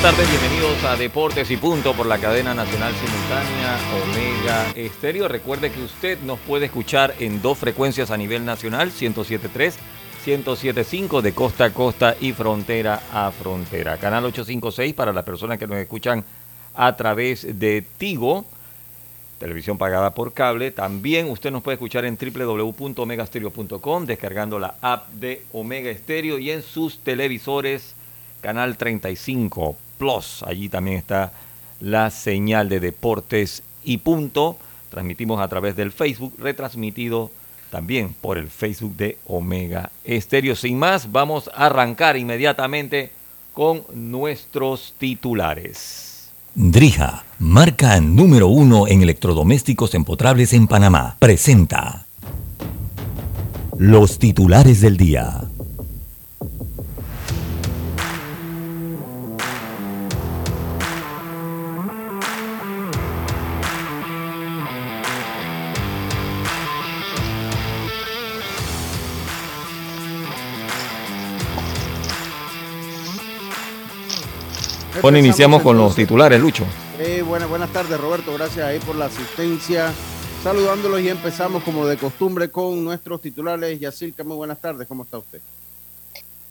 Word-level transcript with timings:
Buenas 0.00 0.16
tardes, 0.16 0.40
bienvenidos 0.40 0.82
a 0.84 0.96
Deportes 0.96 1.50
y 1.50 1.58
Punto 1.58 1.92
por 1.92 2.06
la 2.06 2.16
cadena 2.16 2.54
nacional 2.54 2.94
simultánea 2.94 3.78
Omega 4.02 4.70
Estéreo. 4.74 5.28
Recuerde 5.28 5.70
que 5.70 5.82
usted 5.82 6.18
nos 6.20 6.38
puede 6.38 6.66
escuchar 6.66 7.14
en 7.18 7.42
dos 7.42 7.58
frecuencias 7.58 8.10
a 8.10 8.16
nivel 8.16 8.46
nacional, 8.46 8.92
107.3, 8.92 9.74
107.5 10.24 11.20
de 11.20 11.34
costa 11.34 11.66
a 11.66 11.74
costa 11.74 12.16
y 12.18 12.32
frontera 12.32 13.02
a 13.12 13.30
frontera. 13.30 13.98
Canal 13.98 14.24
856 14.24 14.94
para 14.94 15.12
las 15.12 15.24
personas 15.24 15.58
que 15.58 15.66
nos 15.66 15.76
escuchan 15.76 16.24
a 16.74 16.96
través 16.96 17.58
de 17.58 17.84
Tigo, 17.98 18.46
televisión 19.38 19.76
pagada 19.76 20.14
por 20.14 20.32
cable. 20.32 20.70
También 20.70 21.28
usted 21.28 21.50
nos 21.50 21.62
puede 21.62 21.74
escuchar 21.74 22.06
en 22.06 22.16
www.omegastereo.com 22.16 24.06
descargando 24.06 24.58
la 24.58 24.76
app 24.80 25.10
de 25.10 25.44
Omega 25.52 25.90
Estéreo 25.90 26.38
y 26.38 26.52
en 26.52 26.62
sus 26.62 27.00
televisores 27.00 27.94
Canal 28.40 28.78
35 28.78 29.76
Plus. 30.00 30.42
Allí 30.46 30.70
también 30.70 30.96
está 30.96 31.30
la 31.78 32.10
señal 32.10 32.70
de 32.70 32.80
deportes 32.80 33.62
y 33.84 33.98
punto. 33.98 34.56
Transmitimos 34.88 35.40
a 35.40 35.48
través 35.48 35.76
del 35.76 35.92
Facebook, 35.92 36.34
retransmitido 36.38 37.30
también 37.70 38.14
por 38.18 38.38
el 38.38 38.48
Facebook 38.48 38.96
de 38.96 39.18
Omega 39.26 39.90
Estéreo. 40.04 40.56
Sin 40.56 40.78
más, 40.78 41.12
vamos 41.12 41.50
a 41.54 41.66
arrancar 41.66 42.16
inmediatamente 42.16 43.12
con 43.52 43.84
nuestros 43.92 44.94
titulares. 44.96 46.30
Drija, 46.54 47.24
marca 47.38 48.00
número 48.00 48.48
uno 48.48 48.88
en 48.88 49.02
electrodomésticos 49.02 49.94
empotrables 49.94 50.54
en 50.54 50.66
Panamá, 50.66 51.16
presenta 51.18 52.06
los 53.78 54.18
titulares 54.18 54.80
del 54.80 54.96
día. 54.96 55.42
Bueno, 75.02 75.18
iniciamos 75.18 75.62
con 75.62 75.78
los 75.78 75.94
titulares, 75.94 76.40
Lucho. 76.40 76.66
Eh, 76.98 77.22
buenas, 77.22 77.48
buenas 77.48 77.72
tardes, 77.72 77.98
Roberto. 77.98 78.34
Gracias 78.34 78.66
ahí 78.66 78.78
por 78.80 78.96
la 78.96 79.06
asistencia. 79.06 79.92
Saludándolos 80.42 81.00
y 81.00 81.08
empezamos 81.08 81.62
como 81.62 81.86
de 81.86 81.96
costumbre 81.96 82.50
con 82.50 82.84
nuestros 82.84 83.22
titulares. 83.22 83.78
Yacirca, 83.80 84.24
muy 84.24 84.36
buenas 84.36 84.60
tardes. 84.60 84.86
¿Cómo 84.86 85.04
está 85.04 85.18
usted? 85.18 85.40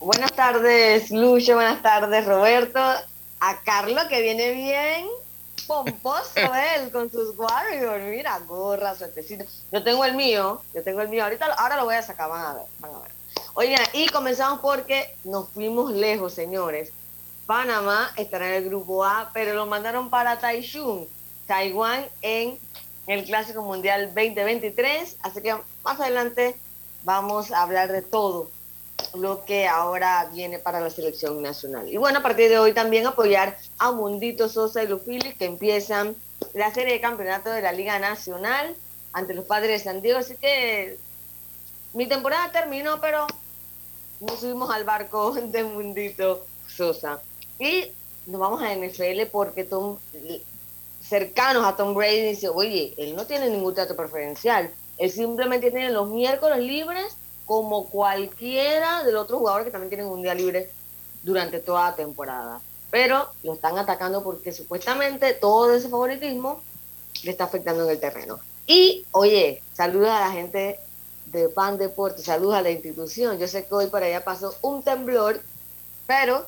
Buenas 0.00 0.32
tardes, 0.32 1.10
Lucho. 1.10 1.54
Buenas 1.54 1.82
tardes, 1.82 2.26
Roberto. 2.26 2.80
A 2.80 3.60
Carlos, 3.62 4.04
que 4.08 4.22
viene 4.22 4.52
bien 4.52 5.06
pomposo 5.66 6.32
él 6.76 6.90
con 6.90 7.10
sus 7.10 7.36
Warriors. 7.38 8.04
Mira, 8.04 8.40
gorra, 8.40 8.94
suertecito. 8.96 9.44
Yo 9.70 9.84
tengo 9.84 10.04
el 10.04 10.14
mío. 10.14 10.62
Yo 10.74 10.82
tengo 10.82 11.02
el 11.02 11.08
mío. 11.08 11.22
Ahorita, 11.24 11.46
ahora 11.54 11.76
lo 11.76 11.84
voy 11.84 11.94
a 11.94 12.02
sacar. 12.02 12.28
Van 12.28 12.44
a 12.44 12.54
ver. 12.54 12.66
Van 12.80 12.94
a 12.94 12.98
ver. 13.00 13.12
Oigan, 13.54 13.84
y 13.92 14.08
comenzamos 14.08 14.60
porque 14.60 15.14
nos 15.24 15.48
fuimos 15.50 15.92
lejos, 15.92 16.32
señores. 16.32 16.90
Panamá 17.50 18.12
estará 18.16 18.46
en 18.46 18.62
el 18.62 18.68
grupo 18.68 19.04
A, 19.04 19.32
pero 19.34 19.54
lo 19.54 19.66
mandaron 19.66 20.08
para 20.08 20.38
Taichung, 20.38 21.06
Taiwán, 21.48 22.06
en 22.22 22.56
el 23.08 23.24
Clásico 23.24 23.62
Mundial 23.62 24.14
2023. 24.14 25.16
Así 25.20 25.42
que 25.42 25.56
más 25.82 25.98
adelante 25.98 26.54
vamos 27.02 27.50
a 27.50 27.62
hablar 27.62 27.90
de 27.90 28.02
todo 28.02 28.52
lo 29.16 29.44
que 29.44 29.66
ahora 29.66 30.30
viene 30.32 30.60
para 30.60 30.78
la 30.78 30.90
selección 30.90 31.42
nacional. 31.42 31.88
Y 31.88 31.96
bueno, 31.96 32.20
a 32.20 32.22
partir 32.22 32.50
de 32.50 32.60
hoy 32.60 32.72
también 32.72 33.04
apoyar 33.08 33.58
a 33.78 33.90
Mundito 33.90 34.48
Sosa 34.48 34.84
y 34.84 34.86
los 34.86 35.02
Phillies 35.02 35.34
que 35.34 35.46
empiezan 35.46 36.14
la 36.54 36.72
serie 36.72 36.92
de 36.92 37.00
campeonato 37.00 37.50
de 37.50 37.62
la 37.62 37.72
Liga 37.72 37.98
Nacional 37.98 38.76
ante 39.12 39.34
los 39.34 39.44
padres 39.44 39.82
de 39.82 39.90
San 39.90 40.02
Diego. 40.02 40.20
Así 40.20 40.36
que 40.36 40.98
mi 41.94 42.06
temporada 42.06 42.52
terminó, 42.52 43.00
pero 43.00 43.26
nos 44.20 44.38
subimos 44.38 44.70
al 44.70 44.84
barco 44.84 45.32
de 45.32 45.64
Mundito 45.64 46.46
Sosa. 46.68 47.20
Y 47.60 47.92
nos 48.26 48.40
vamos 48.40 48.62
a 48.62 48.74
NFL 48.74 49.26
porque 49.30 49.64
Tom, 49.64 49.98
cercanos 51.00 51.64
a 51.64 51.76
Tom 51.76 51.94
Brady 51.94 52.30
dice, 52.30 52.48
oye, 52.48 52.94
él 52.96 53.14
no 53.14 53.26
tiene 53.26 53.50
ningún 53.50 53.74
trato 53.74 53.94
preferencial. 53.94 54.70
Él 54.96 55.10
simplemente 55.10 55.70
tiene 55.70 55.90
los 55.90 56.08
miércoles 56.08 56.58
libres 56.58 57.14
como 57.44 57.88
cualquiera 57.88 59.04
de 59.04 59.12
los 59.12 59.24
otros 59.24 59.40
jugadores 59.40 59.66
que 59.66 59.70
también 59.70 59.90
tienen 59.90 60.06
un 60.06 60.22
día 60.22 60.34
libre 60.34 60.70
durante 61.22 61.60
toda 61.60 61.90
la 61.90 61.96
temporada. 61.96 62.60
Pero 62.90 63.28
lo 63.42 63.54
están 63.54 63.78
atacando 63.78 64.24
porque 64.24 64.52
supuestamente 64.52 65.34
todo 65.34 65.74
ese 65.74 65.88
favoritismo 65.88 66.62
le 67.24 67.30
está 67.30 67.44
afectando 67.44 67.84
en 67.84 67.90
el 67.90 68.00
terreno. 68.00 68.38
Y, 68.66 69.04
oye, 69.12 69.62
saluda 69.74 70.16
a 70.16 70.28
la 70.28 70.32
gente 70.32 70.80
de 71.26 71.48
Pan 71.48 71.76
Deportes, 71.76 72.24
saluda 72.24 72.58
a 72.58 72.62
la 72.62 72.70
institución. 72.70 73.38
Yo 73.38 73.46
sé 73.48 73.66
que 73.66 73.74
hoy 73.74 73.86
por 73.88 74.02
allá 74.02 74.24
pasó 74.24 74.54
un 74.62 74.82
temblor, 74.82 75.40
pero 76.06 76.46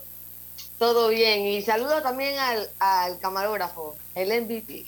todo 0.82 1.10
bien. 1.10 1.46
Y 1.46 1.62
saludo 1.62 2.02
también 2.02 2.34
al, 2.40 2.68
camarógrafo, 3.20 3.94
el 4.16 4.42
MVP. 4.42 4.84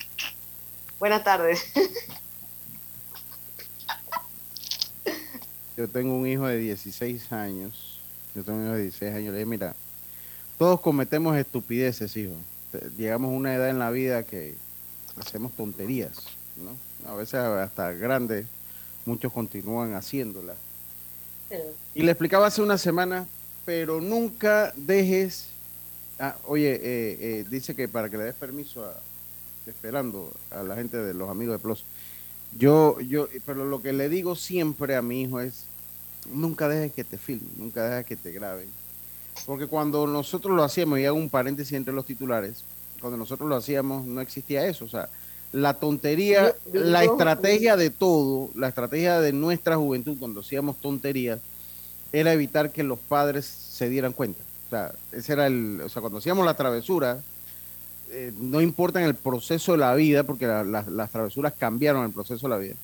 Buenas 0.99 1.23
tardes. 1.23 1.63
Yo 5.77 5.87
tengo 5.87 6.17
un 6.17 6.27
hijo 6.27 6.47
de 6.47 6.57
16 6.57 7.31
años. 7.31 8.01
Yo 8.35 8.43
tengo 8.43 8.59
un 8.59 8.65
hijo 8.65 8.73
de 8.73 8.81
16 8.81 9.15
años. 9.15 9.31
Le 9.31 9.37
dije, 9.37 9.45
mira, 9.45 9.73
todos 10.57 10.81
cometemos 10.81 11.37
estupideces, 11.37 12.17
hijo. 12.17 12.35
Llegamos 12.97 13.31
a 13.31 13.33
una 13.33 13.55
edad 13.55 13.69
en 13.69 13.79
la 13.79 13.89
vida 13.89 14.23
que 14.23 14.55
hacemos 15.15 15.53
tonterías, 15.53 16.17
¿no? 16.57 16.75
A 17.09 17.15
veces 17.15 17.35
hasta 17.35 17.93
grandes, 17.93 18.47
muchos 19.05 19.31
continúan 19.31 19.93
haciéndolas. 19.93 20.57
Y 21.93 22.03
le 22.03 22.11
explicaba 22.11 22.47
hace 22.47 22.61
una 22.61 22.77
semana, 22.77 23.27
pero 23.63 24.01
nunca 24.01 24.73
dejes 24.75 25.54
Ah, 26.19 26.35
oye, 26.45 26.73
eh, 26.75 27.17
eh, 27.19 27.45
dice 27.49 27.75
que 27.75 27.87
para 27.87 28.09
que 28.09 28.17
le 28.17 28.23
des 28.23 28.35
permiso 28.35 28.85
a, 28.85 28.93
esperando 29.67 30.31
a 30.51 30.63
la 30.63 30.75
gente 30.75 30.97
de 30.97 31.13
los 31.13 31.29
amigos 31.29 31.55
de 31.55 31.59
Plus. 31.59 31.83
Yo, 32.57 32.99
yo, 33.01 33.27
pero 33.45 33.65
lo 33.65 33.81
que 33.81 33.91
le 33.91 34.07
digo 34.07 34.35
siempre 34.35 34.95
a 34.95 35.01
mi 35.01 35.23
hijo 35.23 35.41
es, 35.41 35.65
nunca 36.31 36.69
dejes 36.69 36.93
que 36.93 37.03
te 37.03 37.17
filmen, 37.17 37.51
nunca 37.57 37.89
dejes 37.89 38.05
que 38.05 38.15
te 38.15 38.31
graben. 38.31 38.69
Porque 39.45 39.67
cuando 39.67 40.07
nosotros 40.07 40.55
lo 40.55 40.63
hacíamos, 40.63 40.99
y 40.99 41.05
hago 41.05 41.17
un 41.17 41.29
paréntesis 41.29 41.73
entre 41.73 41.93
los 41.93 42.05
titulares, 42.05 42.63
cuando 43.01 43.17
nosotros 43.17 43.49
lo 43.49 43.55
hacíamos 43.55 44.05
no 44.05 44.21
existía 44.21 44.65
eso. 44.65 44.85
O 44.85 44.87
sea, 44.87 45.09
la 45.51 45.73
tontería, 45.73 46.55
la 46.71 47.03
estrategia 47.03 47.75
de 47.75 47.89
todo, 47.89 48.49
la 48.55 48.69
estrategia 48.69 49.19
de 49.19 49.33
nuestra 49.33 49.75
juventud 49.75 50.15
cuando 50.17 50.39
hacíamos 50.39 50.77
tonterías, 50.77 51.39
era 52.13 52.31
evitar 52.31 52.71
que 52.71 52.83
los 52.83 52.99
padres 52.99 53.45
se 53.45 53.89
dieran 53.89 54.13
cuenta. 54.13 54.41
O 54.65 54.69
sea, 54.69 54.93
ese 55.11 55.33
era 55.33 55.47
el, 55.47 55.81
o 55.81 55.89
sea, 55.89 56.01
cuando 56.01 56.19
hacíamos 56.19 56.45
la 56.45 56.55
travesura, 56.55 57.19
eh, 58.09 58.33
no 58.37 58.61
importa 58.61 58.99
en 59.01 59.07
el 59.07 59.15
proceso 59.15 59.73
de 59.73 59.77
la 59.79 59.93
vida, 59.95 60.23
porque 60.23 60.47
las 60.47 61.11
travesuras 61.11 61.53
cambiaron 61.57 62.05
el 62.05 62.11
proceso 62.11 62.47
de 62.47 62.49
la 62.49 62.57
vida. 62.57 62.75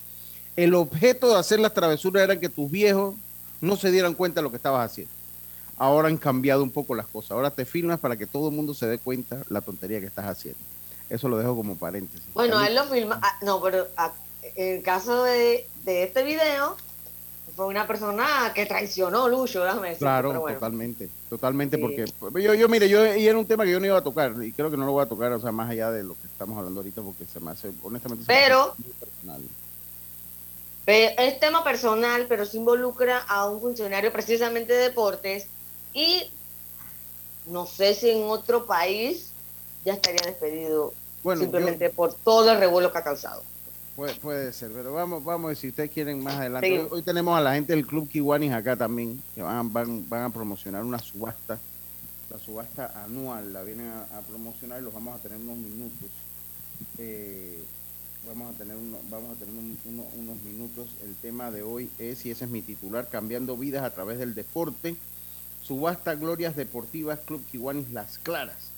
El 0.55 0.73
objeto 0.75 1.29
de 1.29 1.39
hacer 1.39 1.59
las 1.59 1.73
travesuras 1.73 2.23
era 2.23 2.39
que 2.39 2.49
tus 2.49 2.69
viejos 2.69 3.15
no 3.61 3.77
se 3.77 3.91
dieran 3.91 4.13
cuenta 4.13 4.41
de 4.41 4.43
lo 4.43 4.51
que 4.51 4.57
estabas 4.57 4.91
haciendo. 4.91 5.13
Ahora 5.77 6.09
han 6.09 6.17
cambiado 6.17 6.61
un 6.61 6.69
poco 6.69 6.93
las 6.93 7.07
cosas. 7.07 7.31
Ahora 7.31 7.51
te 7.51 7.65
filmas 7.65 7.99
para 7.99 8.15
que 8.15 8.27
todo 8.27 8.49
el 8.49 8.55
mundo 8.55 8.73
se 8.73 8.87
dé 8.87 8.97
cuenta 8.97 9.41
la 9.49 9.61
tontería 9.61 9.99
que 9.99 10.05
estás 10.05 10.25
haciendo. 10.25 10.59
Eso 11.09 11.27
lo 11.27 11.37
dejo 11.37 11.55
como 11.55 11.75
paréntesis. 11.75 12.25
Bueno, 12.33 12.61
él 12.63 12.75
lo 12.75 12.85
filma. 12.85 13.19
Ah, 13.21 13.37
no, 13.41 13.61
pero 13.61 13.87
ah, 13.97 14.13
en 14.55 14.77
el 14.77 14.83
caso 14.83 15.23
de, 15.23 15.67
de 15.83 16.03
este 16.03 16.23
video, 16.23 16.75
fue 17.55 17.67
una 17.67 17.85
persona 17.87 18.51
que 18.55 18.65
traicionó 18.65 19.27
Lucho, 19.27 19.63
déjame 19.63 19.89
decirte, 19.89 19.99
Claro, 20.05 20.29
pero 20.29 20.41
bueno. 20.41 20.57
totalmente, 20.57 21.09
totalmente, 21.29 21.77
Sí. 21.77 21.81
porque 21.81 22.05
pues, 22.19 22.43
yo, 22.43 22.53
yo, 22.53 22.67
mire, 22.69 22.87
yo, 22.89 23.15
y 23.15 23.27
era 23.27 23.37
un 23.37 23.45
tema 23.45 23.63
que 23.65 23.71
yo 23.71 23.79
no 23.79 23.85
iba 23.85 23.97
a 23.97 24.03
tocar, 24.03 24.33
y 24.43 24.51
creo 24.51 24.69
que 24.71 24.77
no 24.77 24.85
lo 24.85 24.91
voy 24.93 25.03
a 25.03 25.09
tocar, 25.09 25.31
o 25.33 25.39
sea, 25.39 25.51
más 25.51 25.69
allá 25.69 25.91
de 25.91 26.03
lo 26.03 26.13
que 26.15 26.27
estamos 26.27 26.57
hablando 26.57 26.79
ahorita, 26.79 27.01
porque 27.01 27.25
se 27.25 27.39
me 27.39 27.51
hace, 27.51 27.71
honestamente, 27.83 28.25
se 28.25 28.31
me 28.31 28.37
hace 28.37 28.45
Pero- 28.49 28.75
muy 28.77 28.93
personal. 28.93 29.41
Pe- 30.85 31.15
Es 31.27 31.39
tema 31.39 31.63
personal, 31.63 32.25
pero 32.27 32.45
se 32.45 32.57
involucra 32.57 33.19
a 33.19 33.47
un 33.47 33.61
funcionario 33.61 34.11
precisamente 34.11 34.73
de 34.73 34.79
deportes 34.79 35.45
y 35.93 36.23
no 37.45 37.65
sé 37.67 37.93
si 37.93 38.09
en 38.09 38.23
otro 38.23 38.65
país 38.65 39.31
ya 39.85 39.93
estaría 39.93 40.21
despedido 40.25 40.93
Bueno, 41.23 41.41
yo- 41.41 41.45
simplemente 41.45 41.89
por 41.91 42.13
todo 42.13 42.51
el 42.51 42.59
revuelo 42.59 42.91
que 42.91 42.97
ha 42.97 43.03
causado. 43.03 43.43
Puede, 43.95 44.15
puede 44.15 44.53
ser, 44.53 44.71
pero 44.71 44.93
vamos, 44.93 45.23
vamos 45.23 45.57
si 45.57 45.67
ustedes 45.67 45.91
quieren 45.91 46.23
más 46.23 46.35
adelante. 46.35 46.67
Sí. 46.67 46.77
Hoy, 46.77 46.87
hoy 46.91 47.01
tenemos 47.03 47.37
a 47.37 47.41
la 47.41 47.53
gente 47.53 47.73
del 47.73 47.85
Club 47.85 48.07
Kiwanis 48.09 48.53
acá 48.53 48.75
también, 48.75 49.21
que 49.35 49.41
van, 49.41 49.71
van, 49.71 50.07
van 50.09 50.23
a 50.23 50.29
promocionar 50.29 50.83
una 50.83 50.97
subasta, 50.99 51.59
la 52.29 52.39
subasta 52.39 53.03
anual, 53.03 53.51
la 53.53 53.61
vienen 53.63 53.87
a, 53.89 54.03
a 54.17 54.21
promocionar 54.21 54.79
y 54.81 54.83
los 54.85 54.93
vamos 54.93 55.19
a 55.19 55.21
tener 55.21 55.37
unos 55.37 55.57
minutos. 55.57 56.09
Eh, 56.97 57.61
vamos 58.27 58.55
a 58.55 58.57
tener, 58.57 58.77
uno- 58.77 58.97
vamos 59.09 59.35
a 59.35 59.39
tener 59.39 59.53
un- 59.53 59.77
uno- 59.85 60.07
unos 60.17 60.41
minutos. 60.43 60.87
El 61.03 61.13
tema 61.15 61.51
de 61.51 61.61
hoy 61.61 61.89
es, 61.99 62.25
y 62.25 62.31
ese 62.31 62.45
es 62.45 62.49
mi 62.51 62.61
titular, 62.61 63.09
cambiando 63.09 63.57
vidas 63.57 63.83
a 63.83 63.89
través 63.93 64.17
del 64.19 64.33
deporte. 64.33 64.95
Subasta 65.61 66.15
Glorias 66.15 66.55
Deportivas 66.55 67.19
Club 67.19 67.43
Kiwanis 67.51 67.91
Las 67.91 68.17
Claras 68.17 68.70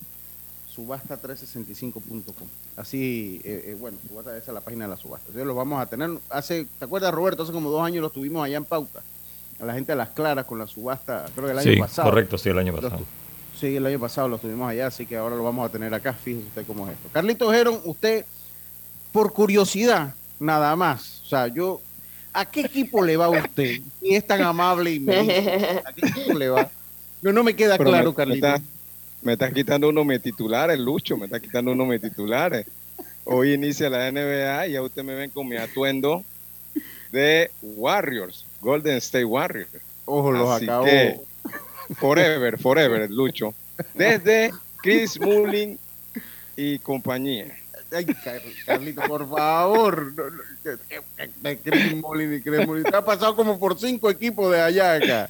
subasta365.com. 0.75 2.47
Así, 2.77 3.41
eh, 3.43 3.65
eh, 3.67 3.77
bueno, 3.79 3.97
subasta 4.07 4.35
esa 4.37 4.51
es 4.51 4.53
la 4.55 4.61
página 4.61 4.85
de 4.85 4.91
la 4.91 4.97
subasta. 4.97 5.25
Entonces 5.27 5.47
los 5.47 5.55
vamos 5.55 5.81
a 5.81 5.85
tener, 5.85 6.09
hace, 6.29 6.65
¿te 6.79 6.85
acuerdas 6.85 7.13
Roberto? 7.13 7.43
Hace 7.43 7.51
como 7.51 7.69
dos 7.69 7.83
años 7.85 8.01
los 8.01 8.11
tuvimos 8.11 8.43
allá 8.45 8.57
en 8.57 8.65
Pauta, 8.65 9.01
a 9.59 9.65
la 9.65 9.73
gente 9.73 9.91
de 9.91 9.95
Las 9.97 10.09
Claras 10.09 10.45
con 10.45 10.59
la 10.59 10.67
subasta, 10.67 11.25
creo 11.35 11.45
que 11.47 11.51
el 11.51 11.59
año 11.59 11.71
Sí, 11.73 11.77
pasado. 11.79 12.09
correcto, 12.09 12.37
sí, 12.37 12.49
el 12.49 12.57
año 12.59 12.71
Los 12.73 12.81
pasado. 12.81 13.01
tu- 13.03 13.07
Sí, 13.59 13.75
el 13.75 13.85
año 13.85 13.99
pasado 13.99 14.27
los 14.27 14.41
tuvimos 14.41 14.69
allá, 14.69 14.87
así 14.87 15.05
que 15.05 15.15
ahora 15.15 15.35
lo 15.35 15.43
vamos 15.43 15.65
a 15.65 15.71
tener 15.71 15.93
acá, 15.93 16.11
fíjese 16.13 16.47
usted 16.47 16.65
cómo 16.65 16.87
es 16.87 16.93
esto. 16.95 17.07
Carlito 17.13 17.49
Geron, 17.51 17.79
usted, 17.85 18.25
por 19.11 19.31
curiosidad, 19.31 20.15
nada 20.39 20.75
más, 20.75 21.21
o 21.23 21.27
sea, 21.27 21.47
yo, 21.47 21.79
¿a 22.33 22.45
qué 22.45 22.61
equipo 22.61 23.03
le 23.03 23.15
va 23.15 23.29
usted? 23.29 23.79
Y 24.01 24.15
es 24.15 24.25
tan 24.25 24.41
amable 24.41 24.91
y 24.91 24.99
me 24.99 25.21
dice, 25.21 25.81
¿a 25.85 25.93
qué 25.93 26.07
equipo 26.07 26.33
le 26.37 26.49
va? 26.49 26.69
No, 27.21 27.31
no 27.31 27.43
me 27.43 27.55
queda 27.55 27.77
Pero 27.77 27.91
claro, 27.91 28.09
me, 28.09 28.15
Carlito. 28.15 28.47
Me 28.47 28.55
está, 28.55 28.67
me 29.23 29.33
está 29.33 29.51
quitando 29.51 29.89
uno 29.89 30.03
de 30.05 30.19
titulares, 30.19 30.77
Lucho, 30.79 31.17
me 31.17 31.25
está 31.25 31.39
quitando 31.39 31.71
uno 31.71 31.85
de 31.91 31.99
titulares. 31.99 32.65
Hoy 33.25 33.53
inicia 33.53 33.89
la 33.89 34.11
NBA 34.11 34.67
y 34.67 34.71
ya 34.73 34.81
usted 34.81 35.03
me 35.03 35.15
ven 35.15 35.29
con 35.29 35.47
mi 35.47 35.55
atuendo 35.57 36.23
de 37.11 37.49
Warriors, 37.61 38.45
Golden 38.59 38.97
State 38.97 39.25
Warriors. 39.25 39.69
Ojo, 40.05 40.31
los 40.31 40.49
Así 40.49 40.65
acabo. 40.65 40.85
que, 40.85 41.19
forever, 41.95 42.57
forever, 42.59 43.09
Lucho. 43.09 43.53
Desde 43.93 44.51
Chris 44.81 45.19
Mullin 45.19 45.79
y 46.57 46.79
compañía. 46.79 47.47
Ay, 47.91 48.05
Car- 48.05 48.41
Carlito, 48.65 49.01
por 49.03 49.29
favor. 49.29 50.13
Chris 51.63 51.95
Mullin 51.95 52.33
y 52.35 52.41
Chris 52.41 52.65
Mullin. 52.67 52.83
Te 52.83 52.95
ha 52.97 53.05
pasado 53.05 53.35
como 53.35 53.57
por 53.59 53.79
cinco 53.79 54.09
equipos 54.09 54.51
de 54.51 54.59
allá 54.61 54.95
acá. 54.95 55.29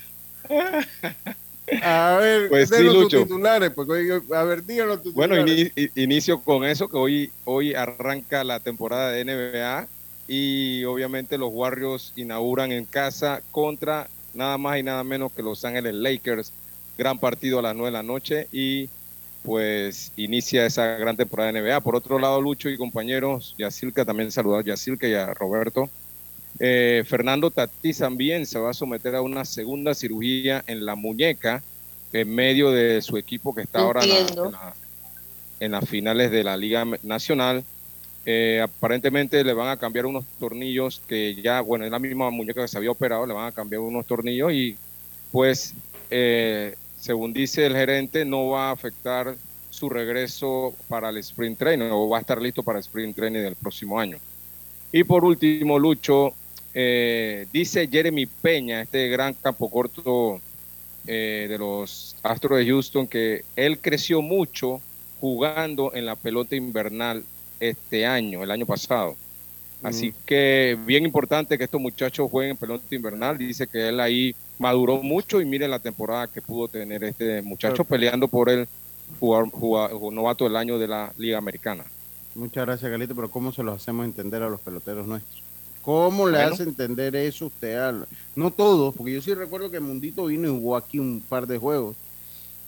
A 1.81 2.17
ver, 2.19 2.49
Pues 2.49 2.69
sí, 2.69 2.83
Lucho. 2.83 3.23
titulares. 3.23 3.71
Porque, 3.71 3.93
oye, 3.93 4.21
a 4.35 4.43
ver, 4.43 4.65
díganos 4.65 5.01
tus 5.01 5.13
Bueno, 5.13 5.35
inicio 5.95 6.41
con 6.41 6.65
eso, 6.65 6.87
que 6.87 6.97
hoy, 6.97 7.31
hoy 7.45 7.73
arranca 7.73 8.43
la 8.43 8.59
temporada 8.59 9.11
de 9.11 9.23
NBA 9.25 9.87
y 10.27 10.83
obviamente 10.85 11.37
los 11.37 11.49
Warriors 11.51 12.13
inauguran 12.15 12.71
en 12.71 12.85
casa 12.85 13.41
contra 13.51 14.07
nada 14.33 14.57
más 14.57 14.77
y 14.79 14.83
nada 14.83 15.03
menos 15.03 15.31
que 15.31 15.43
Los 15.43 15.63
Ángeles 15.65 15.93
Lakers. 15.93 16.51
Gran 16.97 17.17
partido 17.19 17.59
a 17.59 17.61
las 17.63 17.75
9 17.75 17.87
de 17.87 17.91
la 17.91 18.03
noche 18.03 18.47
y 18.51 18.89
pues 19.43 20.11
inicia 20.15 20.65
esa 20.65 20.85
gran 20.95 21.17
temporada 21.17 21.51
de 21.51 21.61
NBA. 21.61 21.81
Por 21.81 21.95
otro 21.95 22.17
lado, 22.19 22.39
Lucho 22.41 22.69
y 22.69 22.77
compañeros, 22.77 23.55
Yacilca, 23.57 24.05
también 24.05 24.31
saludar 24.31 24.61
a 24.61 24.63
Yacilca 24.63 25.07
y 25.07 25.13
a 25.13 25.33
Roberto. 25.33 25.89
Eh, 26.59 27.03
Fernando 27.07 27.49
Tatís 27.51 27.97
también 27.97 28.45
se 28.45 28.59
va 28.59 28.71
a 28.71 28.73
someter 28.73 29.15
a 29.15 29.21
una 29.21 29.43
segunda 29.45 29.93
cirugía 29.93 30.63
en 30.67 30.85
la 30.85 30.95
muñeca 30.95 31.63
en 32.11 32.33
medio 32.33 32.69
de 32.71 33.01
su 33.01 33.17
equipo 33.17 33.55
que 33.55 33.63
está 33.63 33.79
ahora 33.79 34.03
en 34.03 34.09
la- 34.09 34.19
Entiendo. 34.19 34.45
en, 34.45 34.51
la- 34.51 34.73
en 35.59 35.71
las 35.71 35.89
finales 35.89 36.29
de 36.31 36.43
la 36.43 36.55
Liga 36.57 36.85
Nacional. 37.03 37.63
Eh, 38.25 38.61
aparentemente 38.61 39.43
le 39.43 39.53
van 39.53 39.69
a 39.69 39.77
cambiar 39.77 40.05
unos 40.05 40.23
tornillos 40.39 41.01
que 41.07 41.35
ya, 41.41 41.59
bueno, 41.61 41.85
es 41.85 41.91
la 41.91 41.99
misma 41.99 42.29
muñeca 42.29 42.61
que 42.61 42.67
se 42.67 42.77
había 42.77 42.91
operado, 42.91 43.25
le 43.25 43.33
van 43.33 43.47
a 43.47 43.51
cambiar 43.51 43.81
unos 43.81 44.05
tornillos 44.05 44.53
y 44.53 44.77
pues, 45.31 45.73
eh, 46.09 46.75
según 46.99 47.33
dice 47.33 47.65
el 47.65 47.75
gerente, 47.75 48.23
no 48.23 48.49
va 48.49 48.69
a 48.69 48.71
afectar 48.71 49.35
su 49.69 49.89
regreso 49.89 50.73
para 50.87 51.09
el 51.09 51.17
sprint 51.17 51.57
training 51.57 51.89
o 51.91 52.07
va 52.07 52.17
a 52.19 52.21
estar 52.21 52.41
listo 52.41 52.61
para 52.63 52.77
el 52.79 52.83
sprint 52.85 53.15
training 53.15 53.41
del 53.41 53.55
próximo 53.55 53.99
año. 53.99 54.17
Y 54.91 55.03
por 55.03 55.25
último, 55.25 55.79
Lucho, 55.79 56.33
eh, 56.73 57.47
dice 57.53 57.87
Jeremy 57.87 58.25
Peña, 58.25 58.81
este 58.81 59.07
gran 59.09 59.33
campo 59.33 59.69
corto 59.69 60.39
eh, 61.05 61.47
de 61.49 61.57
los 61.57 62.15
Astros 62.23 62.59
de 62.59 62.65
Houston, 62.67 63.07
que 63.07 63.43
él 63.55 63.79
creció 63.79 64.21
mucho 64.21 64.81
jugando 65.19 65.93
en 65.93 66.05
la 66.05 66.15
pelota 66.15 66.55
invernal 66.55 67.23
este 67.59 68.05
año, 68.05 68.43
el 68.43 68.51
año 68.51 68.65
pasado. 68.65 69.15
Así 69.83 70.09
Mm. 70.11 70.13
que 70.25 70.77
bien 70.85 71.03
importante 71.05 71.57
que 71.57 71.65
estos 71.65 71.81
muchachos 71.81 72.29
jueguen 72.31 72.55
pelota 72.57 72.83
invernal. 72.95 73.37
Dice 73.37 73.67
que 73.67 73.89
él 73.89 73.99
ahí 73.99 74.33
maduró 74.57 75.01
mucho 75.01 75.41
y 75.41 75.45
miren 75.45 75.71
la 75.71 75.79
temporada 75.79 76.27
que 76.27 76.41
pudo 76.41 76.69
tener 76.69 77.03
este 77.03 77.41
muchacho 77.41 77.83
peleando 77.83 78.27
por 78.29 78.49
el 78.49 78.65
jugador, 79.19 79.49
jugador- 79.51 80.13
novato 80.13 80.45
del 80.45 80.55
año 80.55 80.79
de 80.79 80.87
la 80.87 81.11
Liga 81.17 81.37
Americana. 81.37 81.83
Muchas 82.35 82.65
gracias, 82.65 82.89
Carlito, 82.89 83.13
pero 83.13 83.29
¿cómo 83.29 83.51
se 83.51 83.61
los 83.61 83.75
hacemos 83.81 84.05
entender 84.05 84.41
a 84.41 84.49
los 84.49 84.61
peloteros 84.61 85.05
nuestros? 85.05 85.43
¿Cómo 85.83 86.27
le 86.27 86.37
Bueno. 86.37 86.53
hace 86.53 86.63
entender 86.63 87.15
eso 87.15 87.47
usted 87.47 87.77
al... 87.77 88.07
No 88.35 88.49
todos, 88.51 88.95
porque 88.95 89.13
yo 89.13 89.21
sí 89.21 89.33
recuerdo 89.33 89.69
que 89.69 89.79
Mundito 89.79 90.25
vino 90.25 90.47
y 90.47 90.51
jugó 90.51 90.75
aquí 90.77 90.97
un 90.97 91.21
par 91.27 91.45
de 91.45 91.57
juegos, 91.57 91.95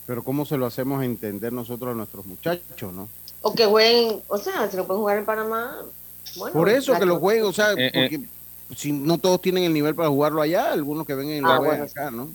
pero 0.06 0.22
¿cómo 0.24 0.46
se 0.46 0.58
lo 0.58 0.66
hacemos 0.66 1.04
entender 1.04 1.52
nosotros 1.54 1.92
a 1.94 1.98
nuestros 1.98 2.26
muchachos, 2.26 2.94
no? 2.94 3.10
O 3.42 3.54
que 3.54 3.66
jueguen, 3.66 4.20
o 4.28 4.38
sea, 4.38 4.70
si 4.70 4.76
no 4.78 4.86
pueden 4.86 5.02
jugar 5.02 5.18
en 5.18 5.26
Panamá, 5.26 5.78
bueno. 6.36 6.54
Por 6.54 6.70
eso 6.70 6.98
que 7.00 7.06
lo 7.06 7.18
jueguen, 7.20 7.46
o 7.46 7.54
sea, 7.54 7.72
Eh, 7.72 7.88
eh. 7.88 7.92
porque 7.94 8.20
si 8.76 8.92
no 8.92 9.18
todos 9.18 9.42
tienen 9.42 9.64
el 9.64 9.74
nivel 9.74 9.96
para 9.96 10.10
jugarlo 10.10 10.42
allá, 10.42 10.72
algunos 10.72 11.08
que 11.08 11.16
ven 11.16 11.30
en 11.30 11.46
Ah, 11.46 11.50
la 11.54 11.60
bueno, 11.60 11.84
acá, 11.86 12.12
¿no? 12.12 12.30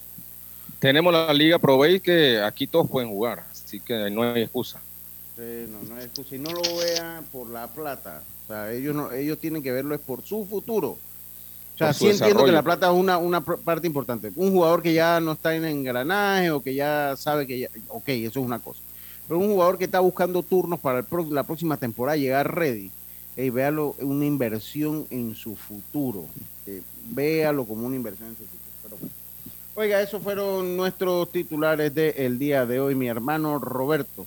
Tenemos 0.79 1.13
la 1.13 1.33
Liga 1.35 1.59
Pro 1.59 1.79
que 2.03 2.41
aquí 2.41 2.67
todos 2.67 2.89
pueden 2.89 3.11
jugar, 3.11 3.45
así 3.53 3.81
que 3.81 4.11
no 4.11 4.23
hay 4.23 4.43
excusa. 4.43 4.81
No, 5.41 5.95
no. 5.95 6.01
Y 6.31 6.39
no 6.39 6.51
lo 6.53 6.77
vean 6.77 7.25
por 7.33 7.49
la 7.51 7.67
plata. 7.67 8.23
O 8.45 8.49
sea, 8.49 8.73
ellos 8.73 8.95
no, 8.95 9.11
ellos 9.13 9.39
tienen 9.39 9.63
que 9.63 9.73
verlo 9.73 9.95
es 9.95 10.01
por 10.01 10.23
su 10.23 10.45
futuro. 10.45 10.89
O 10.91 11.79
sea, 11.79 11.95
sí 11.95 12.09
entiendo 12.11 12.45
que 12.45 12.53
la 12.53 12.63
plata 12.63 12.89
es 12.91 12.93
una, 12.99 13.17
una 13.17 13.41
parte 13.41 13.87
importante. 13.87 14.31
Un 14.37 14.53
jugador 14.53 14.83
que 14.83 14.93
ya 14.93 15.19
no 15.21 15.33
está 15.33 15.55
en 15.55 15.65
engranaje 15.65 16.51
o 16.51 16.61
que 16.63 16.75
ya 16.75 17.15
sabe 17.17 17.47
que 17.47 17.61
ya, 17.61 17.69
ok, 17.89 18.09
eso 18.09 18.41
es 18.41 18.47
una 18.47 18.59
cosa. 18.59 18.81
Pero 19.27 19.39
un 19.41 19.49
jugador 19.49 19.79
que 19.79 19.85
está 19.85 20.01
buscando 20.01 20.43
turnos 20.43 20.79
para 20.79 20.99
el 20.99 21.05
pro- 21.05 21.27
la 21.31 21.45
próxima 21.45 21.77
temporada 21.79 22.17
llegar 22.19 22.55
ready, 22.55 22.91
hey, 23.37 23.49
véalo 23.49 23.95
una 24.01 24.27
inversión 24.27 25.07
en 25.09 25.35
su 25.35 25.55
futuro. 25.57 26.27
Eh, 26.67 26.83
véalo 27.07 27.65
como 27.65 27.87
una 27.87 27.97
inversión 27.97 28.29
en 28.29 28.37
su 28.37 28.43
futuro. 28.45 28.61
Pero 28.83 28.97
bueno. 28.99 29.15
Oiga, 29.77 30.03
esos 30.03 30.23
fueron 30.23 30.77
nuestros 30.77 31.31
titulares 31.33 31.95
del 31.95 32.39
día 32.39 32.67
de 32.67 32.79
hoy, 32.81 32.95
mi 32.95 33.09
hermano 33.09 33.59
Roberto. 33.59 34.27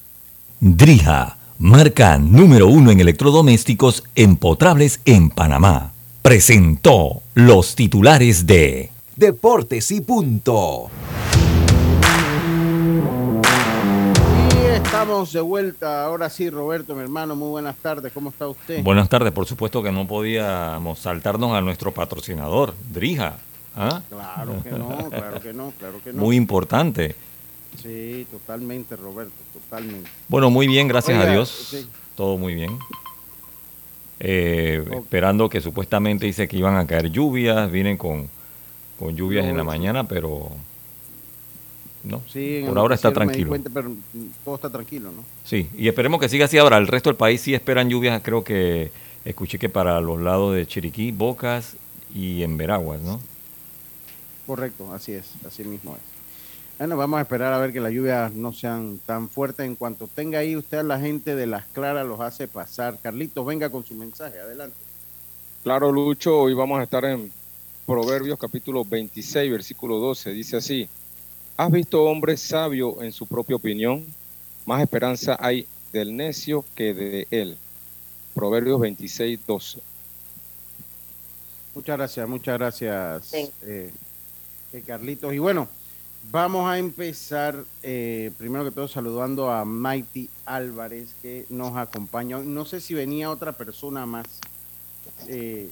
Drija, 0.63 1.37
marca 1.57 2.19
número 2.19 2.67
uno 2.67 2.91
en 2.91 2.99
electrodomésticos 2.99 4.03
empotrables 4.13 5.01
en 5.05 5.31
Panamá, 5.31 5.91
presentó 6.21 7.23
los 7.33 7.73
titulares 7.73 8.45
de 8.45 8.91
Deportes 9.15 9.89
y 9.89 10.01
punto. 10.01 10.91
Y 14.51 14.65
estamos 14.67 14.91
Estamos 15.01 15.33
de 15.33 15.41
vuelta. 15.41 16.05
Ahora 16.05 16.29
sí, 16.29 16.47
Roberto, 16.51 16.93
mi 16.93 17.01
hermano, 17.01 17.35
muy 17.35 17.49
buenas 17.49 17.75
tardes. 17.77 18.11
¿Cómo 18.13 18.29
está 18.29 18.47
usted? 18.47 18.83
Buenas 18.83 19.09
tardes. 19.09 19.33
Por 19.33 19.47
supuesto 19.47 19.81
que 19.81 19.91
no 19.91 20.05
podíamos 20.05 20.99
saltarnos 20.99 21.53
a 21.53 21.61
nuestro 21.61 21.91
patrocinador, 21.91 22.75
Drija. 22.93 23.37
¿Ah? 23.75 24.03
Claro 24.09 24.61
que 24.61 24.69
no, 24.69 25.09
claro 25.09 25.41
que 25.41 25.53
no, 25.53 25.73
claro 25.79 26.01
que 26.03 26.13
no. 26.13 26.21
Muy 26.21 26.35
importante. 26.35 27.15
Sí, 27.81 28.25
totalmente, 28.31 28.95
Roberto, 28.95 29.33
totalmente. 29.53 30.09
Bueno, 30.27 30.49
muy 30.49 30.67
bien, 30.67 30.87
gracias 30.87 31.17
Oiga, 31.17 31.29
a 31.29 31.33
Dios. 31.33 31.49
sí. 31.49 31.87
Todo 32.15 32.37
muy 32.37 32.53
bien. 32.53 32.77
Eh, 34.19 34.83
Esperando 34.93 35.49
que 35.49 35.61
supuestamente 35.61 36.25
dice 36.25 36.47
que 36.47 36.57
iban 36.57 36.75
a 36.75 36.85
caer 36.85 37.09
lluvias, 37.09 37.71
vienen 37.71 37.97
con, 37.97 38.29
con 38.99 39.15
lluvias 39.15 39.45
en 39.45 39.57
la 39.57 39.63
mañana, 39.63 40.07
pero 40.07 40.51
no. 42.03 42.21
Sí, 42.31 42.63
Por 42.67 42.77
ahora 42.77 42.95
está 42.95 43.11
tranquilo. 43.11 43.49
cuenta, 43.49 43.69
pero 43.73 43.91
todo 44.45 44.55
está 44.55 44.69
tranquilo, 44.69 45.11
¿no? 45.11 45.23
Sí, 45.43 45.67
y 45.77 45.87
esperemos 45.87 46.19
que 46.19 46.29
siga 46.29 46.45
así 46.45 46.57
ahora. 46.57 46.77
El 46.77 46.87
resto 46.87 47.09
del 47.09 47.17
país 47.17 47.41
sí 47.41 47.53
esperan 47.55 47.89
lluvias, 47.89 48.21
creo 48.23 48.43
que 48.43 48.91
escuché 49.25 49.57
que 49.57 49.69
para 49.69 49.99
los 50.01 50.19
lados 50.21 50.53
de 50.55 50.67
Chiriquí, 50.67 51.11
Bocas 51.11 51.75
y 52.13 52.43
en 52.43 52.57
Veraguas, 52.57 53.01
¿no? 53.01 53.19
Correcto, 54.45 54.93
así 54.93 55.13
es, 55.13 55.31
así 55.47 55.63
mismo 55.63 55.95
es. 55.95 56.10
Bueno, 56.81 56.97
vamos 56.97 57.19
a 57.19 57.21
esperar 57.21 57.53
a 57.53 57.59
ver 57.59 57.71
que 57.71 57.79
las 57.79 57.91
lluvias 57.91 58.33
no 58.33 58.51
sean 58.53 58.97
tan 59.05 59.29
fuertes. 59.29 59.67
En 59.67 59.75
cuanto 59.75 60.07
tenga 60.07 60.39
ahí 60.39 60.55
usted 60.55 60.79
a 60.79 60.83
la 60.83 60.99
gente 60.99 61.35
de 61.35 61.45
Las 61.45 61.67
Claras, 61.67 62.07
los 62.07 62.19
hace 62.19 62.47
pasar. 62.47 62.97
Carlitos, 62.99 63.45
venga 63.45 63.69
con 63.69 63.85
su 63.85 63.93
mensaje, 63.93 64.39
adelante. 64.39 64.75
Claro, 65.61 65.91
Lucho, 65.91 66.39
hoy 66.39 66.55
vamos 66.55 66.79
a 66.79 66.83
estar 66.83 67.05
en 67.05 67.31
Proverbios 67.85 68.39
capítulo 68.39 68.83
26, 68.83 69.51
versículo 69.51 69.99
12. 69.99 70.31
Dice 70.31 70.57
así, 70.57 70.89
¿has 71.55 71.69
visto 71.69 72.01
hombre 72.01 72.35
sabio 72.35 73.03
en 73.03 73.11
su 73.11 73.27
propia 73.27 73.57
opinión? 73.57 74.03
Más 74.65 74.81
esperanza 74.81 75.37
hay 75.39 75.67
del 75.93 76.17
necio 76.17 76.65
que 76.73 76.95
de 76.95 77.27
él. 77.29 77.57
Proverbios 78.33 78.79
26, 78.79 79.39
12. 79.45 79.79
Muchas 81.75 81.95
gracias, 81.95 82.27
muchas 82.27 82.57
gracias, 82.57 83.25
Sí. 83.27 83.51
eh, 83.67 83.91
eh, 84.73 84.83
Carlitos. 84.83 85.31
Y 85.31 85.37
bueno, 85.37 85.67
vamos 86.29 86.69
a 86.69 86.77
empezar, 86.77 87.63
eh, 87.83 88.31
primero 88.37 88.63
que 88.63 88.71
todo, 88.71 88.87
saludando 88.87 89.49
a 89.49 89.65
Mighty 89.65 90.29
Álvarez, 90.45 91.15
que 91.21 91.45
nos 91.49 91.75
acompaña. 91.77 92.39
No 92.39 92.65
sé 92.65 92.79
si 92.81 92.93
venía 92.93 93.29
otra 93.31 93.51
persona 93.53 94.05
más. 94.05 94.27
eh, 95.27 95.71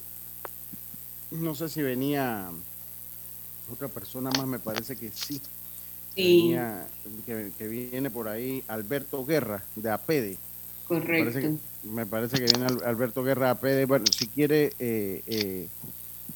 no 1.32 1.54
sé 1.54 1.70
si 1.70 1.82
venía 1.84 2.50
otra 3.72 3.88
persona 3.88 4.32
más, 4.32 4.48
me 4.48 4.58
parece 4.60 4.96
que 4.96 5.12
sí. 5.12 5.40
Sí, 6.16 6.42
Venía- 6.52 6.88
que, 7.26 7.52
que 7.58 7.68
viene 7.68 8.10
por 8.10 8.28
ahí 8.28 8.64
Alberto 8.68 9.24
Guerra, 9.26 9.64
de 9.76 9.90
APEDE. 9.92 10.38
Me 10.90 11.00
parece, 11.00 11.42
correcto. 11.42 11.42
que, 11.84 11.88
me 11.90 12.06
parece 12.08 12.38
que 12.38 12.46
viene 12.46 12.66
Al- 12.66 12.84
Alberto 12.84 13.24
Guerra 13.24 13.52
APD. 13.52 13.86
Bueno, 13.88 14.06
si 14.12 14.28
quiere, 14.28 14.74
eh, 14.80 15.24
eh, 15.28 15.68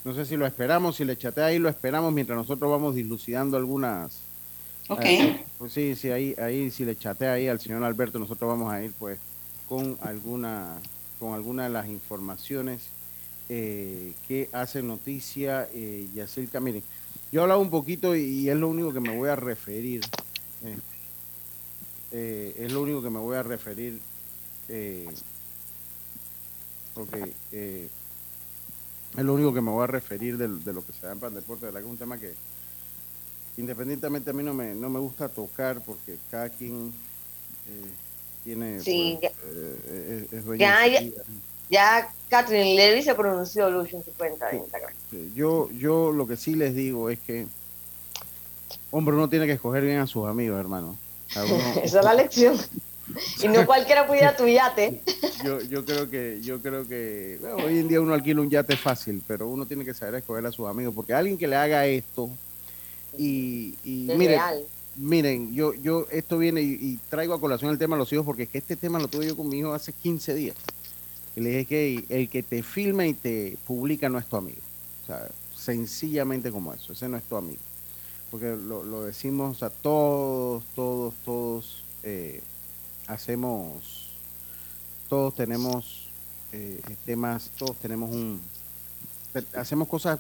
no 0.04 0.14
sé 0.14 0.26
si 0.26 0.36
lo 0.36 0.46
esperamos, 0.46 0.98
si 0.98 1.06
le 1.06 1.18
chatea 1.18 1.46
ahí, 1.46 1.60
lo 1.60 1.70
esperamos 1.70 2.14
mientras 2.14 2.38
nosotros 2.38 2.70
vamos 2.70 2.96
dilucidando 2.96 3.58
algunas. 3.58 4.20
Ok, 4.90 5.02
eh, 5.04 5.46
pues 5.58 5.72
sí, 5.72 5.96
sí, 5.96 6.12
ahí, 6.12 6.36
ahí, 6.38 6.70
si 6.72 6.84
le 6.84 6.98
chatea 6.98 7.34
ahí 7.34 7.48
al 7.48 7.60
señor 7.60 7.84
Alberto, 7.84 8.20
nosotros 8.20 8.50
vamos 8.50 8.72
a 8.72 8.84
ir 8.84 8.92
pues 9.00 9.18
con 9.70 9.98
alguna, 10.02 10.78
con 11.20 11.34
alguna 11.34 11.64
de 11.64 11.70
las 11.70 11.88
informaciones 11.88 12.84
eh, 13.48 14.14
que 14.28 14.50
hace 14.52 14.84
noticia 14.84 15.70
eh, 15.74 16.08
Yacirca. 16.14 16.60
Miren, 16.60 16.84
yo 17.32 17.40
he 17.40 17.44
hablado 17.44 17.62
un 17.62 17.70
poquito 17.70 18.16
y, 18.16 18.50
es 18.50 18.58
lo 18.58 18.68
único 18.68 18.92
que 18.92 19.00
me 19.00 19.16
voy 19.16 19.30
a 19.30 19.36
referir. 19.36 20.02
eh, 22.12 22.56
es 22.60 22.72
lo 22.72 22.82
único 22.82 23.02
que 23.02 23.10
me 23.10 23.20
voy 23.20 23.38
a 23.38 23.44
referir. 23.44 24.00
Ok, 26.96 27.16
eh, 27.52 27.88
es 29.18 29.24
lo 29.24 29.34
único 29.34 29.54
que 29.54 29.62
me 29.62 29.72
voy 29.72 29.84
a 29.84 29.88
referir 29.88 30.38
de, 30.38 30.48
de 30.48 30.74
lo 30.74 30.86
que 30.86 30.92
se 30.94 31.06
da 31.06 31.14
en 31.14 31.20
Pan 31.20 31.34
Deporte, 31.34 31.66
de 31.66 31.72
verdad 31.72 31.82
que 31.82 31.86
es 31.88 31.92
un 31.92 31.98
tema 31.98 32.18
que 32.18 32.34
independientemente 33.58 34.30
a 34.30 34.34
mí 34.34 34.44
no 34.44 34.54
me, 34.54 34.74
no 34.74 34.90
me 34.90 35.00
gusta 35.00 35.30
tocar 35.30 35.82
porque 35.82 36.18
cada 36.32 36.50
quien 36.50 36.88
eh, 37.70 37.90
tiene 38.44 38.80
Sí, 38.80 39.18
pues, 39.20 39.32
ya- 39.34 39.40
eh, 39.46 40.28
es, 40.32 40.34
es 40.40 40.46
dueño 40.46 40.60
Ya, 40.60 40.88
ya- 41.70 42.14
Catherine 42.30 42.76
Levy 42.76 43.04
se 43.04 43.14
pronunció, 43.14 43.70
Lucho, 43.70 43.98
en 43.98 44.04
su 44.04 44.12
cuenta 44.14 44.50
de 44.50 44.58
Instagram. 44.58 44.92
Yo, 45.36 45.70
yo 45.72 46.12
lo 46.12 46.26
que 46.28 46.36
sí 46.36 46.56
les 46.56 46.74
digo 46.76 47.10
es 47.12 47.20
que, 47.20 47.46
hombre, 48.90 49.16
uno 49.16 49.30
tiene 49.30 49.46
que 49.46 49.52
escoger 49.54 49.84
bien 49.84 50.00
a 50.00 50.08
sus 50.08 50.28
amigos, 50.28 50.60
hermano. 50.60 50.98
Uno- 51.36 51.46
Esa 51.84 52.00
es 52.00 52.06
la 52.06 52.14
lección. 52.16 52.58
Y 53.42 53.48
no 53.48 53.66
cualquiera 53.66 54.08
puede 54.08 54.22
ir 54.22 54.28
a 54.28 54.36
tu 54.36 54.48
yate. 54.48 55.02
yo, 55.44 55.62
yo 55.62 55.86
creo 55.86 56.10
que, 56.10 56.40
yo 56.42 56.62
creo 56.62 56.88
que 56.88 57.38
bueno, 57.42 57.58
hoy 57.58 57.80
en 57.80 57.88
día 57.88 58.02
uno 58.02 58.14
alquila 58.14 58.42
un 58.42 58.50
yate 58.50 58.76
fácil, 58.78 59.22
pero 59.28 59.48
uno 59.48 59.66
tiene 59.66 59.86
que 59.86 59.94
saber 59.94 60.16
escoger 60.16 60.46
a 60.46 60.52
sus 60.52 60.68
amigos, 60.68 60.94
porque 60.96 61.14
alguien 61.14 61.38
que 61.38 61.48
le 61.48 61.56
haga 61.56 61.86
esto 61.86 62.30
y, 63.18 63.76
y 63.84 64.10
Es 64.12 64.18
miren, 64.18 64.40
real. 64.40 64.64
miren, 64.96 65.54
yo, 65.54 65.74
yo 65.74 66.08
esto 66.12 66.38
viene 66.38 66.62
y, 66.62 66.72
y 66.74 67.00
traigo 67.10 67.34
a 67.34 67.40
colación 67.40 67.72
el 67.72 67.78
tema 67.78 67.96
de 67.96 68.00
los 68.00 68.12
hijos, 68.14 68.26
porque 68.26 68.44
es 68.44 68.50
que 68.50 68.58
este 68.58 68.76
tema 68.76 69.00
lo 69.00 69.08
tuve 69.08 69.28
yo 69.28 69.38
con 69.38 69.48
mi 69.50 69.60
hijo 69.60 69.74
hace 69.74 69.92
15 69.94 70.34
días. 70.34 70.56
Y 71.36 71.42
le 71.42 71.50
dije 71.50 71.66
que 71.66 72.06
el 72.10 72.30
que 72.30 72.44
te 72.44 72.62
filma 72.64 73.06
y 73.08 73.14
te 73.14 73.58
publica 73.66 74.08
no 74.10 74.20
es 74.20 74.26
tu 74.28 74.36
amigo. 74.38 74.62
O 75.04 75.08
sea, 75.08 75.28
sencillamente 75.56 76.52
como 76.52 76.74
eso, 76.74 76.94
ese 76.94 77.10
no 77.10 77.18
es 77.18 77.24
tu 77.24 77.36
amigo. 77.36 77.60
Porque 78.30 78.56
lo, 78.56 78.84
lo 78.84 79.04
decimos, 79.04 79.60
sea, 79.60 79.70
todos, 79.70 80.64
todos, 80.76 81.14
todos 81.26 81.84
eh, 82.04 82.42
hacemos, 83.08 84.10
todos 85.10 85.36
tenemos 85.36 86.10
eh, 86.52 86.82
temas, 87.06 87.52
todos 87.58 87.78
tenemos 87.78 88.10
un, 88.12 88.42
hacemos 89.56 89.88
cosas, 89.88 90.20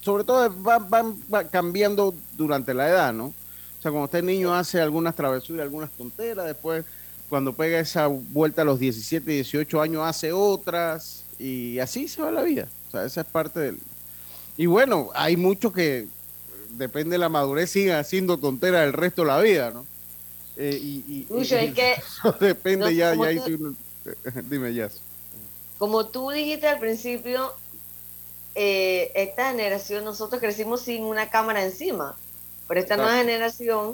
sobre 0.00 0.24
todo 0.24 0.50
van, 0.50 0.88
van, 0.88 1.16
va 1.32 1.44
cambiando 1.44 2.14
durante 2.36 2.74
la 2.74 2.88
edad, 2.88 3.12
¿no? 3.12 3.26
O 3.26 3.82
sea, 3.82 3.90
cuando 3.90 4.04
usted 4.04 4.22
niño 4.22 4.54
hace 4.54 4.80
algunas 4.80 5.14
travesuras, 5.14 5.62
algunas 5.62 5.90
tonteras, 5.90 6.46
después 6.46 6.84
cuando 7.30 7.52
pega 7.52 7.78
esa 7.78 8.08
vuelta 8.08 8.62
a 8.62 8.64
los 8.64 8.78
17, 8.80 9.30
18 9.30 9.80
años 9.80 10.02
hace 10.04 10.32
otras 10.32 11.22
y 11.38 11.78
así 11.78 12.08
se 12.08 12.20
va 12.20 12.30
la 12.30 12.42
vida. 12.42 12.66
O 12.88 12.90
sea, 12.90 13.04
esa 13.04 13.20
es 13.20 13.26
parte 13.26 13.60
del... 13.60 13.78
Y 14.56 14.66
bueno, 14.66 15.10
hay 15.14 15.36
muchos 15.36 15.72
que, 15.72 16.08
depende 16.76 17.12
de 17.12 17.18
la 17.18 17.28
madurez, 17.28 17.70
siguen 17.70 17.94
haciendo 17.94 18.36
tonteras 18.36 18.84
el 18.84 18.92
resto 18.92 19.22
de 19.22 19.28
la 19.28 19.40
vida, 19.40 19.70
¿no? 19.70 19.86
Eh, 20.62 20.78
y, 20.78 21.04
y- 21.08 21.26
Lucho, 21.30 21.56
y- 21.58 21.64
es 21.66 21.74
que 21.74 21.96
depende 22.38 22.84
no, 22.84 22.90
ya, 22.90 23.14
ya 23.14 23.34
tú- 23.40 23.46
sí 23.46 23.52
uno- 23.54 23.74
Dime, 24.50 24.74
ya. 24.74 24.90
como 25.78 26.06
tú 26.06 26.30
dijiste 26.30 26.68
al 26.68 26.78
principio, 26.78 27.52
eh, 28.54 29.10
esta 29.14 29.50
generación, 29.50 30.04
nosotros 30.04 30.40
crecimos 30.40 30.82
sin 30.82 31.04
una 31.04 31.30
cámara 31.30 31.64
encima, 31.64 32.14
pero 32.68 32.80
esta 32.80 32.96
nueva 32.96 33.12
Exacto. 33.12 33.28
generación 33.32 33.92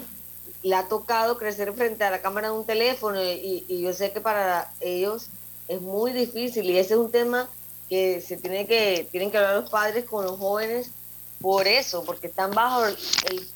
le 0.63 0.75
ha 0.75 0.87
tocado 0.89 1.37
crecer 1.37 1.71
frente 1.73 2.03
a 2.03 2.11
la 2.11 2.21
cámara 2.21 2.49
de 2.49 2.55
un 2.57 2.65
teléfono 2.65 3.23
y, 3.23 3.63
y 3.67 3.81
yo 3.81 3.93
sé 3.93 4.11
que 4.11 4.19
para 4.21 4.71
ellos 4.81 5.27
es 5.67 5.81
muy 5.81 6.11
difícil 6.11 6.65
y 6.69 6.77
ese 6.77 6.95
es 6.95 6.99
un 6.99 7.11
tema 7.11 7.47
que 7.89 8.19
se 8.21 8.35
tiene 8.37 8.65
que 8.67 9.07
tienen 9.11 9.31
que 9.31 9.37
hablar 9.37 9.61
los 9.61 9.69
padres 9.69 10.03
con 10.05 10.25
los 10.25 10.37
jóvenes 10.37 10.89
por 11.39 11.67
eso, 11.67 12.03
porque 12.03 12.27
están 12.27 12.51
bajo 12.51 12.85
el, 12.85 12.97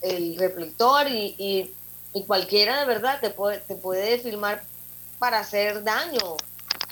el 0.01 0.37
reflector 0.37 1.07
y, 1.07 1.35
y- 1.37 1.73
y 2.13 2.25
cualquiera 2.25 2.79
de 2.79 2.85
verdad 2.85 3.19
te 3.21 3.29
puede, 3.29 3.59
te 3.59 3.75
puede 3.75 4.19
filmar 4.19 4.63
para 5.19 5.39
hacer 5.39 5.83
daño. 5.83 6.35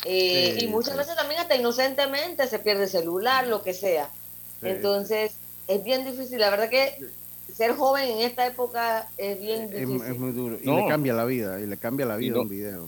Eh, 0.05 0.55
Sí, 0.59 0.65
y 0.65 0.67
muchas 0.69 0.93
sí. 0.93 0.97
veces 0.99 1.15
también 1.15 1.41
hasta 1.41 1.55
inocentemente 1.55 2.47
se 2.47 2.59
pierde 2.59 2.83
el 2.83 2.89
celular, 2.89 3.47
lo 3.47 3.63
que 3.63 3.73
sea. 3.73 4.09
Sí. 4.61 4.67
Entonces, 4.69 5.33
es 5.67 5.83
bien 5.83 6.05
difícil. 6.05 6.39
La 6.39 6.49
verdad 6.49 6.69
que 6.69 6.93
ser 7.53 7.75
joven 7.75 8.09
en 8.09 8.19
esta 8.21 8.47
época 8.47 9.09
es 9.17 9.41
bien 9.41 9.63
Es, 9.63 9.71
difícil. 9.71 10.01
es 10.03 10.17
muy 10.19 10.31
duro. 10.31 10.57
Y 10.61 10.65
No. 10.65 10.77
le 10.79 10.87
cambia 10.87 11.13
la 11.13 11.25
vida, 11.25 11.59
y 11.59 11.65
le 11.67 11.77
cambia 11.77 12.05
la 12.05 12.15
vida 12.15 12.35
no- 12.35 12.41
un 12.43 12.49
video. 12.49 12.87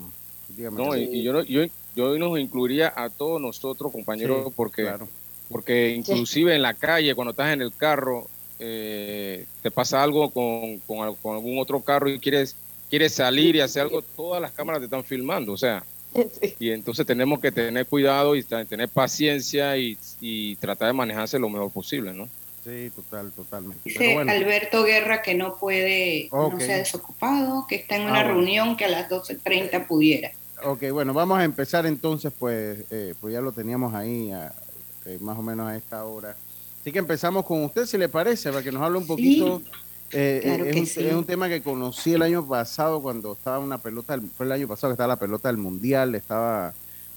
Dígame, 0.50 0.84
No, 0.84 0.96
y, 0.96 1.04
y 1.04 1.24
yo, 1.24 1.34
no- 1.34 1.44
yo, 1.44 1.62
yo 1.96 2.18
nos 2.18 2.38
incluiría 2.40 2.94
a 2.96 3.10
todos 3.10 3.42
nosotros, 3.42 3.92
compañeros, 3.92 4.46
Sí, 4.48 4.54
porque, 4.56 4.84
claro. 4.84 5.08
porque 5.50 5.90
inclusive 5.90 6.56
en 6.56 6.62
la 6.62 6.74
calle, 6.76 7.14
cuando 7.16 7.32
estás 7.32 7.52
en 7.54 7.62
el 7.62 7.76
carro, 7.76 8.28
eh, 8.64 9.46
te 9.64 9.72
pasa 9.72 10.02
algo 10.04 10.30
con, 10.30 10.78
con 10.88 11.00
al- 11.00 11.18
con 11.18 11.36
algún 11.36 11.58
otro 11.60 11.82
carro 11.82 12.10
y 12.10 12.20
quieres, 12.20 12.56
quieres 12.90 13.14
salir 13.14 13.56
y 13.56 13.62
hacer 13.62 13.82
algo, 13.84 14.02
todas 14.02 14.42
las 14.42 14.52
cámaras 14.52 14.80
te 14.82 14.86
están 14.86 15.04
filmando, 15.04 15.52
o 15.54 15.58
sea, 15.58 15.84
Sí. 16.14 16.56
y 16.60 16.72
entonces 16.72 17.06
tenemos 17.06 17.40
que 17.40 17.52
tener 17.54 17.86
cuidado 17.88 18.36
y 18.36 18.44
tener 18.44 18.90
paciencia 18.90 19.78
y, 19.78 19.98
y 20.20 20.58
tratar 20.58 20.88
de 20.90 20.94
manejarse 20.94 21.40
lo 21.40 21.50
mejor 21.50 21.72
posible, 21.72 22.14
¿no? 22.14 22.28
Sí, 22.66 22.92
total, 22.96 23.32
totalmente. 23.32 23.82
Dice 23.90 24.14
bueno, 24.14 24.30
Alberto 24.32 24.84
Guerra 24.84 25.22
que 25.22 25.34
no 25.36 25.58
puede, 25.58 26.28
Ok. 26.32 26.54
no 26.54 26.60
se 26.60 26.74
ha 26.74 26.78
desocupado, 26.78 27.66
que 27.68 27.76
está 27.78 27.96
en 27.96 28.02
Ah, 28.04 28.06
una 28.12 28.24
bueno. 28.24 28.34
reunión 28.36 28.76
que 28.78 28.86
a 28.86 28.90
las 28.90 29.10
12.30 29.10 29.88
pudiera. 29.88 30.32
ok, 30.64 30.92
bueno, 30.92 31.14
vamos 31.14 31.40
a 31.40 31.44
empezar 31.46 31.86
entonces, 31.88 32.32
pues, 32.38 32.84
eh, 32.92 33.16
pues 33.20 33.34
ya 33.34 33.40
lo 33.42 33.52
teníamos 33.54 33.96
ahí 33.96 34.32
a- 34.32 34.54
eh, 35.06 35.18
más 35.22 35.38
o 35.38 35.42
menos 35.42 35.68
a 35.68 35.76
esta 35.78 36.04
hora. 36.04 36.36
Así 36.82 36.92
que 36.92 37.00
empezamos 37.00 37.46
con 37.46 37.64
usted, 37.64 37.86
si 37.86 37.98
le 37.98 38.10
parece, 38.10 38.50
para 38.50 38.64
que 38.64 38.72
nos 38.72 38.82
hable 38.82 38.98
un 38.98 39.08
poquito 39.08 39.62
Eh, 40.14 40.40
eh, 40.40 40.42
Claro 40.44 40.66
es, 40.66 40.74
que 40.74 40.80
un, 40.82 40.86
sí. 40.88 41.00
es 41.08 41.14
un 41.14 41.24
tema 41.26 41.48
que 41.48 41.62
conocí 41.62 42.14
el 42.14 42.22
año 42.22 42.46
pasado 42.46 43.02
cuando 43.02 43.32
estaba 43.32 43.60
una 43.60 43.78
pelota, 43.78 44.20
fue 44.36 44.46
el 44.46 44.52
año 44.52 44.68
pasado 44.68 44.92
que 44.92 44.96
estaba 44.96 45.14
la 45.14 45.20
pelota 45.20 45.48
del 45.48 45.56
Mundial, 45.58 46.16
estaba 46.16 46.74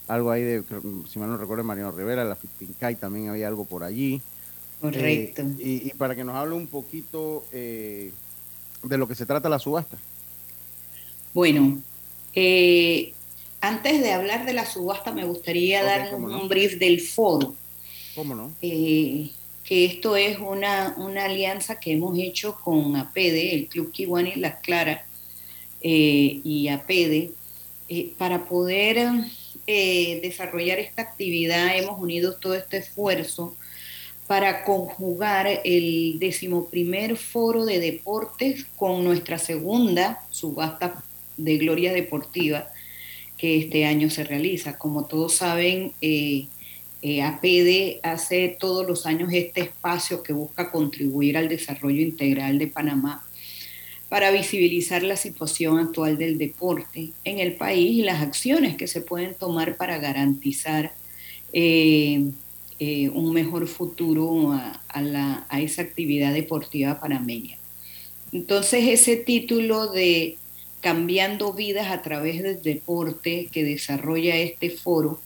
algo 0.06 0.30
ahí 0.30 0.42
de, 0.42 0.62
si 1.11 1.18
mal 1.18 1.28
no 1.28 1.37
recuerdo, 1.37 1.64
Mariano 1.64 1.90
Rivera, 1.90 2.23
la 2.25 2.37
Fipincay 2.37 2.94
también 2.94 3.30
había 3.30 3.49
algo 3.49 3.64
por 3.64 3.83
allí. 3.83 4.21
Correcto. 4.80 5.42
Eh, 5.42 5.54
y, 5.59 5.88
y 5.88 5.90
para 5.94 6.14
que 6.14 6.23
nos 6.23 6.37
hable 6.37 6.54
un 6.54 6.68
poquito 6.68 7.44
eh, 7.52 8.12
de 8.85 8.99
lo 8.99 9.09
que 9.09 9.14
se 9.16 9.26
trata 9.26 9.49
la 9.49 9.59
subasta. 9.59 9.97
Bueno, 11.33 11.78
eh, 12.35 13.12
antes 13.61 14.00
de 14.02 14.12
hablar 14.12 14.44
de 14.47 14.52
la 14.52 14.66
subasta, 14.66 15.11
me 15.11 15.25
gustaría 15.25 15.83
dar 15.83 16.14
un, 16.14 16.30
no. 16.30 16.49
brief 16.49 16.78
del 16.78 17.00
foro, 17.00 17.54
¿Cómo 18.14 18.35
no? 18.37 18.52
eh, 18.62 19.30
que 19.64 19.87
esto 19.87 20.14
es 20.14 20.38
una, 20.38 20.94
una 20.99 21.25
alianza 21.25 21.80
que 21.80 21.92
hemos 21.92 22.18
hecho 22.18 22.56
con 22.62 22.94
APEDE, 22.97 23.54
el 23.54 23.66
Club 23.66 23.90
Kiwani 23.90 24.37
Las 24.37 24.61
Claras 24.61 25.00
eh, 25.80 26.40
y 26.44 26.68
APEDE, 26.68 27.33
eh, 27.88 28.12
para 28.18 28.44
poder 28.44 28.99
eh, 29.66 30.21
desarrollar 30.23 30.78
esta 30.78 31.02
actividad 31.02 31.76
hemos 31.76 31.99
unido 31.99 32.37
todo 32.37 32.54
este 32.54 32.76
esfuerzo 32.76 33.56
para 34.26 34.64
conjugar 34.64 35.47
el 35.64 36.18
decimoprimer 36.18 37.16
foro 37.16 37.64
de 37.64 37.80
deportes 37.80 38.66
con 38.76 39.04
nuestra 39.04 39.38
segunda 39.38 40.25
subasta 40.30 41.02
de 41.37 41.59
Gloria 41.59 41.92
Deportiva 41.92 42.71
que 43.37 43.59
este 43.59 43.85
año 43.85 44.09
se 44.09 44.25
realiza. 44.25 44.78
Como 44.78 45.06
todos 45.06 45.35
saben, 45.35 45.92
eh, 47.04 47.23
APD 47.23 48.00
hace 48.02 48.56
todos 48.58 48.87
los 48.87 49.06
años 49.06 49.30
este 49.32 49.61
espacio 49.62 50.23
que 50.23 50.32
busca 50.32 50.70
contribuir 50.73 51.37
al 51.37 51.49
desarrollo 51.49 52.02
integral 52.02 52.58
de 52.58 52.68
Panamá 52.68 53.23
para 54.08 54.30
visibilizar 54.30 55.02
la 55.02 55.16
situación 55.16 55.78
actual 55.78 56.18
del 56.18 56.38
deporte 56.38 57.12
en 57.25 57.40
el 57.40 57.56
país 57.56 57.90
y 57.99 58.02
las 58.02 58.23
acciones 58.23 58.76
que 58.76 58.87
se 58.88 59.00
pueden 59.02 59.34
tomar 59.34 59.76
para 59.76 59.99
garantizar 59.99 60.92
eh, 61.52 62.30
eh, 62.78 63.08
un 63.11 63.32
mejor 63.32 63.68
futuro 63.68 64.52
a, 64.52 65.00
la- 65.02 65.46
a 65.49 65.61
esa 65.61 65.82
actividad 65.82 66.32
deportiva 66.34 67.00
panameña. 67.00 67.58
Entonces 68.32 68.88
ese 68.88 69.16
título 69.16 69.88
de 69.92 70.38
Cambiando 70.80 71.54
vidas 71.54 71.88
a 71.90 72.02
través 72.02 72.42
del 72.42 72.62
deporte 72.62 73.49
que 73.50 73.64
desarrolla 73.64 74.37
este 74.37 74.70
foro 74.70 75.24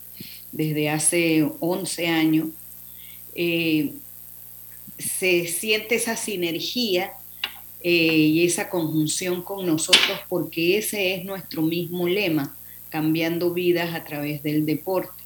desde 0.51 0.89
hace 0.89 1.47
11 1.59 2.07
años, 2.07 2.47
eh, 3.35 3.93
se 4.97 5.47
siente 5.47 5.95
esa 5.95 6.15
sinergia 6.15 7.13
eh, 7.81 7.91
y 7.93 8.45
esa 8.45 8.69
conjunción 8.69 9.41
con 9.41 9.65
nosotros 9.65 10.19
porque 10.27 10.77
ese 10.77 11.15
es 11.15 11.25
nuestro 11.25 11.61
mismo 11.61 12.07
lema, 12.07 12.57
cambiando 12.89 13.53
vidas 13.53 13.95
a 13.95 14.03
través 14.03 14.43
del 14.43 14.65
deporte. 14.65 15.23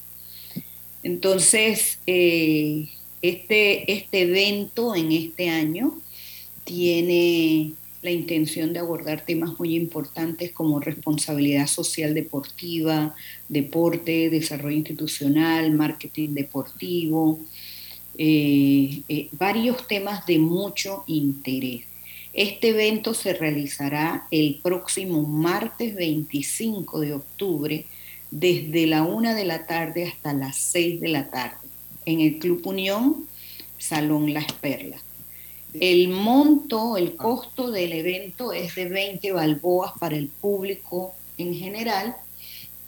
Entonces, 1.01 1.99
eh, 2.05 2.89
este, 3.21 3.91
este 3.91 4.21
evento 4.21 4.95
en 4.95 5.11
este 5.11 5.49
año 5.49 5.99
tiene 6.63 7.73
la 8.03 8.11
intención 8.11 8.73
de 8.73 8.79
abordar 8.79 9.25
temas 9.25 9.57
muy 9.57 9.75
importantes 9.75 10.51
como 10.51 10.79
responsabilidad 10.79 11.67
social 11.67 12.13
deportiva, 12.13 13.15
deporte, 13.47 14.29
desarrollo 14.29 14.75
institucional, 14.75 15.71
marketing 15.71 16.29
deportivo, 16.33 17.39
eh, 18.17 19.01
eh, 19.07 19.29
varios 19.31 19.87
temas 19.87 20.25
de 20.25 20.37
mucho 20.37 21.03
interés. 21.07 21.85
Este 22.33 22.69
evento 22.69 23.13
se 23.13 23.33
realizará 23.33 24.27
el 24.31 24.59
próximo 24.61 25.23
martes 25.23 25.95
25 25.95 26.99
de 26.99 27.13
octubre 27.13 27.85
desde 28.31 28.87
la 28.87 29.03
una 29.03 29.33
de 29.33 29.45
la 29.45 29.65
tarde 29.65 30.07
hasta 30.07 30.33
las 30.33 30.57
6 30.57 30.99
de 30.99 31.07
la 31.07 31.29
tarde 31.29 31.67
en 32.05 32.19
el 32.19 32.39
Club 32.39 32.65
Unión, 32.65 33.27
Salón 33.77 34.33
Las 34.33 34.51
Perlas. 34.53 35.02
El 35.79 36.09
monto, 36.09 36.97
el 36.97 37.15
costo 37.15 37.71
del 37.71 37.93
evento 37.93 38.53
es 38.53 38.75
de 38.75 38.85
20 38.85 39.31
balboas 39.31 39.93
para 39.99 40.15
el 40.15 40.27
público 40.27 41.13
en 41.37 41.55
general. 41.55 42.15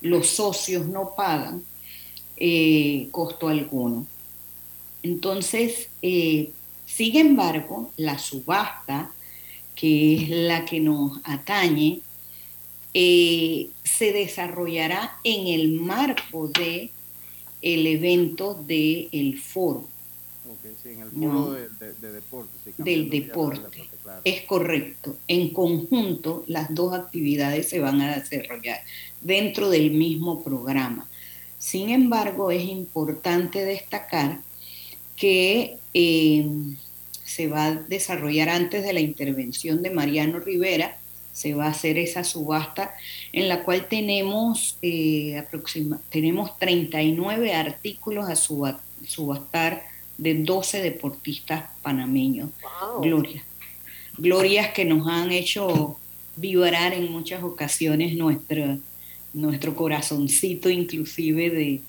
Los 0.01 0.27
socios 0.27 0.85
no 0.87 1.15
pagan 1.15 1.63
eh, 2.37 3.07
costo 3.11 3.47
alguno. 3.47 4.05
Entonces, 5.03 5.89
eh, 6.01 6.51
sin 6.85 7.15
embargo, 7.15 7.91
la 7.97 8.17
subasta, 8.19 9.11
que 9.75 10.15
es 10.15 10.29
la 10.29 10.65
que 10.65 10.79
nos 10.79 11.19
atañe, 11.23 12.01
eh, 12.93 13.69
se 13.83 14.13
desarrollará 14.13 15.17
en 15.23 15.47
el 15.47 15.73
marco 15.73 16.47
de 16.47 16.91
el 17.61 17.87
evento 17.87 18.53
del 18.53 19.09
el 19.11 19.39
foro. 19.39 19.87
Sí, 20.81 20.89
en 20.89 21.01
el 21.01 21.09
No. 21.13 21.31
foro 21.45 21.51
de, 21.53 21.69
de- 21.69 21.93
de 21.93 22.11
deporte. 22.11 22.51
sí, 22.63 22.71
Del 22.77 23.09
deporte. 23.09 23.81
claro. 24.03 24.21
Es 24.23 24.41
correcto. 24.41 25.15
En 25.27 25.49
conjunto, 25.53 26.43
las 26.47 26.73
dos 26.73 26.93
actividades 26.93 27.67
se 27.69 27.79
van 27.79 28.01
a 28.01 28.17
desarrollar 28.19 28.79
dentro 29.21 29.69
del 29.69 29.91
mismo 29.91 30.43
programa. 30.43 31.07
Sin 31.57 31.89
embargo, 31.89 32.51
es 32.51 32.63
importante 32.63 33.65
destacar 33.65 34.39
que 35.15 35.77
eh, 35.93 36.45
se 37.23 37.47
va 37.47 37.65
a 37.67 37.75
desarrollar 37.75 38.49
antes 38.49 38.83
de 38.83 38.93
la 38.93 38.99
intervención 38.99 39.81
de 39.81 39.89
Mariano 39.89 40.39
Rivera, 40.39 40.97
se 41.31 41.53
va 41.53 41.65
a 41.65 41.69
hacer 41.71 41.97
esa 41.97 42.23
subasta 42.23 42.93
en 43.33 43.49
la 43.49 43.63
cual 43.63 43.87
tenemos, 43.89 44.77
eh, 44.81 45.37
aproxima- 45.37 45.99
tenemos 46.09 46.57
39 46.59 47.53
artículos 47.53 48.29
a 48.29 48.35
suba- 48.35 48.79
subastar 49.05 49.83
de 50.17 50.33
12 50.35 50.81
deportistas 50.81 51.65
panameños. 51.81 52.49
Wow. 52.81 53.01
Glorias. 53.01 53.43
Glorias 54.17 54.69
que 54.73 54.85
nos 54.85 55.07
han 55.07 55.31
hecho 55.31 55.97
vibrar 56.37 56.93
en 56.93 57.11
muchas 57.11 57.43
ocasiones 57.43 58.15
nuestro, 58.15 58.77
nuestro 59.33 59.75
corazoncito 59.75 60.69
inclusive 60.69 61.49
de, 61.49 61.81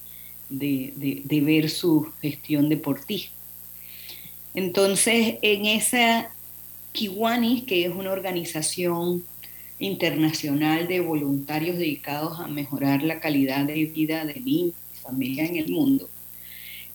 de, 0.51 0.93
de- 0.97 1.23
de 1.25 1.41
ver 1.41 1.71
su 1.71 2.13
gestión 2.21 2.69
deportista. 2.69 3.33
Entonces, 4.55 5.37
en 5.43 5.67
esa 5.67 6.31
Kiwanis, 6.93 7.65
que 7.65 7.85
es 7.85 7.95
una 7.95 8.11
organización 8.11 9.23
internacional 9.79 10.89
de 10.89 11.01
voluntarios 11.01 11.77
dedicados 11.77 12.41
a 12.41 12.47
mejorar 12.49 13.03
la 13.03 13.21
calidad 13.21 13.67
de 13.67 13.85
vida 13.85 14.25
de 14.25 14.41
niños 14.41 14.75
y 14.95 14.99
familias 15.03 15.51
en 15.51 15.57
el 15.57 15.69
mundo, 15.71 16.09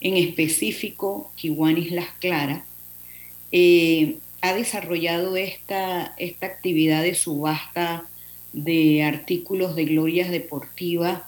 en 0.02 0.18
específico 0.18 1.32
Kiwanis 1.36 1.92
Las 1.92 2.10
Claras, 2.20 2.64
eh, 3.52 4.18
ha 4.42 4.54
desarrollado 4.54 5.38
esta, 5.38 6.16
esta 6.18 6.48
actividad 6.48 7.04
de 7.04 7.14
subasta 7.14 8.06
de 8.54 9.04
artículos 9.04 9.76
de 9.76 9.86
glorias 9.86 10.32
deportivas 10.32 11.22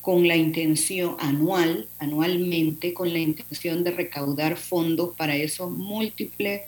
con 0.00 0.26
la 0.26 0.36
intención 0.36 1.16
anual, 1.18 1.88
anualmente, 1.98 2.94
con 2.94 3.12
la 3.12 3.18
intención 3.18 3.84
de 3.84 3.90
recaudar 3.90 4.56
fondos 4.56 5.14
para 5.16 5.36
esos 5.36 5.70
múltiples 5.70 6.62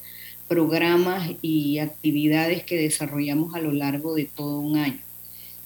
programas 0.48 1.30
y 1.40 1.78
actividades 1.78 2.64
que 2.64 2.76
desarrollamos 2.76 3.54
a 3.54 3.60
lo 3.60 3.72
largo 3.72 4.14
de 4.14 4.24
todo 4.24 4.58
un 4.58 4.76
año. 4.76 5.00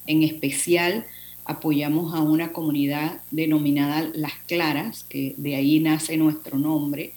En 0.07 0.23
especial, 0.23 1.07
apoyamos 1.47 2.15
a 2.15 2.21
una 2.21 2.53
comunidad 2.53 3.21
denominada 3.31 4.11
Las 4.15 4.35
Claras, 4.47 5.05
que 5.09 5.35
de 5.37 5.55
ahí 5.55 5.81
nace 5.81 6.17
nuestro 6.17 6.59
nombre, 6.59 7.13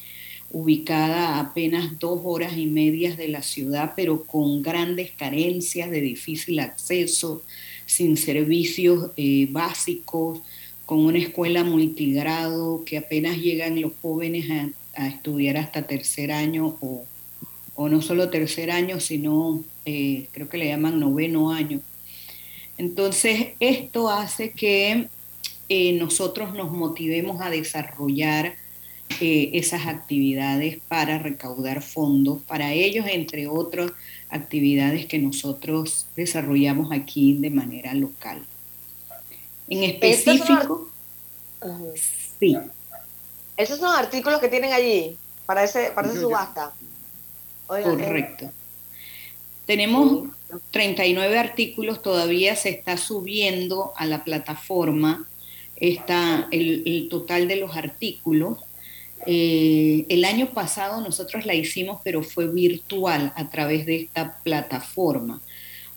ubicada 0.51 1.35
a 1.35 1.39
apenas 1.39 1.99
dos 1.99 2.21
horas 2.23 2.57
y 2.57 2.65
medias 2.65 3.17
de 3.17 3.27
la 3.27 3.41
ciudad, 3.41 3.93
pero 3.95 4.23
con 4.23 4.61
grandes 4.61 5.11
carencias 5.11 5.91
de 5.91 6.01
difícil 6.01 6.59
acceso, 6.59 7.43
sin 7.85 8.17
servicios 8.17 9.11
eh, 9.17 9.47
básicos, 9.49 10.41
con 10.85 11.05
una 11.05 11.19
escuela 11.19 11.63
multigrado, 11.63 12.83
que 12.83 12.97
apenas 12.97 13.37
llegan 13.37 13.79
los 13.79 13.91
jóvenes 14.01 14.49
a, 14.95 15.07
estudiar 15.07 15.55
hasta 15.55 15.83
tercer 15.83 16.29
año 16.29 16.75
o, 16.81 17.05
o 17.75 17.87
no 17.87 18.01
solo 18.01 18.29
tercer 18.29 18.69
año, 18.69 18.99
sino 18.99 19.63
eh, 19.85 20.27
creo 20.33 20.49
que 20.49 20.57
le 20.57 20.67
llaman 20.67 20.99
noveno 20.99 21.51
año. 21.51 21.79
Entonces, 22.79 23.49
esto 23.59 24.09
hace 24.09 24.51
que 24.51 25.09
eh, 25.67 25.93
nosotros 25.99 26.53
nos 26.53 26.71
motivemos 26.71 27.41
a 27.41 27.49
desarrollar 27.49 28.55
eh, 29.19 29.49
esas 29.53 29.85
actividades 29.85 30.77
para 30.87 31.19
recaudar 31.19 31.81
fondos 31.81 32.41
para 32.43 32.71
ellos, 32.71 33.05
entre 33.09 33.47
otras 33.47 33.91
actividades 34.29 35.07
que 35.07 35.19
nosotros 35.19 36.05
desarrollamos 36.15 36.93
aquí 36.93 37.33
de 37.33 37.49
manera 37.49 37.93
local. 37.93 38.45
En 39.67 39.79
son- 39.79 39.89
específico, 39.89 40.89
sí, 42.39 42.57
Esos 43.57 43.79
son 43.79 43.93
artículos 43.93 44.39
que 44.39 44.47
tienen 44.47 44.71
allí 44.71 45.17
para 45.45 45.65
ese 45.65 45.91
para 45.93 46.07
esa 46.07 46.21
subasta. 46.21 46.73
Oigan, 47.67 47.99
eh, 47.99 48.05
correcto. 48.05 48.51
Tenemos 49.65 50.29
39 50.71 51.37
artículos, 51.37 52.01
todavía 52.01 52.55
se 52.55 52.69
está 52.69 52.97
subiendo 52.97 53.93
a 53.95 54.05
la 54.05 54.23
plataforma 54.23 55.27
está 55.79 56.47
el, 56.51 57.07
total 57.09 57.47
de 57.47 57.55
los 57.55 57.75
artículos. 57.75 58.57
Eh, 59.25 60.05
el 60.09 60.25
año 60.25 60.51
pasado 60.53 61.01
nosotros 61.01 61.45
la 61.45 61.53
hicimos, 61.53 62.01
pero 62.03 62.23
fue 62.23 62.47
virtual 62.47 63.33
a 63.35 63.49
través 63.49 63.85
de 63.85 63.97
esta 63.97 64.39
plataforma. 64.43 65.41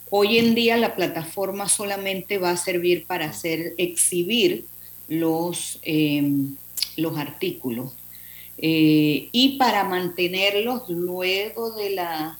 Hoy 0.09 0.37
en 0.37 0.55
día 0.55 0.77
la 0.77 0.95
plataforma 0.95 1.67
solamente 1.67 2.37
va 2.37 2.51
a 2.51 2.57
servir 2.57 3.05
para 3.05 3.25
hacer 3.25 3.73
exhibir 3.77 4.65
los, 5.07 5.79
em, 5.81 6.55
los 6.97 7.17
artículos 7.17 7.93
eh, 8.57 9.27
y 9.31 9.57
para 9.57 9.83
mantenerlos 9.83 10.87
luego 10.87 11.71
de 11.71 11.89
la, 11.89 12.37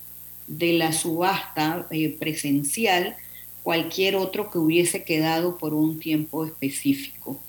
de 0.48 0.74
la 0.74 0.92
subasta 0.92 1.88
eh, 1.92 2.10
presencial, 2.10 3.16
cualquier 3.64 4.16
otro 4.16 4.52
que 4.52 4.58
hubiese 4.58 5.04
quedado 5.04 5.58
por 5.58 5.74
un 5.74 6.00
tiempo 6.00 6.46
específico. 6.46 7.42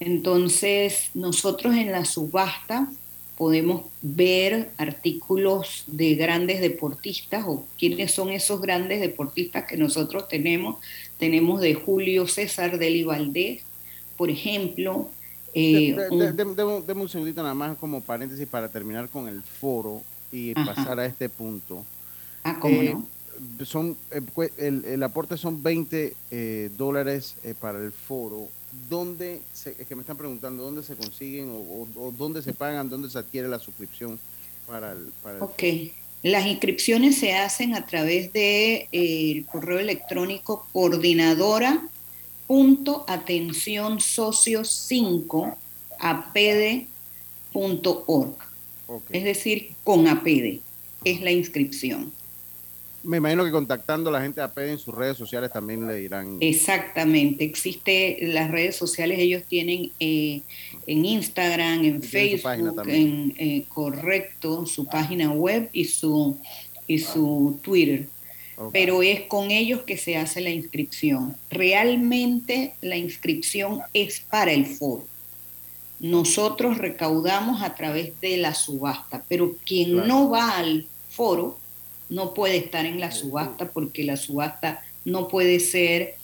Entonces, 0.00 1.10
nosotros 1.14 1.74
en 1.74 1.92
la 1.92 2.04
subasta 2.04 2.88
podemos 3.36 3.82
ver 4.02 4.70
artículos 4.78 5.84
de 5.86 6.16
grandes 6.16 6.60
deportistas 6.60 7.44
o 7.46 7.64
quiénes 7.78 8.12
son 8.12 8.30
esos 8.30 8.60
grandes 8.60 9.00
deportistas 9.00 9.64
que 9.64 9.76
nosotros 9.76 10.26
tenemos. 10.28 10.78
Tenemos 11.18 11.60
de 11.60 11.74
Julio 11.74 12.26
César 12.26 12.78
Deli 12.78 13.04
Valdés, 13.04 13.62
por 14.16 14.28
ejemplo. 14.28 15.08
Eh, 15.54 15.96
un 16.10 17.08
segundito 17.08 17.42
nada 17.42 17.54
más 17.54 17.76
como 17.76 18.00
paréntesis 18.00 18.46
para 18.46 18.68
terminar 18.68 19.08
con 19.08 19.28
el 19.28 19.42
foro 19.42 20.02
y 20.32 20.52
pasar 20.54 20.98
a 20.98 21.06
este 21.06 21.28
punto. 21.28 21.84
Ah, 22.48 22.58
¿cómo 22.60 22.82
eh, 22.82 22.94
no? 22.94 23.64
Son, 23.64 23.96
eh, 24.10 24.50
el, 24.58 25.02
aporte 25.02 25.36
son 25.36 25.62
20 25.62 26.14
eh, 26.30 26.70
dólares 26.76 27.36
para 27.60 27.78
el 27.78 27.92
foro. 27.92 28.48
¿Dónde, 28.88 29.40
se, 29.52 29.76
es 29.78 29.86
que 29.86 29.94
me 29.94 30.02
están 30.02 30.16
preguntando, 30.16 30.62
dónde 30.62 30.82
se 30.82 30.94
consiguen 30.94 31.50
o, 31.50 32.12
dónde 32.16 32.42
se 32.42 32.52
pagan, 32.52 32.88
dónde 32.88 33.08
se 33.10 33.18
adquiere 33.18 33.48
la 33.48 33.58
suscripción 33.58 34.18
para 34.66 34.92
el, 34.92 35.10
para 35.22 35.42
Ok, 35.42 35.62
las 36.22 36.46
inscripciones 36.46 37.16
se 37.18 37.34
hacen 37.34 37.74
a 37.74 37.86
través 37.86 38.32
de 38.32 38.88
el 38.92 39.46
correo 39.46 39.78
electrónico 39.78 40.66
coordinadora 40.72 41.88
punto 42.46 43.04
atención 43.08 44.00
socio 44.00 44.64
5 44.64 45.56
apd.org. 45.98 46.88
Es 49.10 49.24
decir, 49.24 49.74
con 49.84 50.08
apd 50.08 50.60
es 51.04 51.20
la 51.20 51.30
inscripción. 51.30 52.12
Me 53.08 53.16
imagino 53.16 53.42
que 53.42 53.50
contactando 53.50 54.10
a 54.10 54.12
la 54.12 54.20
gente 54.20 54.40
de 54.40 54.44
APD 54.44 54.68
en 54.68 54.78
sus 54.78 54.94
redes 54.94 55.16
sociales 55.16 55.50
también 55.50 55.86
le 55.86 55.94
dirán. 55.94 56.36
Exactamente, 56.40 57.42
existe 57.42 58.18
las 58.20 58.50
redes 58.50 58.76
sociales, 58.76 59.18
ellos 59.18 59.44
tienen 59.48 59.90
eh, 59.98 60.42
en 60.86 61.04
Instagram, 61.06 61.84
en 61.84 62.02
Facebook, 62.02 62.82
en 62.86 63.34
eh, 63.38 63.64
correcto, 63.68 64.66
su 64.66 64.84
página 64.84 65.32
web 65.32 65.70
y 65.72 65.86
su, 65.86 66.38
y 66.86 66.98
su 66.98 67.58
Twitter 67.62 68.06
pero 68.72 69.02
es 69.02 69.22
con 69.22 69.50
ellos 69.50 69.82
que 69.82 69.96
se 69.96 70.16
hace 70.16 70.40
la 70.40 70.50
inscripción. 70.50 71.36
Realmente 71.48 72.74
la 72.80 72.96
inscripción 72.96 73.80
es 73.94 74.20
para 74.20 74.52
el 74.52 74.66
foro. 74.66 75.06
Nosotros 76.00 76.78
recaudamos 76.78 77.62
a 77.62 77.74
través 77.74 78.20
de 78.20 78.36
la 78.36 78.54
subasta, 78.54 79.22
pero 79.28 79.54
quien 79.64 80.08
no 80.08 80.28
va 80.28 80.58
al 80.58 80.86
foro 81.08 81.58
no 82.08 82.34
puede 82.34 82.56
estar 82.56 82.86
en 82.86 83.00
la 83.00 83.10
subasta 83.10 83.70
porque 83.70 84.04
la 84.04 84.16
subasta 84.16 84.82
no 85.04 85.28
puede 85.28 85.60
ser 85.60 86.16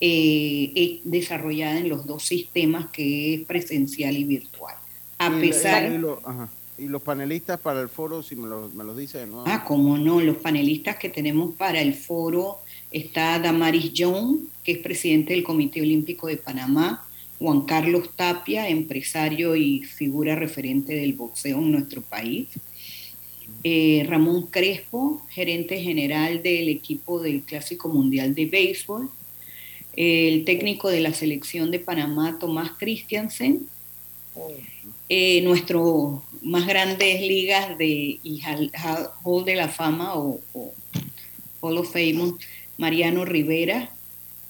eh, 0.00 0.72
eh, 0.74 1.00
desarrollada 1.04 1.78
en 1.78 1.88
los 1.88 2.06
dos 2.06 2.24
sistemas 2.24 2.86
que 2.90 3.34
es 3.34 3.42
presencial 3.42 4.16
y 4.16 4.24
virtual. 4.24 4.74
A 5.18 5.30
pesar... 5.38 5.92
Y 6.78 6.88
los 6.88 7.02
panelistas 7.02 7.60
para 7.60 7.80
el 7.80 7.88
foro, 7.88 8.22
si 8.22 8.34
me 8.34 8.48
los 8.48 8.74
me 8.74 8.82
lo 8.82 8.96
dice 8.96 9.26
¿no? 9.26 9.44
Ah, 9.46 9.62
cómo 9.64 9.98
no, 9.98 10.20
los 10.20 10.38
panelistas 10.38 10.96
que 10.96 11.10
tenemos 11.10 11.54
para 11.54 11.80
el 11.80 11.94
foro 11.94 12.58
está 12.90 13.38
Damaris 13.38 13.92
John, 13.96 14.48
que 14.64 14.72
es 14.72 14.78
presidente 14.78 15.34
del 15.34 15.44
Comité 15.44 15.80
Olímpico 15.82 16.26
de 16.26 16.38
Panamá, 16.38 17.06
Juan 17.38 17.62
Carlos 17.62 18.10
Tapia, 18.16 18.68
empresario 18.68 19.54
y 19.54 19.82
figura 19.82 20.34
referente 20.34 20.94
del 20.94 21.12
boxeo 21.12 21.58
en 21.58 21.72
nuestro 21.72 22.00
país, 22.00 22.48
eh, 23.64 24.04
Ramón 24.08 24.46
Crespo, 24.46 25.24
gerente 25.30 25.80
general 25.80 26.42
del 26.42 26.68
equipo 26.68 27.20
del 27.20 27.42
Clásico 27.42 27.88
Mundial 27.88 28.34
de 28.34 28.46
Béisbol, 28.46 29.10
el 29.94 30.44
técnico 30.44 30.88
de 30.88 31.00
la 31.00 31.12
selección 31.12 31.70
de 31.70 31.78
Panamá, 31.78 32.38
Tomás 32.38 32.72
Christiansen, 32.78 33.66
eh, 35.08 35.42
nuestro 35.42 36.22
más 36.42 36.66
grandes 36.66 37.20
ligas 37.20 37.76
de 37.78 38.18
Hall 39.22 39.44
de 39.44 39.54
la 39.54 39.68
Fama 39.68 40.14
o, 40.16 40.40
Hall 41.60 41.78
of 41.78 41.92
Fame, 41.92 42.34
Mariano 42.78 43.24
Rivera, 43.24 43.90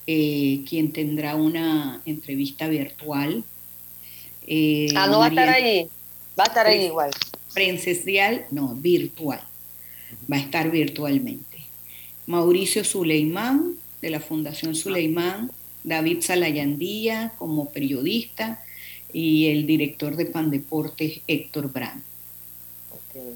eh, 0.07 0.62
quien 0.68 0.92
tendrá 0.92 1.35
una 1.35 2.01
entrevista 2.07 2.68
virtual. 2.68 3.44
Eh, 4.46 4.88
ah, 4.96 5.07
no 5.07 5.18
va 5.18 5.27
a 5.27 5.29
estar 5.29 5.48
ahí, 5.48 5.88
va 6.38 6.44
a 6.44 6.46
estar 6.46 6.66
ahí 6.66 6.87
igual. 6.87 7.11
Presencial, 7.54 8.46
no, 8.50 8.74
virtual. 8.74 9.40
Va 10.30 10.36
a 10.36 10.40
estar 10.40 10.70
virtualmente. 10.70 11.58
Mauricio 12.26 12.84
Suleimán, 12.84 13.74
de 14.00 14.10
la 14.10 14.20
Fundación 14.20 14.74
Suleimán, 14.74 15.50
David 15.84 16.22
Salayandía 16.22 17.32
como 17.38 17.70
periodista, 17.70 18.62
y 19.12 19.50
el 19.50 19.66
director 19.66 20.16
de 20.16 20.26
Pandeportes, 20.26 21.20
Héctor 21.26 21.70
Brand. 21.70 22.02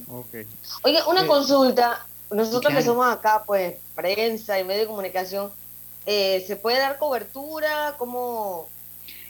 Okay. 0.09 0.47
Oye, 0.85 0.99
una 1.09 1.25
eh, 1.25 1.27
consulta. 1.27 2.07
Nosotros 2.31 2.75
que 2.75 2.83
somos 2.83 3.07
acá, 3.07 3.43
pues, 3.47 3.75
prensa 3.95 4.59
y 4.59 4.65
medio 4.65 4.81
de 4.81 4.87
comunicación, 4.87 5.51
eh, 6.07 6.43
¿se 6.47 6.57
puede 6.57 6.79
dar 6.79 6.99
cobertura? 6.99 7.95
¿Cómo? 7.99 8.69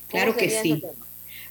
claro 0.09 0.37
que 0.37 0.49
sí. 0.49 0.83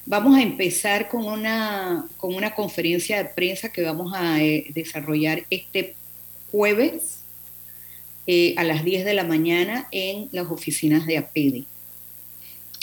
Vamos 0.06 0.38
a 0.38 0.42
empezar 0.44 1.08
con 1.08 1.26
una, 1.26 2.08
con 2.18 2.36
una 2.36 2.54
conferencia 2.54 3.18
de 3.18 3.26
prensa 3.26 3.72
que 3.72 3.82
vamos 3.82 4.14
a 4.16 4.42
eh, 4.44 4.68
desarrollar 4.74 5.44
este 5.50 5.96
jueves 6.52 7.22
a 8.58 8.64
las 8.64 8.84
10 8.84 9.06
de 9.06 9.14
la 9.14 9.24
mañana 9.24 9.88
en 9.92 10.30
las 10.32 10.48
oficinas 10.48 11.06
de 11.06 11.18
APEDE. 11.18 11.66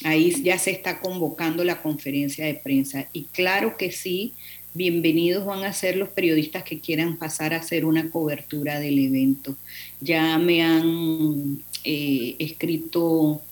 Ahí 0.04 0.42
ya 0.42 0.58
se 0.58 0.70
está 0.70 1.00
convocando 1.00 1.64
la 1.64 1.80
conferencia 1.80 2.46
de 2.46 2.54
prensa. 2.54 3.08
Y 3.12 3.24
claro 3.24 3.76
que 3.76 3.92
sí, 3.92 4.35
bienvenidos 4.74 5.44
van 5.44 5.64
a 5.64 5.72
ser 5.72 5.96
los 5.96 6.08
periodistas 6.08 6.64
que 6.64 6.80
quieran 6.80 7.18
pasar 7.18 7.54
a 7.54 7.58
hacer 7.58 7.85
una 7.85 8.11
cobertura 8.11 8.80
del 8.80 8.98
evento. 8.98 9.56
Ya 10.00 10.38
me 10.38 10.62
han 10.62 11.62
eh, 11.85 12.37
escrito 12.38 13.42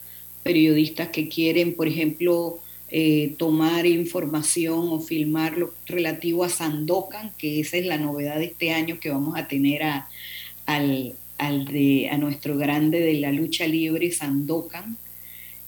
periodistas 0.42 1.08
que 1.08 1.28
quieren, 1.28 1.74
por 1.74 1.86
ejemplo, 1.86 2.58
eh, 2.92 3.36
tomar 3.38 3.86
información 3.86 4.88
o 4.88 4.98
filmar 4.98 5.56
lo 5.56 5.72
relativo 5.86 6.42
a 6.42 6.48
Sandokan, 6.48 7.30
que 7.38 7.60
esa 7.60 7.76
es 7.76 7.86
la 7.86 7.98
novedad 7.98 8.38
de 8.38 8.46
este 8.46 8.72
año 8.72 8.98
que 8.98 9.10
vamos 9.10 9.38
a 9.38 9.46
tener 9.46 9.84
a, 9.84 10.08
nuestro 12.18 12.58
grande 12.58 12.98
de 12.98 13.14
la 13.14 13.30
lucha 13.30 13.68
libre, 13.68 14.10
Sandokan 14.10 14.96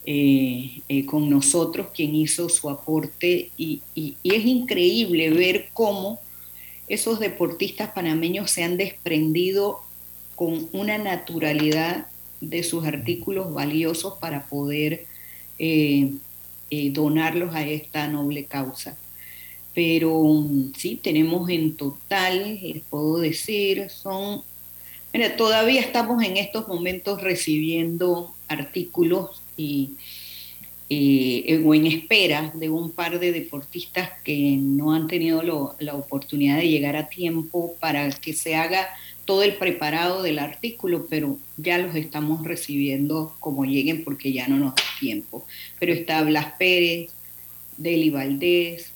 eh, 0.05 0.81
eh, 0.89 1.07
con 1.07 1.31
nosotros, 1.31 1.89
quien 1.95 2.13
hizo 2.17 2.49
su 2.49 2.69
aporte, 2.69 3.51
y, 3.57 3.83
es 3.95 4.45
increíble 4.45 5.31
ver 5.31 5.69
cómo 5.73 6.19
esos 6.89 7.21
deportistas 7.21 7.93
panameños 7.93 8.51
se 8.51 8.65
han 8.65 8.77
desprendido 8.77 9.81
con 10.35 10.69
una 10.73 10.99
naturalidad 10.99 12.09
de 12.41 12.65
sus 12.65 12.85
artículos 12.85 13.55
valiosos 13.55 14.15
para 14.19 14.47
poder 14.47 15.07
donarlos 16.93 17.55
a 17.55 17.67
esta 17.67 18.09
noble 18.09 18.45
causa. 18.45 18.97
Pero 19.75 20.23
sí, 20.77 20.99
tenemos 21.03 21.49
en 21.49 21.77
total, 21.77 22.59
les 22.61 22.83
puedo 22.83 23.19
decir, 23.19 23.89
son, 23.91 24.43
mira, 25.13 25.37
todavía 25.37 25.81
estamos 25.81 26.23
en 26.23 26.37
estos 26.37 26.69
momentos 26.69 27.23
recibiendo 27.23 28.35
artículos 28.49 29.43
y, 29.57 29.93
o 31.65 31.75
en 31.75 31.87
espera 31.87 32.53
de 32.55 32.69
un 32.69 32.91
par 32.91 33.19
de 33.19 33.33
deportistas 33.33 34.11
que 34.25 34.57
no 34.59 34.93
han 34.93 35.09
tenido 35.09 35.75
la 35.79 35.95
oportunidad 35.95 36.59
de 36.59 36.69
llegar 36.69 36.97
a 36.97 37.09
tiempo 37.09 37.75
para 37.81 38.11
que 38.11 38.35
se 38.35 38.57
haga 38.57 38.89
todo 39.25 39.43
el 39.43 39.55
preparado 39.55 40.23
del 40.23 40.39
artículo, 40.39 41.07
pero 41.09 41.39
ya 41.57 41.79
los 41.79 41.95
estamos 41.95 42.45
recibiendo 42.45 43.35
como 43.41 43.65
lleguen 43.65 44.05
porque 44.05 44.33
ya 44.33 44.49
no 44.49 44.57
nos 44.57 44.75
da 44.75 44.83
tiempo. 44.99 45.47
Pero 45.79 45.93
está 45.93 46.23
Blas 46.23 46.55
Pérez, 46.59 47.11
Deli 47.77 48.11
Valdés, 48.11 48.91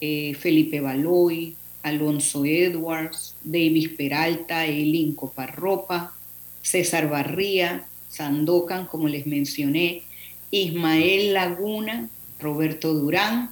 eh, 0.00 0.34
Felipe 0.34 0.80
Baloy, 0.80 1.56
Alonso 1.82 2.44
Edwards, 2.44 3.34
Davis 3.42 3.88
Peralta, 3.88 4.66
Elin 4.66 5.14
Coparropa, 5.14 6.14
César 6.62 7.08
Barría, 7.08 7.84
Sandokan, 8.08 8.86
como 8.86 9.08
les 9.08 9.26
mencioné, 9.26 10.02
Ismael 10.50 11.32
Laguna, 11.32 12.08
Roberto 12.38 12.94
Durán, 12.94 13.50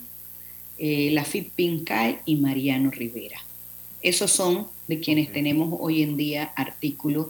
eh, 0.79 1.11
Lafit 1.13 1.51
Pincay 1.51 2.19
y 2.25 2.37
Mariano 2.37 2.91
Rivera. 2.91 3.41
Esos 4.03 4.31
son 4.31 4.69
de 4.91 5.01
quienes 5.01 5.33
tenemos 5.33 5.79
hoy 5.81 6.03
en 6.03 6.17
día 6.17 6.53
artículos 6.57 7.29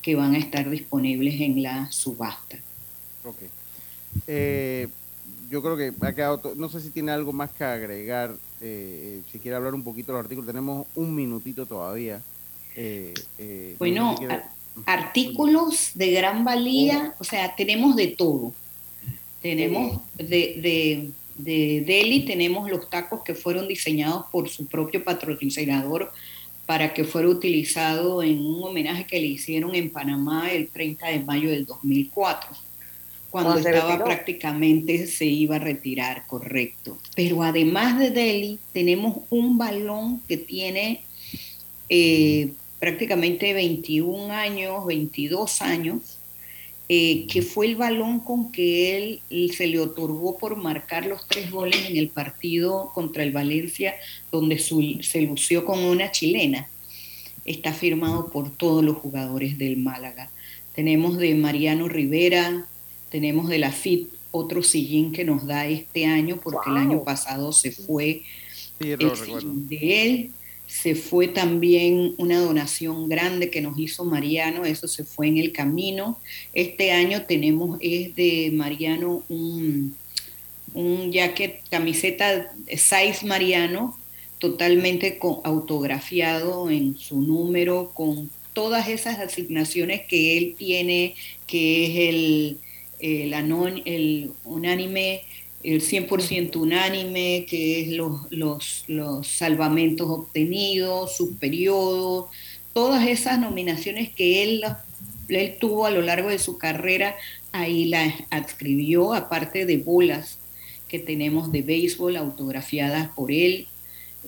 que 0.00 0.14
van 0.14 0.34
a 0.34 0.38
estar 0.38 0.70
disponibles 0.70 1.40
en 1.40 1.62
la 1.62 1.90
subasta. 1.90 2.56
Ok. 3.24 3.36
Eh, 4.28 4.86
yo 5.50 5.60
creo 5.60 5.76
que 5.76 5.92
ha 6.06 6.14
quedado, 6.14 6.54
no 6.54 6.68
sé 6.68 6.80
si 6.80 6.90
tiene 6.90 7.10
algo 7.10 7.32
más 7.32 7.50
que 7.50 7.64
agregar, 7.64 8.36
eh, 8.60 9.20
si 9.30 9.40
quiere 9.40 9.56
hablar 9.56 9.74
un 9.74 9.82
poquito 9.82 10.12
del 10.12 10.20
artículo, 10.20 10.46
tenemos 10.46 10.86
un 10.94 11.12
minutito 11.14 11.66
todavía. 11.66 12.22
bueno, 13.78 14.14
artículos 14.86 15.90
de 15.94 16.12
gran 16.12 16.44
valía, 16.44 17.14
o 17.18 17.24
sea, 17.24 17.56
tenemos 17.56 17.96
de 17.96 18.06
todo. 18.06 18.52
Tenemos 19.42 20.00
de, 20.16 21.10
de, 21.36 21.82
Delhi, 21.86 22.24
tenemos 22.26 22.70
los 22.70 22.88
tacos 22.88 23.22
que 23.22 23.34
fueron 23.34 23.66
diseñados 23.66 24.26
por 24.30 24.48
su 24.48 24.66
propio 24.66 25.02
patrocinador 25.02 26.12
para 26.70 26.94
que 26.94 27.02
fuera 27.02 27.26
utilizado 27.26 28.22
en 28.22 28.38
un 28.38 28.62
homenaje 28.62 29.04
que 29.04 29.18
le 29.18 29.26
hicieron 29.26 29.74
en 29.74 29.90
Panamá 29.90 30.52
el 30.52 30.68
30 30.68 31.08
de 31.08 31.18
mayo 31.18 31.50
del 31.50 31.66
2004, 31.66 32.48
cuando 33.28 33.58
estaba 33.58 34.04
prácticamente 34.04 35.08
se 35.08 35.24
iba 35.24 35.56
a 35.56 35.58
retirar, 35.58 36.28
correcto. 36.28 36.96
Pero 37.16 37.42
además 37.42 37.98
de 37.98 38.12
Delhi, 38.12 38.60
tenemos 38.72 39.16
un 39.30 39.58
balón 39.58 40.20
que 40.28 40.36
tiene 40.36 41.02
eh, 41.88 42.52
prácticamente 42.78 43.52
21 43.52 44.32
años, 44.32 44.86
22 44.86 45.62
años, 45.62 46.18
eh, 46.92 47.28
que 47.28 47.42
fue 47.42 47.66
el 47.66 47.76
balón 47.76 48.18
con 48.18 48.50
que 48.50 49.20
él, 49.30 49.52
se 49.52 49.68
le 49.68 49.78
otorgó 49.78 50.36
por 50.36 50.56
marcar 50.56 51.06
los 51.06 51.24
tres 51.28 51.48
goles 51.48 51.88
en 51.88 51.96
el 51.96 52.08
partido 52.08 52.90
contra 52.92 53.22
el 53.22 53.30
Valencia, 53.30 53.94
donde 54.32 54.58
se 54.58 55.22
lució 55.22 55.64
con 55.64 55.78
una 55.78 56.10
chilena. 56.10 56.68
Está 57.44 57.72
firmado 57.72 58.32
por 58.32 58.50
todos 58.50 58.82
los 58.82 58.96
jugadores 58.96 59.56
del 59.56 59.76
Málaga. 59.76 60.30
Tenemos 60.74 61.16
de 61.16 61.32
Mariano 61.36 61.86
Rivera, 61.86 62.66
tenemos 63.08 63.48
de 63.48 63.58
la 63.58 63.70
FIT 63.70 64.08
otro 64.32 64.64
sillín 64.64 65.12
que 65.12 65.24
nos 65.24 65.46
da 65.46 65.68
este 65.68 66.06
año, 66.06 66.40
porque 66.42 66.70
el 66.70 66.76
año 66.76 67.04
pasado 67.04 67.52
se 67.52 67.70
fue 67.70 68.22
el 68.80 69.16
sillín 69.16 69.68
de 69.68 70.02
él 70.02 70.30
se 70.80 70.94
fue 70.94 71.28
también 71.28 72.14
una 72.16 72.40
donación 72.40 73.08
grande 73.08 73.50
que 73.50 73.60
nos 73.60 73.78
hizo 73.78 74.02
Mariano, 74.04 74.64
eso 74.64 74.88
se 74.88 75.04
fue 75.04 75.28
en 75.28 75.36
el 75.36 75.52
camino. 75.52 76.18
Este 76.54 76.92
año 76.92 77.26
tenemos, 77.26 77.76
es 77.82 78.14
de 78.16 78.50
Mariano, 78.54 79.22
un, 79.28 79.94
un 80.72 81.12
jacket, 81.12 81.60
camiseta 81.68 82.50
size 82.66 83.26
Mariano, 83.26 83.98
totalmente 84.38 85.18
autografiado 85.44 86.70
en 86.70 86.96
su 86.96 87.20
número, 87.20 87.90
con 87.92 88.30
todas 88.54 88.88
esas 88.88 89.18
asignaciones 89.18 90.06
que 90.08 90.38
él 90.38 90.54
tiene, 90.56 91.14
que 91.46 91.84
es 91.84 92.08
el, 92.08 92.58
el, 93.00 93.82
el 93.84 94.30
unánime 94.44 95.24
el 95.62 95.82
100% 95.82 96.56
unánime, 96.56 97.46
que 97.48 97.82
es 97.82 97.88
los, 97.88 98.30
los, 98.30 98.84
los 98.88 99.26
salvamentos 99.26 100.08
obtenidos, 100.08 101.16
sus 101.16 101.36
periodos, 101.36 102.26
todas 102.72 103.06
esas 103.06 103.38
nominaciones 103.38 104.10
que 104.10 104.42
él, 104.42 104.64
él 105.28 105.56
tuvo 105.60 105.86
a 105.86 105.90
lo 105.90 106.02
largo 106.02 106.30
de 106.30 106.38
su 106.38 106.56
carrera, 106.56 107.16
ahí 107.52 107.86
las 107.86 108.14
adscribió, 108.30 109.12
aparte 109.12 109.66
de 109.66 109.76
bolas 109.76 110.38
que 110.88 110.98
tenemos 110.98 111.52
de 111.52 111.62
béisbol 111.62 112.16
autografiadas 112.16 113.10
por 113.10 113.30
él. 113.30 113.66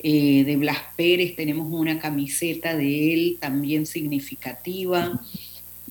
Eh, 0.02 0.44
de 0.44 0.56
Blas 0.56 0.78
Pérez 0.96 1.36
tenemos 1.36 1.70
una 1.70 1.98
camiseta 1.98 2.74
de 2.76 3.12
él 3.12 3.36
también 3.38 3.84
significativa 3.84 5.20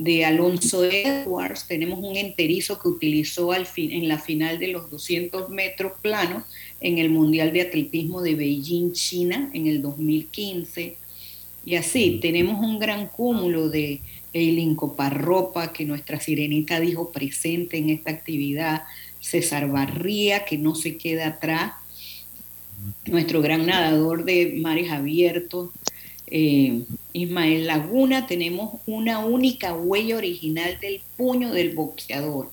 de 0.04 0.26
Alonso 0.26 0.84
Edwards, 0.84 1.68
tenemos 1.68 2.00
un 2.00 2.16
enterizo 2.16 2.80
que 2.80 2.88
utilizó 2.88 3.52
al 3.52 3.68
fin, 3.68 3.92
en 3.92 4.08
la 4.08 4.18
final 4.18 4.58
de 4.58 4.70
los 4.70 4.90
200 4.90 5.50
metros 5.50 5.94
planos 6.02 6.44
en 6.80 6.98
el 6.98 7.12
Mundial 7.12 7.54
de 7.54 7.62
Atletismo 7.62 8.24
de 8.24 8.34
Beijing, 8.34 8.94
China, 8.94 9.52
en 9.54 9.68
el 9.68 9.84
2015. 9.84 10.98
Y 11.66 11.76
así, 11.76 12.18
tenemos 12.20 12.60
un 12.60 12.80
gran 12.80 13.10
cúmulo 13.10 13.70
de 13.70 14.02
Eileen 14.34 14.74
Coparropa, 14.74 15.72
que 15.72 15.86
nuestra 15.86 16.20
sirenita 16.20 16.80
dijo 16.80 17.12
presente 17.12 17.78
en 17.78 17.92
esta 17.92 18.10
actividad, 18.10 18.82
César 19.20 19.70
Barría, 19.70 20.46
que 20.46 20.58
no 20.58 20.74
se 20.74 20.98
queda 20.98 21.28
atrás, 21.28 21.74
nuestro 23.06 23.44
gran 23.44 23.68
nadador 23.68 24.26
de 24.26 24.58
mares 24.60 24.90
abiertos, 24.90 25.70
eh, 26.32 26.84
Ismael 27.12 27.68
Laguna, 27.68 28.26
tenemos 28.26 28.80
una 28.88 29.20
única 29.20 29.74
huella 29.74 30.16
original 30.16 30.80
del 30.80 31.02
puño 31.18 31.52
del 31.52 31.76
boxeador. 31.76 32.50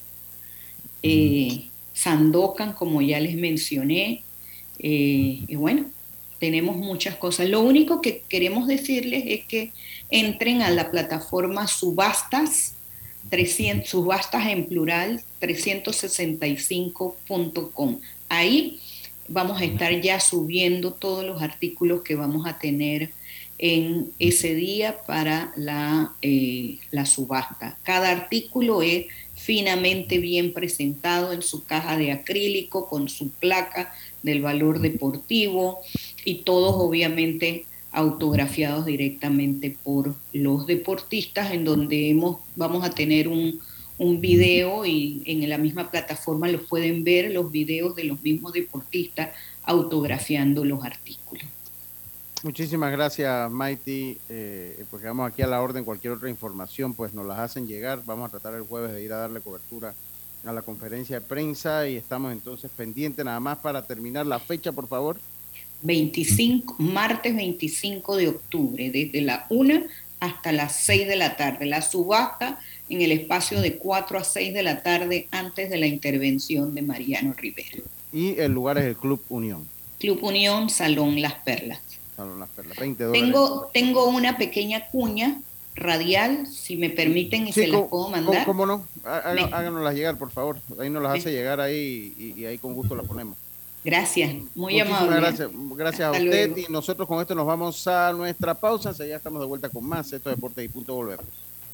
Eh, 1.04 1.66
Sandokan, 1.92 2.72
como 2.72 3.00
ya 3.00 3.20
les 3.20 3.36
mencioné, 3.36 4.24
eh, 4.80 5.42
y 5.46 5.54
bueno, 5.54 5.86
tenemos 6.40 6.76
muchas 6.76 7.14
cosas. 7.16 7.48
Lo 7.48 7.60
único 7.60 8.00
que 8.00 8.24
queremos 8.28 8.66
decirles 8.66 9.22
es 9.26 9.44
que 9.44 9.70
entren 10.10 10.62
a 10.62 10.70
la 10.70 10.90
plataforma 10.90 11.68
subastas, 11.68 12.74
300, 13.30 13.88
subastas 13.88 14.48
en 14.48 14.66
plural, 14.66 15.22
365.com. 15.40 18.00
Ahí 18.28 18.80
vamos 19.28 19.60
a 19.60 19.64
estar 19.64 20.00
ya 20.00 20.18
subiendo 20.18 20.94
todos 20.94 21.24
los 21.24 21.40
artículos 21.42 22.02
que 22.02 22.16
vamos 22.16 22.44
a 22.46 22.58
tener 22.58 23.12
en 23.58 24.12
ese 24.18 24.54
día 24.54 25.02
para 25.06 25.52
la, 25.56 26.12
eh, 26.22 26.78
la 26.90 27.06
subasta. 27.06 27.76
Cada 27.82 28.10
artículo 28.10 28.82
es 28.82 29.06
finamente 29.34 30.18
bien 30.18 30.52
presentado 30.52 31.32
en 31.32 31.42
su 31.42 31.64
caja 31.64 31.96
de 31.96 32.12
acrílico 32.12 32.88
con 32.88 33.08
su 33.08 33.30
placa 33.30 33.92
del 34.22 34.42
valor 34.42 34.80
deportivo 34.80 35.80
y 36.24 36.42
todos 36.42 36.74
obviamente 36.76 37.64
autografiados 37.90 38.86
directamente 38.86 39.76
por 39.82 40.14
los 40.32 40.66
deportistas 40.66 41.52
en 41.52 41.64
donde 41.64 42.10
hemos, 42.10 42.38
vamos 42.54 42.84
a 42.84 42.90
tener 42.90 43.28
un, 43.28 43.60
un 43.98 44.20
video 44.20 44.86
y 44.86 45.22
en 45.26 45.48
la 45.48 45.58
misma 45.58 45.90
plataforma 45.90 46.48
los 46.48 46.62
pueden 46.62 47.02
ver 47.02 47.32
los 47.32 47.50
videos 47.50 47.96
de 47.96 48.04
los 48.04 48.22
mismos 48.22 48.52
deportistas 48.52 49.30
autografiando 49.64 50.64
los 50.64 50.84
artículos. 50.84 51.44
Muchísimas 52.44 52.92
gracias, 52.92 53.50
Mighty. 53.50 54.16
Eh, 54.28 54.84
pues 54.90 55.02
quedamos 55.02 55.30
aquí 55.30 55.42
a 55.42 55.46
la 55.46 55.60
orden. 55.60 55.84
Cualquier 55.84 56.12
otra 56.12 56.30
información, 56.30 56.94
pues 56.94 57.12
nos 57.12 57.26
las 57.26 57.38
hacen 57.38 57.66
llegar. 57.66 58.00
Vamos 58.06 58.28
a 58.28 58.30
tratar 58.30 58.54
el 58.54 58.62
jueves 58.62 58.92
de 58.92 59.02
ir 59.02 59.12
a 59.12 59.16
darle 59.16 59.40
cobertura 59.40 59.94
a 60.44 60.52
la 60.52 60.62
conferencia 60.62 61.18
de 61.18 61.26
prensa 61.26 61.88
y 61.88 61.96
estamos 61.96 62.32
entonces 62.32 62.70
pendientes 62.76 63.24
nada 63.24 63.40
más 63.40 63.58
para 63.58 63.82
terminar 63.82 64.24
la 64.24 64.38
fecha, 64.38 64.70
por 64.70 64.86
favor. 64.86 65.18
25, 65.82 66.76
martes 66.78 67.34
25 67.34 68.16
de 68.16 68.28
octubre, 68.28 68.90
desde 68.90 69.20
la 69.20 69.46
1 69.50 69.82
hasta 70.20 70.52
las 70.52 70.76
6 70.76 71.08
de 71.08 71.16
la 71.16 71.36
tarde. 71.36 71.66
La 71.66 71.82
subasta 71.82 72.60
en 72.88 73.02
el 73.02 73.12
espacio 73.12 73.60
de 73.60 73.76
4 73.76 74.18
a 74.18 74.24
6 74.24 74.54
de 74.54 74.62
la 74.62 74.82
tarde 74.82 75.28
antes 75.30 75.70
de 75.70 75.76
la 75.76 75.86
intervención 75.86 76.74
de 76.74 76.82
Mariano 76.82 77.32
Rivera. 77.36 77.82
Y 78.12 78.38
el 78.38 78.52
lugar 78.52 78.78
es 78.78 78.84
el 78.84 78.96
Club 78.96 79.20
Unión. 79.28 79.66
Club 79.98 80.22
Unión, 80.22 80.70
Salón 80.70 81.20
Las 81.20 81.34
Perlas. 81.34 81.80
Tengo, 83.12 83.70
tengo 83.72 84.06
una 84.06 84.36
pequeña 84.36 84.88
cuña 84.88 85.40
radial, 85.76 86.46
si 86.46 86.76
me 86.76 86.90
permiten, 86.90 87.46
y 87.46 87.52
se 87.52 87.68
las 87.68 87.82
puedo 87.82 88.08
mandar. 88.08 88.44
¿Cómo, 88.44 88.66
no? 88.66 88.84
Háganoslas 89.04 89.94
llegar, 89.94 90.18
por 90.18 90.30
favor. 90.30 90.58
Ahí 90.80 90.90
nos 90.90 91.02
las 91.02 91.18
hace 91.18 91.30
llegar 91.30 91.60
ahí 91.60 92.34
y, 92.36 92.44
ahí 92.44 92.58
con 92.58 92.74
gusto 92.74 92.94
las 92.96 93.06
ponemos. 93.06 93.36
Gracias, 93.84 94.34
muy 94.56 94.80
amable. 94.80 95.16
Gracias, 95.16 95.50
gracias 95.54 96.08
a 96.08 96.10
usted. 96.10 96.56
Y 96.56 96.72
nosotros 96.72 97.06
con 97.06 97.20
esto 97.20 97.34
nos 97.34 97.46
vamos 97.46 97.86
a 97.86 98.12
nuestra 98.12 98.54
pausa. 98.54 98.92
Ya 98.92 99.16
estamos 99.16 99.40
de 99.40 99.46
vuelta 99.46 99.68
con 99.68 99.86
más. 99.86 100.12
Esto 100.12 100.30
es 100.30 100.36
Deportes 100.36 100.64
y 100.64 100.68
Punto. 100.68 100.94
Volvemos. 100.94 101.24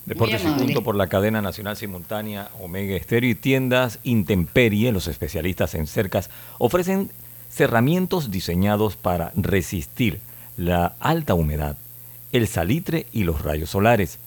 Deportes 0.04 0.42
y 0.44 0.48
Punto 0.48 0.84
por 0.84 0.96
la 0.96 1.06
cadena 1.06 1.40
nacional 1.40 1.78
simultánea 1.78 2.50
Omega 2.60 2.94
Estéreo 2.94 3.30
y 3.30 3.34
tiendas 3.34 3.98
Intemperie, 4.02 4.92
los 4.92 5.08
especialistas 5.08 5.74
en 5.74 5.86
cercas, 5.86 6.28
ofrecen 6.58 7.10
cerramientos 7.50 8.30
diseñados 8.30 8.96
para 8.96 9.32
resistir 9.34 10.20
la 10.56 10.94
alta 11.00 11.34
humedad, 11.34 11.76
el 12.32 12.48
salitre 12.48 13.06
y 13.12 13.24
los 13.24 13.42
rayos 13.42 13.70
solares. 13.70 14.18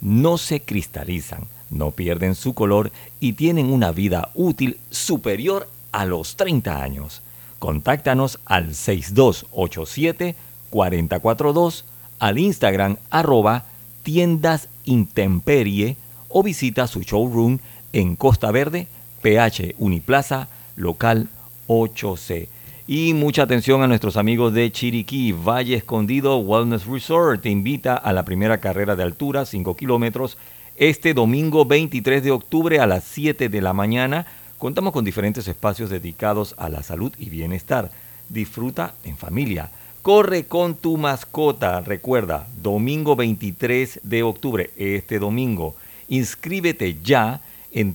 No 0.00 0.38
se 0.38 0.60
cristalizan, 0.60 1.44
no 1.70 1.90
pierden 1.90 2.34
su 2.34 2.54
color 2.54 2.92
y 3.20 3.32
tienen 3.34 3.72
una 3.72 3.92
vida 3.92 4.30
útil 4.34 4.78
superior 4.90 5.68
a 5.92 6.04
los 6.04 6.36
30 6.36 6.82
años. 6.82 7.22
Contáctanos 7.58 8.38
al 8.44 8.74
6287 8.74 10.36
4042, 10.70 11.84
al 12.18 12.38
Instagram 12.38 12.96
arroba 13.10 13.64
tiendas 14.02 14.68
intemperie 14.84 15.96
o 16.28 16.42
visita 16.42 16.86
su 16.86 17.02
showroom 17.02 17.58
en 17.92 18.16
Costa 18.16 18.50
Verde, 18.50 18.88
PH 19.22 19.74
Uniplaza, 19.78 20.48
local 20.76 21.28
8C. 21.66 22.48
Y 22.88 23.14
mucha 23.14 23.42
atención 23.42 23.82
a 23.82 23.88
nuestros 23.88 24.16
amigos 24.16 24.54
de 24.54 24.70
Chiriquí, 24.70 25.32
Valle 25.32 25.74
Escondido 25.74 26.38
Wellness 26.38 26.86
Resort. 26.86 27.42
Te 27.42 27.50
invita 27.50 27.96
a 27.96 28.12
la 28.12 28.24
primera 28.24 28.58
carrera 28.58 28.94
de 28.94 29.02
altura, 29.02 29.44
5 29.44 29.76
kilómetros, 29.76 30.38
este 30.76 31.12
domingo 31.12 31.64
23 31.64 32.22
de 32.22 32.30
octubre 32.30 32.78
a 32.78 32.86
las 32.86 33.02
7 33.02 33.48
de 33.48 33.60
la 33.60 33.72
mañana. 33.72 34.26
Contamos 34.58 34.92
con 34.92 35.04
diferentes 35.04 35.48
espacios 35.48 35.90
dedicados 35.90 36.54
a 36.58 36.68
la 36.68 36.84
salud 36.84 37.12
y 37.18 37.28
bienestar. 37.28 37.90
Disfruta 38.28 38.94
en 39.02 39.16
familia. 39.16 39.72
Corre 40.00 40.44
con 40.44 40.76
tu 40.76 40.96
mascota. 40.96 41.80
Recuerda, 41.80 42.46
domingo 42.62 43.16
23 43.16 43.98
de 44.04 44.22
octubre, 44.22 44.70
este 44.76 45.18
domingo. 45.18 45.74
Inscríbete 46.06 46.98
ya 47.02 47.40
en 47.72 47.94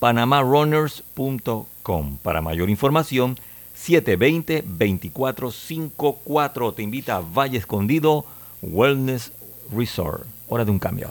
www.panamarunners.com. 0.00 2.18
Para 2.22 2.40
mayor 2.40 2.70
información, 2.70 3.36
720-2454 3.76 6.74
te 6.74 6.82
invita 6.82 7.16
a 7.16 7.20
Valle 7.20 7.58
Escondido 7.58 8.24
Wellness 8.62 9.32
Resort. 9.70 10.24
Hora 10.48 10.64
de 10.64 10.70
un 10.70 10.78
cambio. 10.78 11.10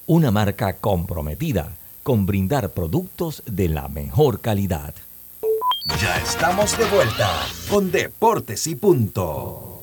una 0.13 0.29
marca 0.29 0.73
comprometida 0.73 1.77
con 2.03 2.25
brindar 2.25 2.71
productos 2.71 3.43
de 3.45 3.69
la 3.69 3.87
mejor 3.87 4.41
calidad. 4.41 4.93
Ya 6.01 6.17
estamos 6.17 6.77
de 6.77 6.83
vuelta 6.87 7.31
con 7.69 7.93
Deportes 7.93 8.67
y 8.67 8.75
Punto. 8.75 9.79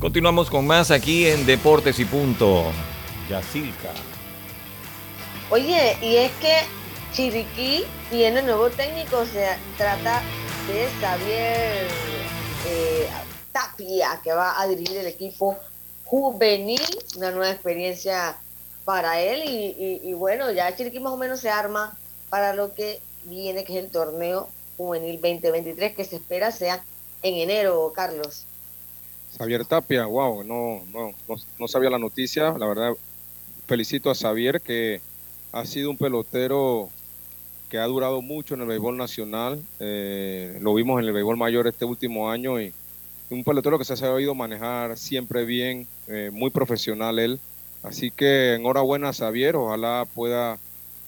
Continuamos 0.00 0.50
con 0.50 0.66
más 0.66 0.90
aquí 0.90 1.28
en 1.28 1.46
Deportes 1.46 2.00
y 2.00 2.04
Punto. 2.06 2.64
Yacilca. 3.30 4.11
Oye, 5.52 5.98
y 6.00 6.16
es 6.16 6.32
que 6.36 6.60
Chiriquí 7.12 7.84
tiene 8.08 8.40
nuevo 8.40 8.70
técnico, 8.70 9.26
se 9.26 9.46
trata 9.76 10.22
de 10.66 10.88
Xavier 10.98 11.88
eh, 12.66 13.06
Tapia, 13.52 14.18
que 14.24 14.32
va 14.32 14.58
a 14.58 14.66
dirigir 14.66 14.96
el 14.96 15.08
equipo 15.08 15.58
juvenil, 16.06 16.80
una 17.18 17.32
nueva 17.32 17.50
experiencia 17.50 18.38
para 18.86 19.20
él 19.20 19.42
y, 19.44 20.14
bueno, 20.14 20.50
ya 20.52 20.74
Chiriquí 20.74 21.00
más 21.00 21.12
o 21.12 21.18
menos 21.18 21.40
se 21.40 21.50
arma 21.50 21.98
para 22.30 22.54
lo 22.54 22.72
que 22.72 23.02
viene, 23.24 23.62
que 23.64 23.76
es 23.76 23.84
el 23.84 23.90
torneo 23.90 24.48
juvenil 24.78 25.20
2023, 25.20 25.94
que 25.94 26.06
se 26.06 26.16
espera 26.16 26.50
sea 26.50 26.82
en 27.22 27.34
enero, 27.34 27.92
Carlos. 27.94 28.46
Xavier 29.36 29.66
Tapia, 29.66 30.06
wow, 30.06 30.44
no, 30.44 30.82
no, 30.94 31.12
no, 31.58 31.68
sabía 31.68 31.90
la 31.90 31.98
noticia. 31.98 32.56
La 32.56 32.66
verdad, 32.66 32.92
felicito 33.66 34.10
a 34.10 34.14
Xavier 34.14 34.62
que 34.62 35.02
ha 35.52 35.64
sido 35.66 35.90
un 35.90 35.98
pelotero 35.98 36.90
que 37.68 37.78
ha 37.78 37.84
durado 37.86 38.20
mucho 38.22 38.54
en 38.54 38.62
el 38.62 38.66
béisbol 38.66 38.96
nacional. 38.96 39.62
Eh, 39.80 40.58
lo 40.60 40.74
vimos 40.74 41.00
en 41.00 41.06
el 41.06 41.12
béisbol 41.12 41.36
mayor 41.36 41.66
este 41.66 41.84
último 41.84 42.30
año 42.30 42.60
y 42.60 42.72
un 43.30 43.44
pelotero 43.44 43.78
que 43.78 43.84
se 43.84 43.94
ha 43.94 43.96
sabido 43.96 44.34
manejar 44.34 44.98
siempre 44.98 45.44
bien, 45.44 45.86
eh, 46.08 46.30
muy 46.32 46.50
profesional 46.50 47.18
él. 47.18 47.38
Así 47.82 48.10
que 48.10 48.54
enhorabuena 48.54 49.08
a 49.08 49.12
Xavier, 49.12 49.56
ojalá 49.56 50.06
pueda 50.14 50.58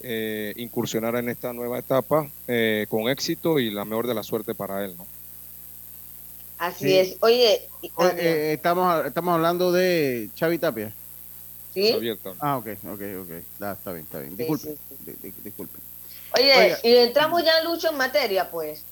eh, 0.00 0.52
incursionar 0.56 1.16
en 1.16 1.28
esta 1.28 1.52
nueva 1.52 1.78
etapa 1.78 2.28
eh, 2.48 2.86
con 2.88 3.08
éxito 3.08 3.58
y 3.58 3.70
la 3.70 3.84
mejor 3.84 4.06
de 4.06 4.14
la 4.14 4.22
suerte 4.22 4.54
para 4.54 4.84
él. 4.84 4.94
¿no? 4.96 5.06
Así 6.58 6.84
Sí. 6.86 6.94
es. 6.96 7.16
Oye, 7.20 7.68
eh, 7.82 8.52
estamos, 8.54 9.06
estamos 9.06 9.34
hablando 9.34 9.72
de 9.72 10.30
Xavi 10.38 10.58
Tapia. 10.58 10.92
Ah, 12.40 12.56
ok, 12.58 12.66
ok, 12.84 13.00
ok. 13.22 13.30
Da, 13.58 13.72
está 13.72 13.92
bien, 13.92 14.04
está 14.04 14.20
bien. 14.20 14.36
Disculpen, 14.36 14.76
di- 15.00 15.12
di- 15.22 15.34
disculpen. 15.42 15.80
Oye, 16.36 16.56
Oiga. 16.64 16.78
y 16.82 16.94
entramos 16.96 17.44
ya, 17.44 17.62
Lucho, 17.64 17.90
en 17.90 17.96
materia, 17.96 18.50
pues. 18.50 18.82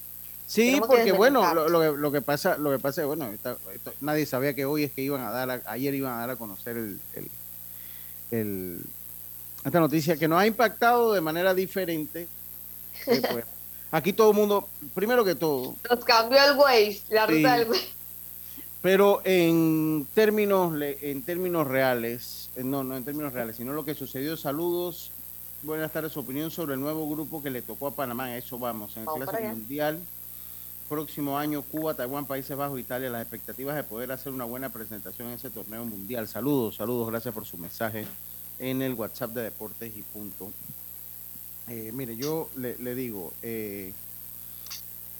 Sí, 0.46 0.66
Tenemos 0.66 0.88
porque 0.88 1.12
bueno, 1.12 1.54
lo, 1.54 1.68
lo 1.68 1.80
que, 1.80 1.98
lo 2.00 2.12
que 2.12 2.20
pasa, 2.20 2.58
lo 2.58 2.70
que 2.70 2.78
pasa 2.78 3.00
es, 3.02 3.06
bueno, 3.06 3.30
esta- 3.32 3.56
esto- 3.74 3.94
nadie 4.00 4.26
sabía 4.26 4.54
que 4.54 4.64
hoy 4.64 4.84
es 4.84 4.92
que 4.92 5.02
iban 5.02 5.22
a 5.22 5.30
dar, 5.30 5.50
a- 5.50 5.62
ayer 5.66 5.94
iban 5.94 6.12
a 6.14 6.18
dar 6.20 6.30
a 6.30 6.36
conocer 6.36 6.76
el, 6.76 7.00
el- 7.14 7.30
el- 8.30 8.80
esta 9.64 9.80
noticia 9.80 10.16
que 10.16 10.28
nos 10.28 10.40
ha 10.40 10.46
impactado 10.46 11.12
de 11.12 11.20
manera 11.20 11.54
diferente. 11.54 12.26
pues, 13.04 13.22
aquí 13.90 14.12
todo 14.12 14.30
el 14.30 14.36
mundo, 14.36 14.68
primero 14.94 15.24
que 15.24 15.34
todo, 15.34 15.76
Nos 15.88 16.04
cambió 16.04 16.38
el 16.44 16.56
Waze, 16.56 17.02
la 17.08 17.26
Sí. 17.26 17.34
ruta 17.36 17.58
del 17.58 17.68
Waze. 17.68 17.88
Pero 18.82 19.22
en 19.24 20.06
términos, 20.14 20.74
en 20.80 21.22
términos 21.22 21.66
reales, 21.66 22.50
eh, 22.56 22.64
no, 22.64 22.82
no 22.84 22.96
en 22.96 23.04
términos 23.04 23.32
reales, 23.32 23.56
sino 23.56 23.72
lo 23.72 23.84
que 23.84 23.94
sucedió, 23.94 24.36
saludos, 24.36 25.10
buenas 25.62 25.92
tardes, 25.92 26.12
su 26.12 26.20
opinión 26.20 26.50
sobre 26.50 26.74
el 26.74 26.80
nuevo 26.80 27.08
grupo 27.08 27.42
que 27.42 27.50
le 27.50 27.62
tocó 27.62 27.86
a 27.86 27.94
Panamá, 27.94 28.24
a 28.24 28.36
eso 28.36 28.58
vamos, 28.58 28.96
en 28.96 29.02
el 29.02 29.06
Vamos 29.06 29.28
Clásico. 29.28 29.48
Mundial, 29.50 30.00
próximo 30.88 31.38
año, 31.38 31.62
Cuba, 31.62 31.94
Taiwán, 31.94 32.26
Países 32.26 32.56
Bajos, 32.56 32.80
Italia, 32.80 33.08
las 33.08 33.22
expectativas 33.22 33.76
de 33.76 33.84
poder 33.84 34.10
hacer 34.10 34.32
una 34.32 34.44
buena 34.44 34.68
presentación 34.70 35.28
en 35.28 35.34
ese 35.34 35.50
torneo 35.50 35.84
mundial. 35.84 36.26
Saludos, 36.26 36.74
saludos, 36.76 37.08
gracias 37.08 37.32
por 37.32 37.46
su 37.46 37.56
mensaje 37.58 38.04
en 38.58 38.82
el 38.82 38.94
WhatsApp 38.94 39.30
de 39.30 39.42
Deportes 39.42 39.96
y 39.96 40.02
Punto. 40.02 40.50
Eh, 41.68 41.92
mire, 41.94 42.16
yo 42.16 42.50
le, 42.56 42.76
le 42.78 42.94
digo, 42.96 43.32
eh, 43.42 43.92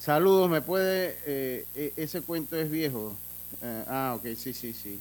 saludos, 0.00 0.50
¿me 0.50 0.60
puede? 0.60 1.16
eh, 1.24 1.64
e- 1.76 1.92
ese 1.96 2.22
cuento 2.22 2.56
es 2.56 2.68
viejo. 2.68 3.16
Eh, 3.60 3.84
ah, 3.88 4.14
ok, 4.16 4.34
sí, 4.36 4.52
sí, 4.54 4.72
sí. 4.72 4.98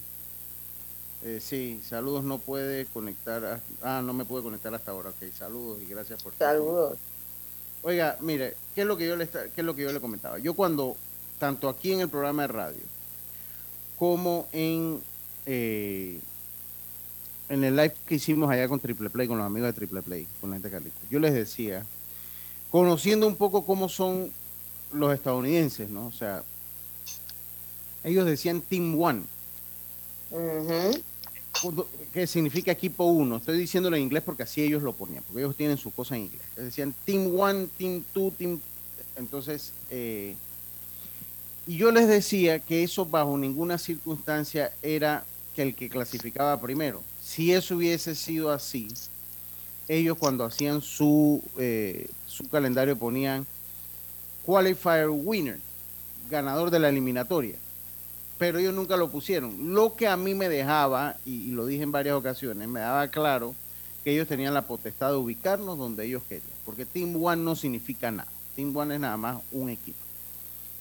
Eh, 1.24 1.40
sí, 1.40 1.80
saludos, 1.88 2.24
no 2.24 2.38
puede 2.38 2.86
conectar. 2.86 3.44
a- 3.44 3.60
ah, 3.82 4.02
no 4.04 4.12
me 4.12 4.24
puede 4.24 4.42
conectar 4.42 4.74
hasta 4.74 4.90
ahora. 4.90 5.10
Ok, 5.10 5.32
saludos 5.36 5.78
y 5.80 5.86
gracias 5.86 6.22
por 6.22 6.34
Saludos. 6.36 6.98
Oiga, 7.84 8.16
mire, 8.20 8.56
¿qué 8.74 8.82
es 8.82 8.86
lo 8.86 8.96
que 8.96 9.06
yo 9.06 9.16
le 9.16 9.24
esta- 9.24 9.44
qué 9.48 9.60
es 9.60 9.64
lo 9.64 9.74
que 9.74 9.82
yo 9.82 9.92
le 9.92 10.00
comentaba? 10.00 10.38
Yo 10.38 10.54
cuando 10.54 10.96
tanto 11.38 11.68
aquí 11.68 11.92
en 11.92 12.00
el 12.00 12.08
programa 12.08 12.42
de 12.42 12.48
radio 12.48 12.80
como 13.98 14.46
en 14.52 15.00
eh, 15.46 16.20
en 17.48 17.64
el 17.64 17.74
live 17.76 17.94
que 18.06 18.14
hicimos 18.14 18.48
allá 18.50 18.68
con 18.68 18.78
Triple 18.80 19.10
Play 19.10 19.26
con 19.28 19.36
los 19.38 19.46
amigos 19.46 19.68
de 19.68 19.72
Triple 19.74 20.02
Play, 20.02 20.26
con 20.40 20.50
la 20.50 20.56
gente 20.56 20.68
de 20.68 20.72
Carlitos, 20.72 21.02
yo 21.10 21.18
les 21.18 21.34
decía, 21.34 21.84
conociendo 22.70 23.26
un 23.26 23.36
poco 23.36 23.66
cómo 23.66 23.88
son 23.88 24.30
los 24.92 25.12
estadounidenses, 25.12 25.90
¿no? 25.90 26.06
O 26.06 26.12
sea, 26.12 26.42
ellos 28.04 28.26
decían 28.26 28.60
Team 28.62 29.00
One, 29.00 29.22
Punto- 31.60 31.88
que 32.12 32.26
significa 32.26 32.72
equipo 32.72 33.04
uno. 33.04 33.36
Estoy 33.36 33.58
diciéndolo 33.58 33.96
en 33.96 34.02
inglés 34.02 34.22
porque 34.24 34.42
así 34.42 34.62
ellos 34.62 34.82
lo 34.82 34.92
ponían, 34.92 35.22
porque 35.24 35.40
ellos 35.42 35.56
tienen 35.56 35.76
sus 35.76 35.92
cosas 35.92 36.16
en 36.16 36.24
inglés. 36.24 36.42
Decían 36.56 36.94
Team 37.04 37.38
One, 37.38 37.68
Team 37.78 38.02
Two, 38.12 38.32
Team. 38.36 38.58
Entonces, 39.16 39.72
eh, 39.90 40.34
y 41.66 41.76
yo 41.76 41.92
les 41.92 42.08
decía 42.08 42.58
que 42.58 42.82
eso 42.82 43.04
bajo 43.06 43.36
ninguna 43.36 43.78
circunstancia 43.78 44.72
era 44.82 45.24
que 45.54 45.62
el 45.62 45.74
que 45.74 45.88
clasificaba 45.88 46.60
primero. 46.60 47.02
Si 47.22 47.52
eso 47.52 47.76
hubiese 47.76 48.14
sido 48.14 48.50
así, 48.50 48.88
ellos 49.86 50.16
cuando 50.18 50.44
hacían 50.44 50.80
su, 50.80 51.42
eh, 51.58 52.08
su 52.26 52.48
calendario 52.48 52.96
ponían 52.96 53.46
qualifier 54.44 55.08
winner, 55.10 55.60
ganador 56.30 56.70
de 56.70 56.78
la 56.80 56.88
eliminatoria 56.88 57.56
pero 58.38 58.58
ellos 58.58 58.74
nunca 58.74 58.96
lo 58.96 59.08
pusieron. 59.10 59.72
Lo 59.74 59.94
que 59.94 60.08
a 60.08 60.16
mí 60.16 60.34
me 60.34 60.48
dejaba, 60.48 61.16
y, 61.24 61.48
y 61.48 61.52
lo 61.52 61.66
dije 61.66 61.82
en 61.82 61.92
varias 61.92 62.16
ocasiones, 62.16 62.66
me 62.68 62.80
daba 62.80 63.08
claro 63.08 63.54
que 64.04 64.12
ellos 64.12 64.26
tenían 64.28 64.54
la 64.54 64.66
potestad 64.66 65.10
de 65.10 65.16
ubicarnos 65.16 65.78
donde 65.78 66.04
ellos 66.06 66.22
querían, 66.28 66.48
porque 66.64 66.84
Team 66.84 67.22
One 67.22 67.42
no 67.42 67.54
significa 67.54 68.10
nada. 68.10 68.28
Team 68.56 68.76
One 68.76 68.94
es 68.94 69.00
nada 69.00 69.16
más 69.16 69.38
un 69.52 69.70
equipo. 69.70 69.98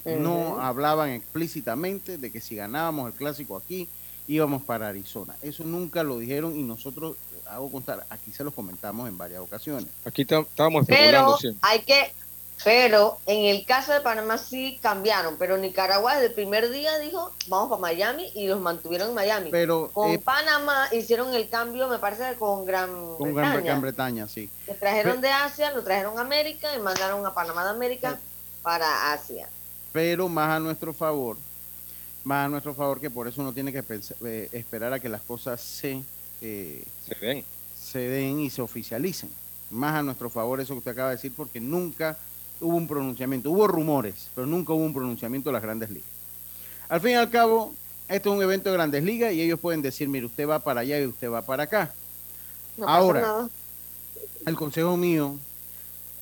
No 0.04 0.60
hablaban 0.60 1.12
explícitamente 1.12 2.18
de 2.18 2.32
que 2.32 2.41
si 2.41 2.56
ganábamos 2.56 3.12
el 3.12 3.18
clásico 3.18 3.56
aquí, 3.56 3.88
íbamos 4.28 4.64
para 4.64 4.88
Arizona. 4.88 5.36
Eso 5.41 5.64
nunca 5.64 6.02
lo 6.04 6.18
dijeron 6.18 6.58
y 6.58 6.64
nosotros, 6.64 7.18
hago 7.45 7.72
constar, 7.72 8.06
aquí 8.10 8.32
se 8.32 8.43
los 8.43 8.54
comentamos 8.54 9.08
en 9.08 9.18
varias 9.18 9.41
ocasiones. 9.41 9.88
Aquí 10.04 10.24
estábamos 10.24 10.84
especulando 10.89 11.36
Pero 11.36 11.38
siempre. 11.38 11.60
hay 11.62 11.82
que, 11.82 12.14
pero 12.64 13.18
en 13.26 13.45
el 13.45 13.66
caso 13.66 13.91
de 13.91 14.01
Panamá 14.01 14.38
sí 14.38 14.80
cambiaron, 14.82 15.36
pero 15.38 15.57
Nicaragua 15.57 16.14
desde 16.16 16.28
el 16.28 16.34
primer 16.34 16.70
día 16.70 16.97
dijo, 16.99 17.32
vamos 17.47 17.70
para 17.70 17.82
Miami 17.82 18.32
y 18.36 18.47
los 18.47 18.59
mantuvieron 18.59 19.09
en 19.09 19.16
Miami. 19.16 19.49
Pero 19.51 19.89
con 19.93 20.12
eh, 20.12 20.20
Panamá 20.20 20.88
hicieron 20.91 21.34
el 21.34 21.49
cambio, 21.49 21.88
me 21.88 21.97
parece, 21.99 22.36
con 22.38 22.66
Gran 22.66 22.89
con 23.18 23.34
Gran, 23.34 23.53
Bretaña. 23.53 23.62
Gran 23.64 23.82
Bretaña, 23.82 24.28
sí. 24.28 24.49
Lo 24.68 24.76
trajeron 24.76 25.22
de 25.22 25.30
Asia, 25.32 25.72
lo 25.72 25.84
trajeron 25.84 26.18
a 26.18 26.22
América 26.22 26.76
y 26.76 26.80
mandaron 26.80 27.26
a 27.26 27.34
Panamá 27.34 27.64
de 27.64 27.72
América 27.72 28.20
para 28.62 29.12
Asia. 29.14 29.49
pero 29.91 30.30
más 30.30 30.49
a 30.55 30.59
nuestro 30.59 30.93
favor, 30.93 31.38
más 32.24 32.45
a 32.45 32.49
nuestro 32.49 32.74
favor 32.76 32.99
que 33.01 33.09
por 33.09 33.28
eso 33.28 33.41
uno 33.41 33.51
tiene 33.53 33.74
que 33.74 33.82
pensar- 33.84 34.16
eh, 34.26 34.47
esperar 34.51 34.93
a 34.93 34.99
que 34.99 35.09
las 35.09 35.22
cosas 35.22 35.59
se, 35.62 36.03
eh, 36.41 36.86
Se 37.07 37.16
den. 37.16 37.43
se 37.78 37.99
den 37.99 38.39
y 38.39 38.49
se 38.49 38.62
oficialicen. 38.62 39.32
Más 39.72 39.95
a 39.95 40.03
nuestro 40.03 40.30
favor 40.30 40.59
eso 40.62 40.74
que 40.74 40.78
usted 40.80 40.91
acaba 40.91 41.09
de 41.09 41.16
decir, 41.16 41.34
porque 41.36 41.59
nunca 41.59 42.18
hubo 42.62 42.76
un 42.78 42.88
pronunciamiento, 42.88 43.51
hubo 43.51 43.68
rumores, 43.68 44.30
pero 44.36 44.47
nunca 44.47 44.74
hubo 44.74 44.84
un 44.86 44.93
pronunciamiento 44.93 45.49
de 45.49 45.53
las 45.53 45.62
grandes 45.64 45.89
ligas. 45.89 46.09
Al 46.88 47.01
fin 47.01 47.12
y 47.12 47.16
al 47.16 47.30
cabo, 47.30 47.74
esto 48.07 48.30
es 48.32 48.36
un 48.38 48.43
evento 48.43 48.70
de 48.70 48.76
grandes 48.76 49.03
ligas 49.03 49.34
y 49.34 49.41
ellos 49.41 49.59
pueden 49.59 49.82
decir, 49.82 50.07
mire, 50.07 50.26
usted 50.26 50.47
va 50.47 50.59
para 50.59 50.82
allá 50.82 50.99
y 50.99 51.05
usted 51.05 51.30
va 51.30 51.41
para 51.41 51.64
acá. 51.64 51.93
No 52.78 52.86
pasa 52.86 52.97
Ahora, 52.97 53.22
nada. 53.22 53.49
el 54.45 54.55
consejo 54.55 54.95
mío, 54.97 55.38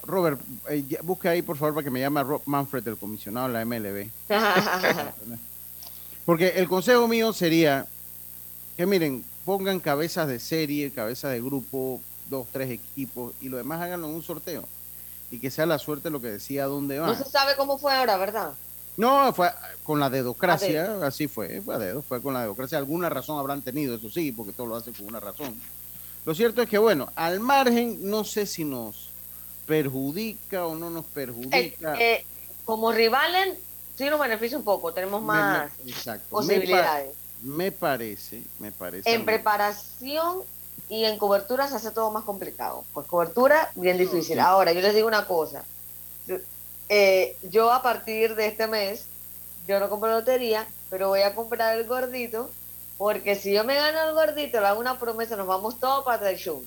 Robert, 0.04 0.40
eh, 0.70 0.84
busca 1.04 1.32
ahí 1.32 1.42
por 1.42 1.58
favor 1.58 1.76
para 1.76 1.84
que 1.86 1.92
me 1.92 2.00
llame 2.00 2.24
Rob 2.24 2.42
Manfred, 2.46 2.88
el 2.88 2.98
comisionado 2.98 3.48
de 3.48 3.54
la 3.54 3.66
MLB. 3.66 4.10
Porque 6.26 6.50
el 6.50 6.68
consejo 6.68 7.08
mío 7.08 7.34
sería 7.34 7.86
que 8.78 8.86
miren, 8.86 9.24
pongan 9.46 9.80
cabezas 9.80 10.28
de 10.28 10.40
serie, 10.40 10.92
cabezas 10.92 11.32
de 11.32 11.42
grupo, 11.42 12.00
dos, 12.30 12.48
tres 12.52 12.70
equipos 12.70 13.34
y 13.42 13.50
lo 13.50 13.58
demás 13.58 13.82
háganlo 13.82 14.08
en 14.08 14.16
un 14.16 14.24
sorteo. 14.24 14.64
Y 15.32 15.40
que 15.40 15.52
sea 15.52 15.66
la 15.66 15.78
suerte 15.78 16.10
lo 16.10 16.22
que 16.22 16.28
decía 16.32 16.66
dónde 16.66 16.98
no 16.98 17.04
van. 17.04 17.18
se 17.18 17.30
sabe 17.30 17.56
cómo 17.56 17.78
fue 17.78 17.94
ahora, 17.94 18.18
¿verdad? 18.18 18.54
No, 18.98 19.32
fue 19.34 19.50
con 19.84 20.00
la 20.00 20.10
dedocracia, 20.10 21.06
así 21.06 21.28
fue, 21.28 21.62
fue 21.62 21.76
a 21.76 21.78
dedo, 21.78 22.02
fue 22.02 22.22
con 22.22 22.34
la 22.34 22.42
dedocracia. 22.42 22.78
Alguna 22.78 23.10
razón 23.10 23.40
habrán 23.40 23.62
tenido, 23.62 23.96
eso 23.96 24.10
sí, 24.10 24.32
porque 24.32 24.52
todo 24.52 24.68
lo 24.68 24.76
hacen 24.76 24.94
con 24.94 25.06
una 25.08 25.20
razón. 25.20 25.56
Lo 26.26 26.36
cierto 26.36 26.62
es 26.62 26.68
que, 26.70 26.78
bueno, 26.78 27.10
al 27.16 27.40
margen, 27.40 27.98
no 28.02 28.24
sé 28.26 28.46
si 28.46 28.66
nos 28.66 29.10
perjudica 29.66 30.66
o 30.66 30.76
no 30.76 30.90
nos 30.90 31.06
Eh, 31.06 31.10
perjudica. 31.14 31.96
eh, 32.02 32.26
como 32.66 32.92
rivales, 32.92 33.58
sí 33.96 34.06
nos 34.10 34.20
beneficia 34.20 34.58
un 34.58 34.64
poco, 34.64 34.92
tenemos 34.94 35.22
más 35.22 35.72
me- 35.86 35.92
exacto. 35.92 36.24
Me, 36.24 36.32
pa- 36.32 36.38
posibilidades. 36.42 37.16
me 37.44 37.72
parece, 37.72 38.42
me 38.60 38.72
parece. 38.72 39.14
En 39.14 39.24
preparación 39.26 40.40
y 40.88 41.06
en 41.06 41.18
cobertura 41.18 41.68
se 41.68 41.76
hace 41.76 41.92
todo 41.92 42.12
más 42.12 42.24
complicado. 42.24 42.84
Pues 42.94 43.06
cobertura, 43.08 43.72
bien 43.76 43.98
difícil. 43.98 44.40
Ahora, 44.40 44.72
yo 44.72 44.82
les 44.82 44.94
digo 44.96 45.08
una 45.08 45.26
cosa. 45.26 45.64
Eh, 46.90 47.38
yo 47.44 47.72
a 47.72 47.82
partir 47.84 48.36
de 48.36 48.48
este 48.48 48.68
mes, 48.68 49.06
yo 49.68 49.80
no 49.80 49.90
compro 49.90 50.10
lotería, 50.10 50.68
pero 50.90 51.10
voy 51.10 51.22
a 51.22 51.36
comprar 51.36 51.78
el 51.78 51.86
gordito, 51.88 52.50
porque 52.98 53.36
si 53.36 53.54
yo 53.54 53.64
me 53.64 53.76
gano 53.76 54.02
el 54.10 54.16
gordito, 54.16 54.60
le 54.60 54.68
hago 54.68 54.80
una 54.80 54.98
promesa, 55.00 55.36
nos 55.36 55.48
vamos 55.48 55.80
todos 55.80 56.04
para 56.04 56.20
Taichung. 56.20 56.64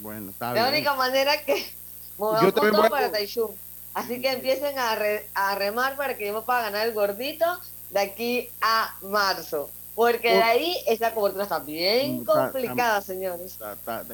Bueno, 0.00 0.30
está 0.30 0.46
La 0.52 0.62
bien. 0.62 0.74
única 0.74 0.94
manera 0.94 1.42
que 1.42 1.54
nos 2.18 2.40
Yo 2.40 2.52
vamos 2.52 2.54
también 2.54 2.72
todos 2.72 2.76
voy 2.76 2.86
a- 2.86 2.90
para 2.90 3.12
Taichung. 3.12 3.50
Así 3.94 4.20
que 4.20 4.30
empiecen 4.30 4.78
a, 4.78 4.94
re- 4.94 5.26
a 5.34 5.54
remar 5.54 5.96
para 5.96 6.16
que 6.18 6.26
yo 6.26 6.34
me 6.34 6.42
pueda 6.42 6.60
ganar 6.62 6.86
el 6.86 6.92
gordito 6.92 7.46
de 7.90 8.00
aquí 8.00 8.50
a 8.60 8.94
marzo. 9.02 9.70
Porque 9.96 10.28
de 10.28 10.42
ahí 10.42 10.76
esa 10.86 11.12
cobertura 11.14 11.44
está 11.44 11.58
bien 11.58 12.20
Mm, 12.20 12.24
complicada, 12.24 13.00
señores. 13.00 13.58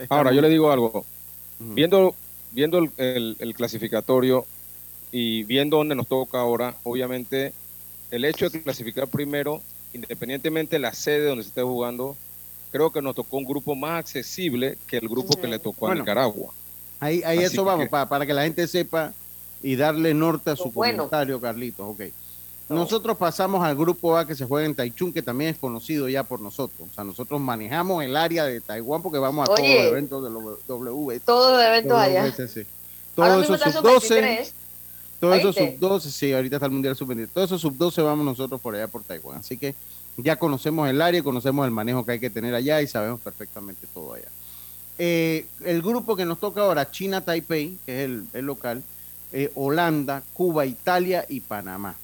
Ahora, 0.09 0.33
yo 0.33 0.41
le 0.41 0.49
digo 0.49 0.71
algo. 0.71 1.05
Viendo, 1.59 2.15
viendo 2.53 2.79
el, 2.79 2.91
el- 2.97 3.37
el 3.39 3.55
clasificatorio 3.55 4.47
y 5.11 5.43
viendo 5.45 5.77
dónde 5.79 5.95
nos 5.95 6.07
toca 6.07 6.41
ahora, 6.41 6.77
obviamente, 6.85 7.53
el 8.11 8.25
hecho 8.25 8.49
de 8.49 8.63
clasificar 8.63 9.09
primero, 9.09 9.61
independientemente 9.93 10.77
de 10.77 10.81
la 10.81 10.93
sede 10.93 11.27
donde 11.27 11.43
se 11.43 11.49
esté 11.49 11.63
jugando, 11.63 12.17
creo 12.71 12.91
que 12.93 13.03
nos 13.03 13.15
tocó 13.15 13.39
un 13.39 13.45
grupo 13.45 13.75
más 13.75 13.99
accesible 13.99 14.79
que 14.87 14.99
el 14.99 15.09
grupo 15.09 15.37
que 15.37 15.49
le 15.49 15.59
tocó 15.59 15.87
Bueno, 15.87 16.03
a 16.03 16.05
Nicaragua. 16.05 16.55
Ahí, 17.01 17.23
ahí 17.25 17.39
Así 17.39 17.55
eso 17.57 17.65
vamos, 17.65 17.87
que- 17.87 17.91
pa- 17.91 18.09
para 18.09 18.25
que 18.25 18.33
la 18.35 18.45
gente 18.45 18.67
sepa 18.69 19.13
y 19.63 19.75
darle 19.77 20.15
norte 20.15 20.51
a 20.51 20.57
su 20.57 20.71
Bueno. 20.71 21.09
comentario, 21.09 21.41
Carlitos. 21.41 21.97
Nosotros 22.73 23.17
pasamos 23.17 23.65
al 23.65 23.77
grupo 23.77 24.17
A 24.17 24.27
que 24.27 24.35
se 24.35 24.45
juega 24.45 24.67
en 24.67 24.75
Taichung, 24.75 25.13
que 25.13 25.23
también 25.23 25.51
es 25.51 25.59
conocido 25.59 26.09
ya 26.09 26.23
por 26.25 26.41
nosotros. 26.41 26.89
O 26.91 26.95
sea, 26.95 27.05
nosotros 27.05 27.41
manejamos 27.41 28.05
el 28.05 28.17
área 28.17 28.45
de 28.45 28.61
Taiwán 28.61 29.03
porque 29.03 29.19
vamos 29.19 29.45
a 29.49 29.55
todos 29.55 29.61
los 29.61 29.69
eventos 29.69 30.25
de 30.25 30.31
los 30.31 30.67
W. 30.67 31.21
Todos 31.21 31.53
los 31.53 31.63
eventos 31.63 31.99
allá. 31.99 32.25
WSC. 32.27 32.67
Ahora 33.17 33.31
Todo 33.35 33.39
mismo 33.41 33.55
eso 33.55 33.55
está 33.55 33.73
sub 33.73 33.83
12, 33.83 34.07
sub-23. 34.09 34.53
todo 35.21 35.35
eso 35.35 35.47
¿Oíste? 35.49 35.71
sub 35.73 35.79
12, 35.81 36.11
sí, 36.11 36.33
ahorita 36.33 36.57
está 36.57 36.67
el 36.67 36.73
Mundial 36.73 36.97
sub 36.97 37.09
23. 37.09 37.33
Todo 37.35 37.45
eso 37.45 37.59
sub 37.59 37.77
12 37.77 38.03
vamos 38.03 38.25
nosotros 38.25 38.61
por 38.61 38.75
allá 38.75 38.89
por 38.89 39.03
Taiwán. 39.03 39.39
Así 39.39 39.57
que 39.57 39.75
ya 40.17 40.37
conocemos 40.37 40.89
el 40.89 41.01
área, 41.03 41.23
conocemos 41.23 41.65
el 41.65 41.71
manejo 41.71 42.05
que 42.05 42.13
hay 42.13 42.21
que 42.21 42.31
tener 42.31 42.55
allá 42.55 42.81
y 42.83 42.87
sabemos 42.87 43.21
perfectamente 43.21 43.87
todo 43.93 44.15
allá. 44.15 44.29
Eh, 44.99 45.47
el 45.65 45.83
grupo 45.83 46.17
que 46.17 46.25
nos 46.25 46.39
toca 46.39 46.63
ahora, 46.63 46.91
China 46.91 47.23
Taipei, 47.23 47.77
que 47.87 47.99
es 47.99 48.05
el, 48.05 48.25
el 48.33 48.45
local, 48.45 48.83
eh, 49.33 49.51
Holanda, 49.55 50.23
Cuba, 50.33 50.67
Italia 50.67 51.25
y 51.29 51.41
Panamá. 51.41 51.95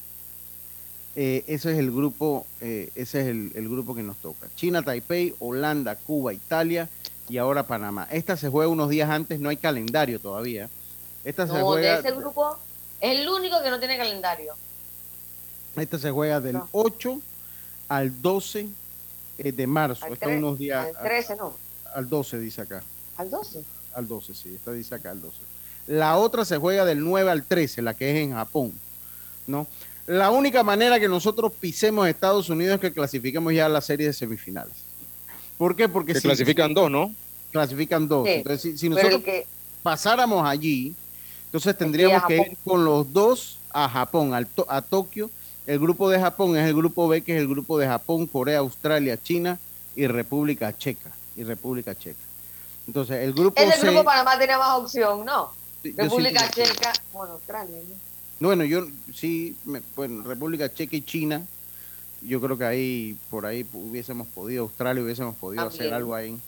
Eh, 1.21 1.43
ese 1.49 1.73
es 1.73 1.79
el 1.81 1.91
grupo, 1.91 2.47
eh, 2.61 2.91
ese 2.95 3.23
es 3.23 3.27
el, 3.27 3.51
el 3.57 3.69
grupo 3.69 3.93
que 3.93 4.05
nos 4.05 4.19
toca. 4.19 4.47
China 4.55 4.83
Taipei, 4.83 5.35
Holanda, 5.41 5.97
Cuba, 5.97 6.33
Italia 6.33 6.89
y 7.29 7.39
ahora 7.39 7.65
Panamá. 7.67 8.07
Esta 8.13 8.37
se 8.37 8.49
juega 8.49 8.71
unos 8.71 8.89
días 8.89 9.11
antes, 9.11 9.41
no 9.41 9.49
hay 9.49 9.57
calendario 9.57 10.21
todavía. 10.21 10.69
Esta 11.25 11.45
se 11.49 11.55
No, 11.55 11.59
de 11.59 11.63
juega, 11.65 11.99
ese 11.99 12.13
grupo 12.13 12.57
es 13.01 13.19
el 13.19 13.29
único 13.29 13.61
que 13.65 13.69
no 13.71 13.81
tiene 13.81 13.97
calendario. 13.97 14.55
esta 15.75 15.99
se 15.99 16.13
juega 16.13 16.41
del 16.41 16.61
8 16.71 17.21
al 17.89 18.23
12 18.23 18.69
eh, 19.39 19.51
de 19.53 19.67
marzo. 19.67 20.05
Al, 20.05 20.19
tre- 20.21 20.39
unos 20.39 20.57
días 20.57 20.87
al 20.97 21.03
13, 21.03 21.35
¿no? 21.35 21.53
al 21.95 22.09
12 22.09 22.39
dice 22.39 22.61
acá. 22.61 22.81
Al 23.17 23.29
12. 23.29 23.65
Al 23.95 24.07
12, 24.07 24.35
sí, 24.35 24.55
esta 24.55 24.71
dice 24.71 24.95
acá 24.95 25.11
al 25.11 25.21
12. 25.21 25.37
La 25.89 26.17
otra 26.17 26.45
se 26.45 26.59
juega 26.59 26.85
del 26.85 27.01
9 27.03 27.29
al 27.29 27.43
13, 27.43 27.83
la 27.83 27.95
que 27.95 28.09
es 28.13 28.19
en 28.19 28.35
Japón, 28.35 28.73
¿no? 29.49 29.67
La 30.09 30.31
única 30.31 30.63
manera 30.63 30.99
que 30.99 31.07
nosotros 31.07 31.53
pisemos 31.61 32.09
Estados 32.09 32.49
Unidos 32.49 32.77
es 32.77 32.81
que 32.81 32.93
clasifiquemos 32.95 33.53
ya 33.53 33.67
a 33.67 33.69
la 33.69 33.83
serie 33.83 34.07
de 34.07 34.13
semifinales. 34.15 34.73
¿Por 35.59 35.77
qué? 35.77 35.87
Porque 35.89 36.15
Se 36.15 36.21
si 36.21 36.27
clasifican 36.29 36.73
dos, 36.73 36.91
¿no? 36.91 37.15
clasifican 37.53 38.09
dos. 38.09 38.27
Sí, 38.27 38.33
Entonces, 38.35 38.81
si, 38.81 38.89
nosotros 38.89 39.15
el 39.17 39.23
que- 39.23 39.47
pasáramos 39.83 40.49
allí, 40.49 40.95
entonces 41.47 41.77
tendríamos 41.77 42.25
que 42.27 42.37
ir 42.37 42.57
con 42.65 42.85
los 42.87 43.13
dos 43.13 43.59
a 43.71 43.87
Japón, 43.89 44.33
al 44.33 44.47
to- 44.47 44.67
a 44.69 44.81
Tokio. 44.81 45.31
El 45.67 45.79
grupo 45.79 46.09
de 46.09 46.19
Japón 46.19 46.57
es 46.57 46.67
el 46.67 46.75
grupo 46.75 47.07
B, 47.07 47.21
que 47.23 47.35
es 47.37 47.41
el 47.43 47.49
grupo 47.49 47.79
de 47.79 47.87
Japón, 47.87 48.27
Corea, 48.27 48.61
Australia, 48.61 49.21
China 49.23 49.59
y 49.95 50.07
República 50.07 50.75
Checa. 50.77 51.11
Y 51.37 51.45
República 51.45 51.95
Checa. 51.95 52.19
Entonces, 52.87 53.23
el 53.23 53.35
grupo 53.35 53.61
Ese 53.61 53.79
C- 53.79 53.87
grupo 53.89 54.05
Panamá 54.05 54.39
tiene 54.39 54.57
más 54.57 54.79
opción, 54.79 55.25
¿no? 55.27 55.53
República 55.85 56.47
sí- 56.47 56.63
Checa, 56.63 56.93
bueno, 57.13 57.35
Australia. 57.35 57.77
¿no? 57.87 58.08
Bueno, 58.41 58.65
yo 58.65 58.87
sí, 59.15 59.57
me- 59.65 59.83
bueno, 59.97 60.23
República 60.23 60.73
Checa 60.73 60.97
y 60.97 61.03
China, 61.03 61.45
yo 62.23 62.41
creo 62.41 62.57
que 62.57 62.65
ahí, 62.65 63.17
por 63.31 63.47
ahí 63.47 63.67
hubiésemos 63.73 64.27
podido, 64.29 64.65
Australia 64.65 65.03
hubiésemos 65.03 65.35
podido 65.37 65.65
hacer 65.67 65.87
algo 65.93 66.15
ahí. 66.15 66.39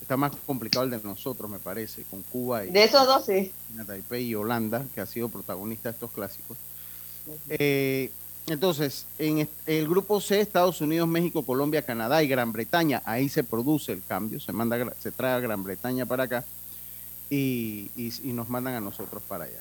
Está 0.00 0.16
más 0.18 0.32
complicado 0.46 0.84
el 0.84 0.90
de 0.90 1.00
nosotros, 1.02 1.50
me 1.50 1.58
parece, 1.58 2.02
con 2.10 2.20
Cuba 2.22 2.64
y 2.66 2.70
De 2.70 2.84
esos 2.84 3.06
dos, 3.06 3.24
sí. 3.24 3.52
China, 3.70 3.84
Taipei 3.86 4.24
y 4.26 4.34
Holanda, 4.34 4.84
que 4.94 5.00
ha 5.00 5.06
sido 5.06 5.28
protagonista 5.30 5.88
de 5.88 5.94
estos 5.94 6.10
clásicos. 6.10 6.58
Eh, 7.48 8.10
entonces, 8.46 9.06
en 9.18 9.48
el 9.64 9.88
grupo 9.88 10.20
C, 10.20 10.40
Estados 10.40 10.82
Unidos, 10.82 11.08
México, 11.08 11.42
Colombia, 11.42 11.80
Canadá 11.80 12.22
y 12.22 12.28
Gran 12.28 12.52
Bretaña, 12.52 13.00
ahí 13.06 13.30
se 13.30 13.42
produce 13.44 13.92
el 13.92 14.02
cambio, 14.06 14.38
se 14.40 14.52
manda, 14.52 14.92
se 15.00 15.10
trae 15.10 15.32
a 15.32 15.40
Gran 15.40 15.62
Bretaña 15.64 16.04
para 16.04 16.24
acá 16.24 16.44
y, 17.30 17.90
y- 17.96 18.12
y 18.22 18.32
nos 18.34 18.50
mandan 18.50 18.74
a 18.74 18.80
nosotros 18.80 19.22
para 19.26 19.44
allá. 19.44 19.60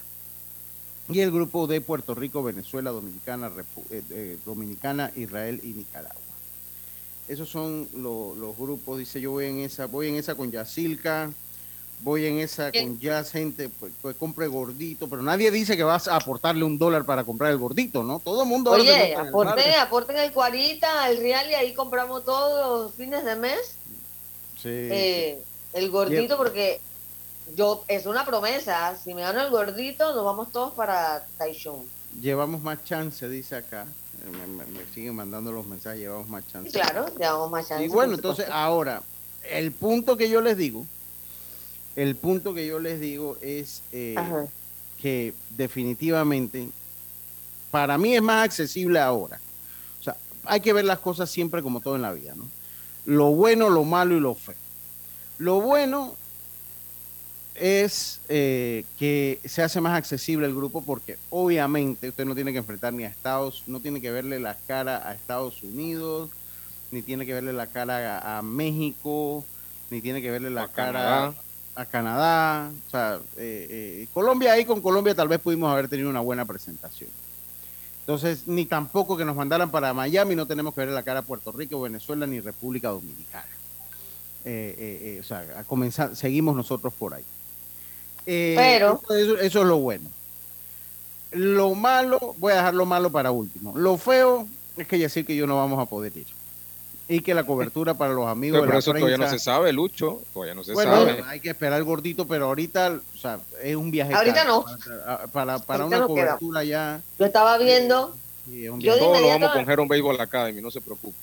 Y 1.09 1.19
el 1.19 1.31
grupo 1.31 1.67
de 1.67 1.81
Puerto 1.81 2.15
Rico, 2.15 2.43
Venezuela, 2.43 2.91
Dominicana, 2.91 3.49
Repu- 3.49 3.85
eh, 3.89 4.01
eh, 4.11 4.37
Dominicana, 4.45 5.11
Israel 5.15 5.59
y 5.63 5.73
Nicaragua. 5.73 6.21
Esos 7.27 7.49
son 7.49 7.87
lo- 7.95 8.35
los 8.35 8.57
grupos, 8.57 8.99
dice 8.99 9.19
yo 9.21 9.31
voy 9.31 9.45
en 9.45 9.59
esa, 9.59 9.85
voy 9.85 10.07
en 10.09 10.15
esa 10.15 10.35
con 10.35 10.51
Yacilca, 10.51 11.29
voy 12.01 12.25
en 12.25 12.39
esa 12.39 12.71
con 12.71 12.99
Jazz, 12.99 13.31
gente, 13.31 13.69
pues, 13.79 13.93
pues 14.01 14.15
compre 14.17 14.47
gordito, 14.47 15.07
pero 15.09 15.21
nadie 15.21 15.49
dice 15.51 15.77
que 15.77 15.83
vas 15.83 16.07
a 16.09 16.17
aportarle 16.17 16.63
un 16.65 16.77
dólar 16.77 17.05
para 17.05 17.23
comprar 17.23 17.51
el 17.51 17.57
gordito, 17.57 18.03
¿no? 18.03 18.19
Todo 18.19 18.43
el 18.43 18.49
mundo 18.49 18.71
Oye, 18.71 19.15
aporten, 19.15 19.73
aporten 19.79 20.17
el 20.17 20.31
cuarita, 20.33 21.09
el 21.09 21.17
real 21.17 21.49
y 21.49 21.53
ahí 21.53 21.73
compramos 21.73 22.25
todos 22.25 22.83
los 22.83 22.95
fines 22.95 23.23
de 23.23 23.35
mes 23.37 23.75
Sí, 24.61 24.69
eh, 24.69 25.39
el 25.73 25.89
gordito 25.91 26.37
porque 26.37 26.79
yo 27.55 27.83
es 27.87 28.05
una 28.05 28.25
promesa. 28.25 28.95
Si 29.03 29.13
me 29.13 29.21
gano 29.21 29.41
el 29.41 29.49
gordito, 29.49 30.13
nos 30.15 30.23
vamos 30.25 30.51
todos 30.51 30.73
para 30.73 31.25
Taichung. 31.37 31.83
Llevamos 32.21 32.61
más 32.61 32.83
chance, 32.83 33.27
dice 33.29 33.55
acá. 33.55 33.85
Eh, 34.23 34.31
Me, 34.31 34.47
me- 34.47 34.65
me 34.65 34.85
siguen 34.93 35.15
mandando 35.15 35.51
los 35.51 35.65
mensajes, 35.65 35.99
llevamos 35.99 36.29
más 36.29 36.47
chance. 36.51 36.71
Claro, 36.71 37.05
llevamos 37.17 37.51
más 37.51 37.67
chance. 37.67 37.83
Y 37.85 37.87
bueno, 37.89 38.13
entonces 38.15 38.47
ahora, 38.51 39.01
el 39.49 39.71
punto 39.71 40.15
que 40.17 40.29
yo 40.29 40.41
les 40.41 40.57
digo, 40.57 40.85
el 41.95 42.15
punto 42.15 42.53
que 42.53 42.65
yo 42.65 42.79
les 42.79 42.99
digo 42.99 43.37
es 43.41 43.81
eh, 43.91 44.15
que 45.01 45.33
definitivamente 45.51 46.69
para 47.71 47.97
mí 47.97 48.15
es 48.15 48.21
más 48.21 48.45
accesible 48.45 48.99
ahora. 48.99 49.39
O 49.99 50.03
sea, 50.03 50.15
hay 50.45 50.61
que 50.61 50.73
ver 50.73 50.85
las 50.85 50.99
cosas 50.99 51.29
siempre 51.29 51.61
como 51.61 51.81
todo 51.81 51.95
en 51.95 52.01
la 52.03 52.13
vida, 52.13 52.33
¿no? 52.35 52.45
Lo 53.05 53.31
bueno, 53.31 53.69
lo 53.69 53.83
malo 53.83 54.15
y 54.15 54.19
lo 54.19 54.33
feo. 54.33 54.55
Lo 55.39 55.59
bueno 55.59 56.15
es 57.55 58.19
eh, 58.29 58.85
que 58.97 59.39
se 59.45 59.61
hace 59.61 59.79
más 59.81 59.95
accesible 59.97 60.45
el 60.47 60.55
grupo 60.55 60.81
porque 60.81 61.17
obviamente 61.29 62.09
usted 62.09 62.25
no 62.25 62.35
tiene 62.35 62.51
que 62.51 62.57
enfrentar 62.59 62.93
ni 62.93 63.03
a 63.03 63.07
Estados, 63.07 63.63
no 63.67 63.79
tiene 63.79 64.01
que 64.01 64.11
verle 64.11 64.39
la 64.39 64.55
cara 64.67 65.07
a 65.07 65.13
Estados 65.13 65.61
Unidos, 65.63 66.29
ni 66.91 67.01
tiene 67.01 67.25
que 67.25 67.33
verle 67.33 67.53
la 67.53 67.67
cara 67.67 68.19
a, 68.19 68.39
a 68.39 68.41
México, 68.41 69.45
ni 69.89 70.01
tiene 70.01 70.21
que 70.21 70.31
verle 70.31 70.49
la 70.49 70.63
A 70.63 70.67
cara 70.67 70.91
Canadá. 70.93 71.33
a 71.75 71.85
Canadá. 71.85 72.71
O 72.87 72.89
sea, 72.89 73.19
eh, 73.37 73.67
eh, 74.03 74.07
Colombia 74.13 74.53
ahí 74.53 74.65
con 74.65 74.81
Colombia 74.81 75.13
tal 75.15 75.27
vez 75.27 75.39
pudimos 75.39 75.71
haber 75.71 75.87
tenido 75.87 76.09
una 76.09 76.19
buena 76.21 76.45
presentación. 76.45 77.09
Entonces, 78.01 78.47
ni 78.47 78.65
tampoco 78.65 79.15
que 79.15 79.23
nos 79.23 79.35
mandaran 79.35 79.71
para 79.71 79.93
Miami, 79.93 80.35
no 80.35 80.45
tenemos 80.45 80.73
que 80.73 80.81
verle 80.81 80.93
la 80.93 81.03
cara 81.03 81.19
a 81.19 81.23
Puerto 81.23 81.51
Rico, 81.53 81.79
Venezuela, 81.79 82.27
ni 82.27 82.41
República 82.41 82.89
Dominicana. 82.89 83.45
Eh, 84.45 85.15
eh, 85.15 85.19
o 85.21 85.23
sea, 85.23 85.45
a 85.57 85.63
comenzar, 85.63 86.13
seguimos 86.15 86.53
nosotros 86.55 86.93
por 86.93 87.13
ahí. 87.13 87.23
Eh, 88.25 88.53
Pero- 88.57 89.01
Eso, 89.09 89.37
eso 89.39 89.61
es 89.61 89.65
lo 89.67 89.77
bueno. 89.77 90.09
Lo 91.31 91.73
malo, 91.73 92.35
voy 92.37 92.53
a 92.53 92.57
dejar 92.57 92.73
lo 92.75 92.85
malo 92.85 93.09
para 93.11 93.31
último. 93.31 93.75
Lo 93.77 93.97
feo 93.97 94.47
es 94.77 94.87
que 94.87 94.99
ya 94.99 95.09
sé 95.09 95.25
que 95.25 95.35
yo 95.35 95.47
no 95.47 95.57
vamos 95.57 95.79
a 95.79 95.85
poder 95.87 96.15
ir. 96.15 96.27
Y 97.07 97.21
que 97.21 97.33
la 97.33 97.43
cobertura 97.43 97.95
para 97.95 98.13
los 98.13 98.27
amigos 98.27 98.59
Pero, 98.61 98.67
de 98.67 98.73
la 98.73 98.79
eso 98.79 98.93
todavía 98.93 99.17
no 99.17 99.29
se 99.29 99.39
sabe, 99.39 99.73
Lucho. 99.73 100.21
Todavía 100.33 100.53
no 100.53 100.63
se 100.63 100.73
bueno, 100.73 100.91
sabe. 100.93 101.23
hay 101.27 101.39
que 101.39 101.49
esperar 101.49 101.79
el 101.79 101.83
gordito, 101.83 102.25
pero 102.27 102.45
ahorita, 102.45 102.99
o 103.13 103.17
sea, 103.17 103.39
es 103.61 103.75
un 103.75 103.91
viaje. 103.91 104.13
Ahorita 104.13 104.35
caro. 104.43 104.63
no. 104.67 104.77
Para, 104.95 105.27
para, 105.27 105.59
para 105.59 105.83
Ahorita 105.83 105.85
una 105.85 106.07
no 106.07 106.15
queda. 106.15 106.25
cobertura 106.27 106.63
ya. 106.63 107.01
Yo 107.19 107.25
estaba 107.25 107.57
viendo, 107.57 108.15
sí, 108.45 108.65
es 108.65 108.71
un 108.71 108.79
Yo 108.79 108.97
Todos 108.97 109.11
lo 109.11 109.17
inmediato- 109.17 109.39
vamos 109.47 109.55
con 109.65 109.69
Heron 109.71 109.87
Baseball 109.87 110.21
Academy, 110.21 110.61
no 110.61 110.71
se 110.71 110.79
preocupe. 110.81 111.17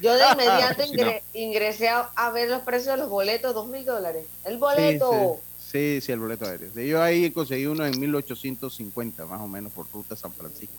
yo 0.00 0.14
de 0.14 0.22
inmediato 0.32 0.82
ingre- 0.92 1.22
ingresé 1.34 1.88
a, 1.90 2.08
a 2.16 2.30
ver 2.30 2.48
los 2.48 2.62
precios 2.62 2.94
de 2.94 2.96
los 3.02 3.10
boletos, 3.10 3.52
dos 3.54 3.66
mil 3.66 3.84
dólares. 3.84 4.24
El 4.44 4.56
boleto. 4.58 5.10
sí, 5.12 5.18
sí, 5.18 5.53
sí, 5.74 6.12
el 6.12 6.20
boleto 6.20 6.44
aéreo. 6.46 6.70
Yo 6.74 7.02
ahí 7.02 7.30
conseguí 7.30 7.66
uno 7.66 7.84
en 7.84 7.98
1850, 7.98 9.26
más 9.26 9.40
o 9.40 9.48
menos, 9.48 9.72
por 9.72 9.86
ruta 9.92 10.14
San 10.14 10.32
Francisco. 10.32 10.74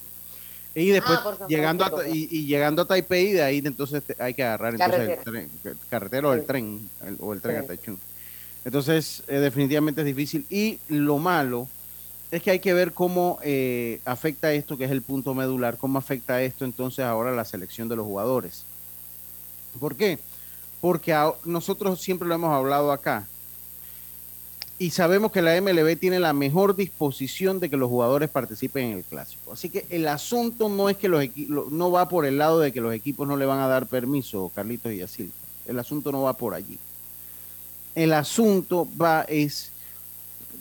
Y 0.73 0.89
después, 0.89 1.19
Ah, 1.21 1.35
San 1.39 1.47
llegando 1.47 1.85
a, 1.85 2.07
y, 2.07 2.27
y 2.31 2.45
llegando 2.45 2.81
a 2.81 2.85
Taipei, 2.85 3.33
de 3.33 3.43
ahí 3.43 3.61
entonces 3.63 4.03
te- 4.03 4.15
hay 4.21 4.33
que 4.33 4.43
agarrar 4.43 4.73
entonces 4.73 4.99
el 4.99 5.07
Carretera. 5.07 5.47
tren, 5.63 5.79
carretera 5.89 6.27
o 6.29 6.33
el 6.33 6.41
Sí. 6.41 6.45
tren, 6.47 6.89
el- 7.05 7.17
o 7.19 7.33
el 7.33 7.41
tren 7.41 7.57
Sí. 7.57 7.63
a 7.63 7.67
Taichung. 7.67 7.97
Entonces, 8.65 9.23
eh, 9.27 9.39
definitivamente 9.39 10.01
es 10.01 10.07
difícil. 10.07 10.45
Y 10.49 10.79
lo 10.89 11.17
malo 11.17 11.67
es 12.31 12.41
que 12.41 12.51
hay 12.51 12.59
que 12.59 12.73
ver 12.73 12.93
cómo 12.93 13.37
eh, 13.43 13.99
afecta 14.05 14.51
esto, 14.53 14.77
que 14.77 14.85
es 14.85 14.91
el 14.91 15.01
punto 15.01 15.33
medular, 15.33 15.77
cómo 15.77 15.97
afecta 15.99 16.41
esto 16.41 16.65
entonces 16.65 17.05
ahora 17.05 17.31
a 17.31 17.35
la 17.35 17.45
selección 17.45 17.87
de 17.87 17.95
los 17.95 18.05
jugadores. 18.05 18.63
¿Por 19.79 19.95
qué? 19.95 20.19
Porque 20.81 21.13
a- 21.13 21.33
nosotros 21.45 22.01
siempre 22.01 22.27
lo 22.27 22.35
hemos 22.35 22.53
hablado 22.53 22.91
acá. 22.91 23.27
Y 24.77 24.89
sabemos 24.89 25.31
que 25.31 25.41
la 25.41 25.59
MLB 25.61 25.97
tiene 25.97 26.19
la 26.19 26.33
mejor 26.33 26.75
disposición 26.75 27.61
de 27.61 27.69
que 27.69 27.77
los 27.77 27.89
jugadores 27.89 28.29
participen 28.29 28.91
en 28.91 28.97
el 28.97 29.03
clásico. 29.05 29.53
Así 29.53 29.69
que 29.69 29.85
el 29.89 30.05
asunto 30.07 30.67
no 30.67 30.89
es 30.89 30.97
que 30.97 31.07
los 31.07 31.25
no 31.71 31.91
va 31.91 32.09
por 32.09 32.25
el 32.25 32.37
lado 32.37 32.59
de 32.59 32.73
que 32.73 32.81
los 32.81 32.93
equipos 32.93 33.25
no 33.25 33.37
le 33.37 33.45
van 33.45 33.59
a 33.59 33.67
dar 33.67 33.87
permiso, 33.87 34.51
Carlitos 34.53 34.91
y 34.91 34.97
Yacil. 34.97 35.31
El 35.65 35.79
asunto 35.79 36.11
no 36.11 36.23
va 36.23 36.33
por 36.33 36.53
allí. 36.53 36.77
El 37.95 38.11
asunto 38.11 38.85
va 39.01 39.21
es 39.29 39.71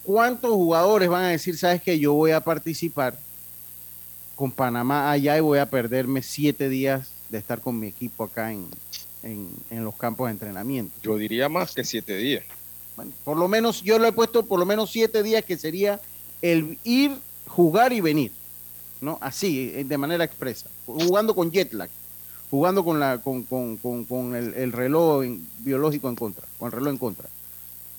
cuántos 0.05 0.53
jugadores 0.53 1.09
van 1.09 1.25
a 1.25 1.29
decir, 1.31 1.59
sabes 1.59 1.83
que 1.83 1.99
yo 1.99 2.13
voy 2.13 2.31
a 2.31 2.41
participar 2.41 3.19
con 4.37 4.53
Panamá 4.53 5.11
allá 5.11 5.37
y 5.37 5.41
voy 5.41 5.59
a 5.59 5.69
perderme 5.69 6.23
siete 6.23 6.69
días 6.69 7.11
de 7.31 7.39
estar 7.39 7.61
con 7.61 7.81
mi 7.81 7.89
equipo 7.89 8.23
acá 8.23 8.53
en, 8.53 8.67
en, 9.25 9.49
en 9.71 9.85
los 9.85 9.97
campos 9.97 10.29
de 10.29 10.33
entrenamiento. 10.33 10.95
Yo 11.03 11.17
diría 11.17 11.49
más 11.49 11.75
que 11.75 11.83
siete 11.83 12.17
días. 12.17 12.45
Por 13.25 13.37
lo 13.37 13.49
menos 13.49 13.83
yo 13.83 13.99
lo 13.99 14.07
he 14.07 14.13
puesto 14.13 14.47
por 14.47 14.59
lo 14.59 14.67
menos 14.67 14.91
siete 14.91 15.23
días 15.23 15.45
que 15.45 15.57
sería 15.57 16.01
el 16.43 16.79
ir, 16.85 17.13
jugar 17.49 17.93
y 17.93 18.01
venir, 18.01 18.33
¿no? 19.01 19.19
Así, 19.21 19.73
eh, 19.75 19.85
de 19.85 19.99
manera 19.99 20.25
expresa, 20.25 20.69
jugando 20.87 21.35
con 21.35 21.51
jet 21.51 21.73
lag, 21.73 21.91
jugando 22.51 22.85
con, 22.85 23.01
la, 23.01 23.19
con, 23.19 23.43
con, 23.43 23.77
con, 23.79 24.05
con 24.05 24.37
el, 24.37 24.55
el, 24.55 24.73
reloj 24.73 25.25
biológico 25.61 26.09
en 26.09 26.17
contra, 26.17 26.45
con 26.59 26.67
el 26.67 26.73
reloj 26.73 26.91
en 26.91 26.99
contra, 26.99 27.29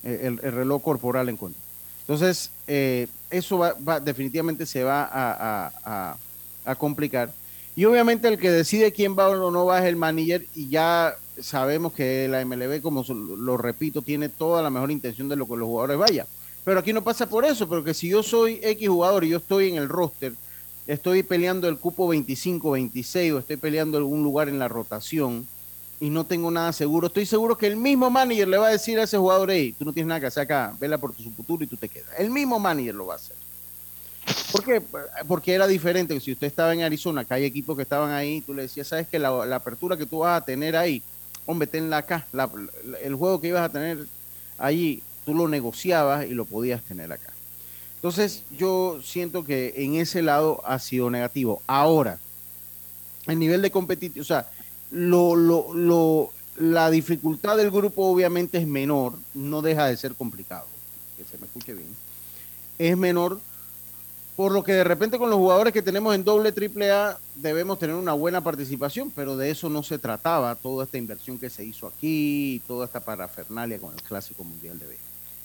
eh, 0.04 0.20
el, 0.22 0.40
el 0.42 0.52
reloj 0.52 0.82
corporal 0.82 1.28
en 1.28 1.36
contra. 1.36 1.60
Entonces, 2.00 2.52
eh, 2.68 3.08
eso 3.30 3.58
va, 3.58 3.74
va, 3.86 3.98
definitivamente 3.98 4.64
se 4.64 4.84
va 4.84 5.08
a, 5.12 6.16
a, 6.64 6.74
complicar. 6.76 7.32
Y 7.74 7.84
obviamente 7.84 8.28
el 8.28 8.38
que 8.38 8.50
decide 8.50 8.92
quién 8.92 9.16
va 9.18 9.28
o 9.28 9.50
no 9.50 9.66
va 9.66 9.80
es 9.80 9.86
el 9.86 9.96
manager 9.96 10.46
y 10.54 10.68
ya 10.68 11.16
sabemos 11.40 11.92
que 11.92 12.28
la 12.28 12.44
MLB, 12.44 12.80
como 12.80 13.04
lo 13.04 13.56
repito, 13.56 14.02
tiene 14.02 14.28
toda 14.28 14.62
la 14.62 14.70
mejor 14.70 14.90
intención 14.90 15.28
de 15.28 15.36
lo 15.36 15.46
que 15.46 15.56
los 15.56 15.66
jugadores 15.66 15.98
vayan. 15.98 16.26
Pero 16.64 16.80
aquí 16.80 16.92
no 16.92 17.02
pasa 17.02 17.28
por 17.28 17.44
eso, 17.44 17.68
porque 17.68 17.94
si 17.94 18.08
yo 18.08 18.22
soy 18.22 18.58
X 18.62 18.88
jugador 18.88 19.24
y 19.24 19.28
yo 19.28 19.38
estoy 19.38 19.68
en 19.68 19.76
el 19.76 19.88
roster, 19.88 20.32
estoy 20.86 21.22
peleando 21.22 21.68
el 21.68 21.78
cupo 21.78 22.08
25, 22.08 22.72
26 22.72 23.32
o 23.32 23.38
estoy 23.38 23.56
peleando 23.56 23.98
algún 23.98 24.22
lugar 24.22 24.48
en 24.48 24.58
la 24.58 24.68
rotación 24.68 25.46
y 26.00 26.10
no 26.10 26.24
tengo 26.24 26.50
nada 26.50 26.72
seguro, 26.72 27.06
estoy 27.06 27.24
seguro 27.24 27.56
que 27.56 27.66
el 27.66 27.76
mismo 27.76 28.10
manager 28.10 28.48
le 28.48 28.58
va 28.58 28.66
a 28.68 28.70
decir 28.70 28.98
a 28.98 29.04
ese 29.04 29.16
jugador, 29.16 29.50
hey, 29.50 29.74
tú 29.78 29.84
no 29.84 29.92
tienes 29.92 30.08
nada 30.08 30.20
que 30.20 30.26
hacer 30.26 30.42
acá, 30.42 30.74
vela 30.78 30.98
por 30.98 31.12
tu 31.12 31.22
futuro 31.30 31.64
y 31.64 31.66
tú 31.66 31.76
te 31.76 31.88
quedas. 31.88 32.10
El 32.18 32.30
mismo 32.30 32.58
manager 32.58 32.94
lo 32.94 33.06
va 33.06 33.14
a 33.14 33.16
hacer. 33.16 33.36
¿Por 34.50 34.64
qué? 34.64 34.82
Porque 35.28 35.52
era 35.52 35.66
diferente. 35.66 36.18
Si 36.20 36.32
usted 36.32 36.48
estaba 36.48 36.74
en 36.74 36.82
Arizona, 36.82 37.24
que 37.24 37.34
hay 37.34 37.44
equipos 37.44 37.76
que 37.76 37.82
estaban 37.82 38.10
ahí, 38.10 38.40
tú 38.40 38.52
le 38.54 38.62
decías, 38.62 38.88
sabes 38.88 39.06
que 39.06 39.18
la, 39.18 39.46
la 39.46 39.56
apertura 39.56 39.96
que 39.96 40.06
tú 40.06 40.18
vas 40.18 40.42
a 40.42 40.44
tener 40.44 40.76
ahí, 40.76 41.02
hombre, 41.46 41.66
tenla 41.66 41.98
acá. 41.98 42.26
La, 42.32 42.50
la, 42.84 42.98
el 42.98 43.14
juego 43.14 43.40
que 43.40 43.48
ibas 43.48 43.62
a 43.62 43.72
tener 43.72 44.06
allí, 44.58 45.02
tú 45.24 45.34
lo 45.34 45.48
negociabas 45.48 46.26
y 46.26 46.34
lo 46.34 46.44
podías 46.44 46.82
tener 46.82 47.12
acá. 47.12 47.32
Entonces, 47.96 48.44
yo 48.56 49.00
siento 49.02 49.44
que 49.44 49.72
en 49.76 49.96
ese 49.96 50.22
lado 50.22 50.60
ha 50.64 50.78
sido 50.78 51.10
negativo. 51.10 51.62
Ahora, 51.66 52.18
el 53.26 53.38
nivel 53.38 53.62
de 53.62 53.70
competitividad, 53.70 54.22
o 54.22 54.24
sea, 54.24 54.50
lo, 54.90 56.30
la 56.58 56.90
dificultad 56.90 57.56
del 57.56 57.70
grupo 57.70 58.06
obviamente 58.06 58.58
es 58.58 58.66
menor, 58.66 59.14
no 59.34 59.62
deja 59.62 59.86
de 59.86 59.96
ser 59.96 60.14
complicado, 60.14 60.66
que 61.16 61.24
se 61.24 61.38
me 61.38 61.46
escuche 61.46 61.74
bien. 61.74 61.88
Es 62.78 62.96
menor, 62.96 63.40
por 64.36 64.52
lo 64.52 64.62
que 64.62 64.72
de 64.72 64.84
repente 64.84 65.18
con 65.18 65.30
los 65.30 65.38
jugadores 65.38 65.72
que 65.72 65.80
tenemos 65.80 66.14
en 66.14 66.22
doble 66.22 66.52
triple 66.52 66.90
A 66.90 67.18
debemos 67.34 67.78
tener 67.78 67.96
una 67.96 68.12
buena 68.12 68.42
participación, 68.42 69.10
pero 69.10 69.34
de 69.36 69.50
eso 69.50 69.70
no 69.70 69.82
se 69.82 69.98
trataba 69.98 70.54
toda 70.54 70.84
esta 70.84 70.98
inversión 70.98 71.38
que 71.38 71.48
se 71.48 71.64
hizo 71.64 71.86
aquí, 71.86 72.60
toda 72.68 72.84
esta 72.84 73.00
parafernalia 73.00 73.78
con 73.78 73.94
el 73.94 74.02
Clásico 74.02 74.44
Mundial 74.44 74.78
de 74.78 74.88
B. 74.88 74.96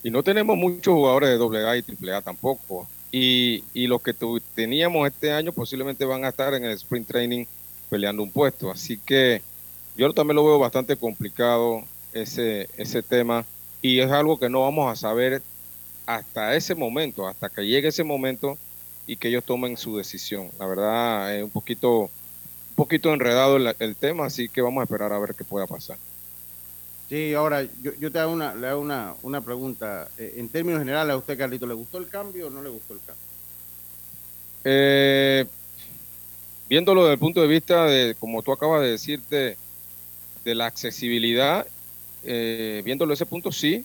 Y 0.04 0.12
no 0.12 0.22
tenemos 0.24 0.58
muchos 0.58 0.94
jugadores 0.94 1.30
de 1.30 1.38
doble 1.38 1.66
A 1.66 1.78
y 1.78 1.84
triple 1.84 2.14
A 2.14 2.22
tampoco. 2.22 2.88
Y, 3.14 3.64
y 3.74 3.88
los 3.88 4.02
que 4.02 4.14
tu, 4.14 4.42
teníamos 4.56 5.08
este 5.08 5.32
año 5.32 5.54
posiblemente 5.54 6.04
van 6.04 6.26
a 6.26 6.30
estar 6.30 6.54
en 6.54 6.66
el 6.66 6.72
sprint 6.72 7.08
training 7.08 7.46
peleando 7.90 8.24
un 8.24 8.32
puesto. 8.32 8.72
Así 8.72 8.98
que 8.98 9.42
yo 9.96 10.12
también 10.12 10.36
lo 10.36 10.46
veo 10.46 10.60
bastante 10.60 10.98
complicado 10.98 11.84
ese, 12.12 12.68
ese 12.76 13.02
tema 13.04 13.46
y 13.82 14.00
es 14.00 14.12
algo 14.12 14.38
que 14.38 14.50
no 14.50 14.62
vamos 14.62 14.92
a 14.92 14.96
saber 14.96 15.42
hasta 16.06 16.56
ese 16.56 16.76
momento, 16.76 17.28
hasta 17.28 17.50
que 17.50 17.66
llegue 17.66 17.88
ese 17.88 18.04
momento 18.04 18.58
y 19.08 19.16
que 19.16 19.28
ellos 19.28 19.44
tomen 19.44 19.78
su 19.78 19.98
decisión. 19.98 20.50
La 20.60 20.66
verdad 20.66 21.36
es 21.36 21.44
un 21.44 21.50
poquito, 21.50 22.02
un 22.02 22.76
poquito 22.76 23.14
enredado 23.14 23.58
el, 23.58 23.76
el 23.80 23.96
tema, 23.96 24.26
así 24.26 24.48
que 24.50 24.62
vamos 24.62 24.82
a 24.82 24.84
esperar 24.84 25.12
a 25.12 25.20
ver 25.20 25.36
qué 25.36 25.44
pueda 25.44 25.68
pasar. 25.68 25.98
Sí, 27.10 27.34
ahora 27.34 27.64
yo, 27.82 27.92
yo 28.00 28.10
te 28.10 28.20
hago 28.20 28.32
una, 28.32 28.56
le 28.56 28.68
hago 28.68 28.80
una, 28.80 29.16
una 29.22 29.42
pregunta. 29.42 30.08
Eh, 30.18 30.36
en 30.38 30.48
términos 30.48 30.80
generales, 30.80 31.14
a 31.14 31.18
usted, 31.18 31.38
Carlito, 31.38 31.68
¿le 31.68 31.74
gustó 31.74 31.98
el 31.98 32.08
cambio 32.08 32.48
o 32.48 32.50
no 32.50 32.64
le 32.64 32.70
gustó 32.70 32.94
el 32.94 33.00
cambio? 33.00 33.24
Eh, 34.64 35.46
viéndolo 36.70 37.02
desde 37.02 37.14
el 37.14 37.20
punto 37.20 37.42
de 37.42 37.48
vista 37.48 37.86
de, 37.86 38.16
como 38.18 38.42
tú 38.42 38.54
acabas 38.54 38.82
de 38.82 38.92
decir, 38.92 39.20
de, 39.30 39.58
de 40.46 40.56
la 40.56 40.68
accesibilidad, 40.68 41.68
eh, 42.24 42.82
viéndolo 42.86 43.14
ese 43.14 43.26
punto, 43.26 43.52
sí, 43.52 43.84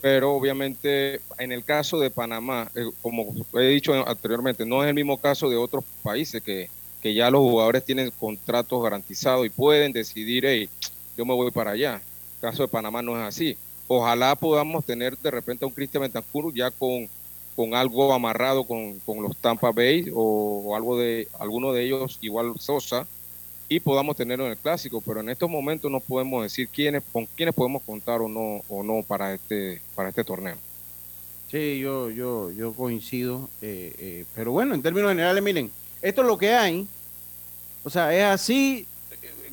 pero 0.00 0.34
obviamente 0.34 1.20
en 1.38 1.52
el 1.52 1.64
caso 1.64 1.98
de 1.98 2.10
Panamá, 2.10 2.70
eh, 2.74 2.90
como 3.02 3.34
he 3.54 3.66
dicho 3.66 3.92
anteriormente, 4.06 4.64
no 4.64 4.82
es 4.82 4.88
el 4.88 4.94
mismo 4.94 5.18
caso 5.18 5.48
de 5.48 5.56
otros 5.56 5.84
países 6.02 6.42
que, 6.42 6.70
que 7.02 7.14
ya 7.14 7.30
los 7.30 7.40
jugadores 7.40 7.84
tienen 7.84 8.10
contratos 8.10 8.82
garantizados 8.82 9.46
y 9.46 9.50
pueden 9.50 9.92
decidir, 9.92 10.44
hey, 10.46 10.68
yo 11.16 11.24
me 11.24 11.34
voy 11.34 11.50
para 11.50 11.72
allá. 11.72 11.94
El 12.36 12.40
caso 12.40 12.62
de 12.62 12.68
Panamá 12.68 13.02
no 13.02 13.16
es 13.16 13.22
así. 13.22 13.56
Ojalá 13.86 14.34
podamos 14.34 14.84
tener 14.84 15.16
de 15.18 15.30
repente 15.30 15.64
a 15.64 15.68
un 15.68 15.74
Cristian 15.74 16.02
Bentancur 16.02 16.52
ya 16.54 16.70
con 16.70 17.08
con 17.54 17.74
algo 17.74 18.12
amarrado 18.12 18.64
con, 18.64 18.98
con 19.00 19.22
los 19.22 19.36
Tampa 19.36 19.70
Bay 19.70 20.10
o, 20.12 20.62
o, 20.66 20.76
algo 20.76 20.98
de 20.98 21.28
alguno 21.38 21.72
de 21.72 21.84
ellos 21.84 22.18
igual 22.20 22.54
Sosa 22.58 23.06
y 23.68 23.80
podamos 23.80 24.16
tenerlo 24.16 24.44
en 24.44 24.52
el 24.52 24.58
clásico, 24.58 25.00
pero 25.00 25.20
en 25.20 25.30
estos 25.30 25.48
momentos 25.48 25.90
no 25.90 26.00
podemos 26.00 26.42
decir 26.42 26.68
quiénes 26.68 27.02
con 27.12 27.26
quiénes 27.26 27.54
podemos 27.54 27.82
contar 27.82 28.20
o 28.20 28.28
no 28.28 28.62
o 28.68 28.82
no 28.82 29.02
para 29.02 29.34
este 29.34 29.80
para 29.94 30.10
este 30.10 30.24
torneo. 30.24 30.56
Sí, 31.50 31.78
yo 31.78 32.10
yo 32.10 32.50
yo 32.50 32.72
coincido, 32.74 33.48
eh, 33.62 33.94
eh, 33.98 34.24
pero 34.34 34.52
bueno, 34.52 34.74
en 34.74 34.82
términos 34.82 35.10
generales, 35.10 35.42
miren, 35.42 35.70
esto 36.02 36.22
es 36.22 36.26
lo 36.26 36.36
que 36.36 36.52
hay, 36.52 36.86
o 37.84 37.90
sea, 37.90 38.14
es 38.14 38.24
así, 38.24 38.86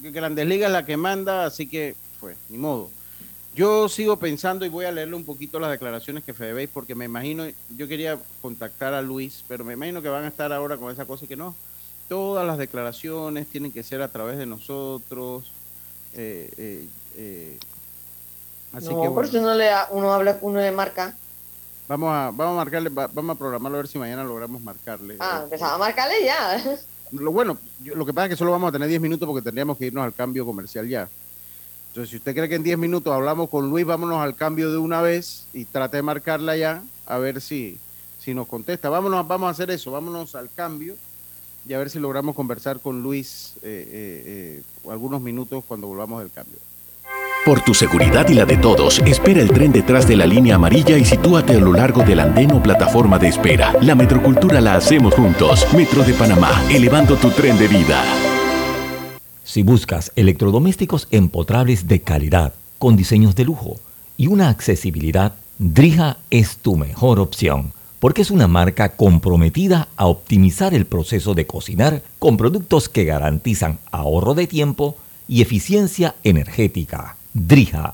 Grandes 0.01 0.45
Ligas 0.45 0.71
la 0.71 0.85
que 0.85 0.97
manda, 0.97 1.45
así 1.45 1.67
que 1.67 1.95
pues 2.19 2.37
ni 2.49 2.57
modo. 2.57 2.89
Yo 3.53 3.89
sigo 3.89 4.17
pensando 4.17 4.65
y 4.65 4.69
voy 4.69 4.85
a 4.85 4.91
leerle 4.93 5.15
un 5.15 5.25
poquito 5.25 5.59
las 5.59 5.71
declaraciones 5.71 6.23
que 6.23 6.33
Fede 6.33 6.69
porque 6.69 6.95
me 6.95 7.03
imagino, 7.05 7.45
yo 7.75 7.87
quería 7.87 8.17
contactar 8.41 8.93
a 8.93 9.01
Luis, 9.01 9.43
pero 9.47 9.65
me 9.65 9.73
imagino 9.73 10.01
que 10.01 10.07
van 10.07 10.23
a 10.23 10.29
estar 10.29 10.53
ahora 10.53 10.77
con 10.77 10.91
esa 10.91 11.05
cosa 11.05 11.25
y 11.25 11.27
que 11.27 11.35
no. 11.35 11.53
Todas 12.11 12.45
las 12.45 12.57
declaraciones 12.57 13.47
tienen 13.47 13.71
que 13.71 13.83
ser 13.83 14.01
a 14.01 14.09
través 14.09 14.37
de 14.37 14.45
nosotros. 14.45 15.49
Eh, 16.13 16.51
eh, 16.57 16.85
eh, 17.15 17.57
así 18.73 18.87
no, 18.87 18.89
que, 18.89 18.95
bueno. 18.95 19.13
por 19.13 19.29
si 19.29 19.37
uno, 19.37 19.53
le, 19.53 19.69
uno 19.91 20.11
habla, 20.11 20.37
uno 20.41 20.59
le 20.59 20.73
marca. 20.73 21.15
Vamos 21.87 22.09
a, 22.11 22.31
vamos 22.33 22.51
a 22.51 22.65
marcarle, 22.65 22.89
vamos 22.89 23.29
a 23.29 23.39
programarlo 23.39 23.77
a 23.77 23.81
ver 23.83 23.87
si 23.87 23.97
mañana 23.97 24.25
logramos 24.25 24.61
marcarle. 24.61 25.15
Ah, 25.21 25.39
empezaba 25.45 25.75
a 25.75 25.77
marcarle 25.77 26.25
ya. 26.25 26.61
Lo 27.13 27.31
bueno, 27.31 27.57
yo, 27.81 27.95
lo 27.95 28.05
que 28.05 28.13
pasa 28.13 28.25
es 28.25 28.31
que 28.31 28.35
solo 28.35 28.51
vamos 28.51 28.67
a 28.67 28.71
tener 28.73 28.89
10 28.89 28.99
minutos 28.99 29.25
porque 29.25 29.41
tendríamos 29.41 29.77
que 29.77 29.85
irnos 29.85 30.03
al 30.03 30.13
cambio 30.13 30.45
comercial 30.45 30.89
ya. 30.89 31.07
Entonces, 31.87 32.09
si 32.09 32.17
usted 32.17 32.35
cree 32.35 32.49
que 32.49 32.55
en 32.55 32.63
10 32.63 32.77
minutos 32.77 33.13
hablamos 33.13 33.47
con 33.47 33.69
Luis, 33.69 33.85
vámonos 33.85 34.19
al 34.19 34.35
cambio 34.35 34.69
de 34.69 34.77
una 34.77 34.99
vez 34.99 35.45
y 35.53 35.63
trate 35.63 35.95
de 35.95 36.03
marcarla 36.03 36.57
ya, 36.57 36.83
a 37.05 37.17
ver 37.19 37.39
si, 37.39 37.77
si 38.19 38.33
nos 38.33 38.49
contesta. 38.49 38.89
Vámonos, 38.89 39.25
vamos 39.25 39.47
a 39.47 39.51
hacer 39.51 39.71
eso, 39.71 39.91
vámonos 39.91 40.35
al 40.35 40.49
cambio 40.53 40.97
y 41.67 41.73
a 41.73 41.77
ver 41.77 41.89
si 41.89 41.99
logramos 41.99 42.35
conversar 42.35 42.79
con 42.79 43.01
Luis 43.01 43.53
eh, 43.61 43.61
eh, 43.63 44.61
eh, 44.85 44.89
algunos 44.89 45.21
minutos 45.21 45.63
cuando 45.67 45.87
volvamos 45.87 46.21
del 46.21 46.31
cambio. 46.31 46.57
Por 47.45 47.61
tu 47.61 47.73
seguridad 47.73 48.29
y 48.29 48.35
la 48.35 48.45
de 48.45 48.57
todos, 48.57 48.99
espera 48.99 49.41
el 49.41 49.49
tren 49.49 49.71
detrás 49.71 50.07
de 50.07 50.15
la 50.15 50.27
línea 50.27 50.55
amarilla 50.55 50.95
y 50.95 51.05
sitúate 51.05 51.53
a 51.53 51.59
lo 51.59 51.73
largo 51.73 52.03
del 52.03 52.19
andén 52.19 52.51
o 52.51 52.61
plataforma 52.61 53.17
de 53.17 53.29
espera. 53.29 53.73
La 53.81 53.95
metrocultura 53.95 54.61
la 54.61 54.75
hacemos 54.75 55.15
juntos. 55.15 55.65
Metro 55.73 56.03
de 56.03 56.13
Panamá, 56.13 56.63
elevando 56.69 57.15
tu 57.15 57.31
tren 57.31 57.57
de 57.57 57.67
vida. 57.67 58.03
Si 59.43 59.63
buscas 59.63 60.11
electrodomésticos 60.15 61.07
empotrables 61.09 61.87
de 61.87 62.01
calidad, 62.01 62.53
con 62.77 62.95
diseños 62.95 63.35
de 63.35 63.45
lujo 63.45 63.79
y 64.17 64.27
una 64.27 64.49
accesibilidad, 64.49 65.33
Drija 65.57 66.17
es 66.29 66.57
tu 66.57 66.75
mejor 66.75 67.19
opción, 67.19 67.73
porque 68.01 68.23
es 68.23 68.31
una 68.31 68.47
marca 68.47 68.89
comprometida 68.89 69.87
a 69.95 70.07
optimizar 70.07 70.73
el 70.73 70.87
proceso 70.87 71.35
de 71.35 71.45
cocinar 71.45 72.01
con 72.17 72.35
productos 72.35 72.89
que 72.89 73.05
garantizan 73.05 73.77
ahorro 73.91 74.33
de 74.33 74.47
tiempo 74.47 74.97
y 75.27 75.43
eficiencia 75.43 76.15
energética. 76.23 77.15
Drija. 77.31 77.93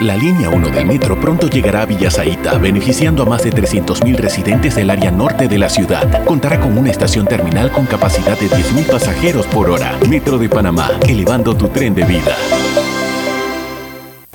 La 0.00 0.16
línea 0.16 0.50
1 0.50 0.70
del 0.70 0.86
metro 0.86 1.18
pronto 1.20 1.48
llegará 1.48 1.82
a 1.82 1.86
Villasaita, 1.86 2.58
beneficiando 2.58 3.22
a 3.22 3.26
más 3.26 3.44
de 3.44 3.52
300.000 3.52 4.16
residentes 4.16 4.74
del 4.74 4.90
área 4.90 5.12
norte 5.12 5.46
de 5.46 5.56
la 5.56 5.70
ciudad. 5.70 6.24
Contará 6.24 6.60
con 6.60 6.76
una 6.76 6.90
estación 6.90 7.26
terminal 7.26 7.70
con 7.70 7.86
capacidad 7.86 8.36
de 8.38 8.48
10.000 8.48 8.90
pasajeros 8.90 9.46
por 9.46 9.70
hora. 9.70 9.96
Metro 10.08 10.36
de 10.36 10.48
Panamá, 10.48 10.90
elevando 11.06 11.56
tu 11.56 11.68
tren 11.68 11.94
de 11.94 12.04
vida. 12.04 12.36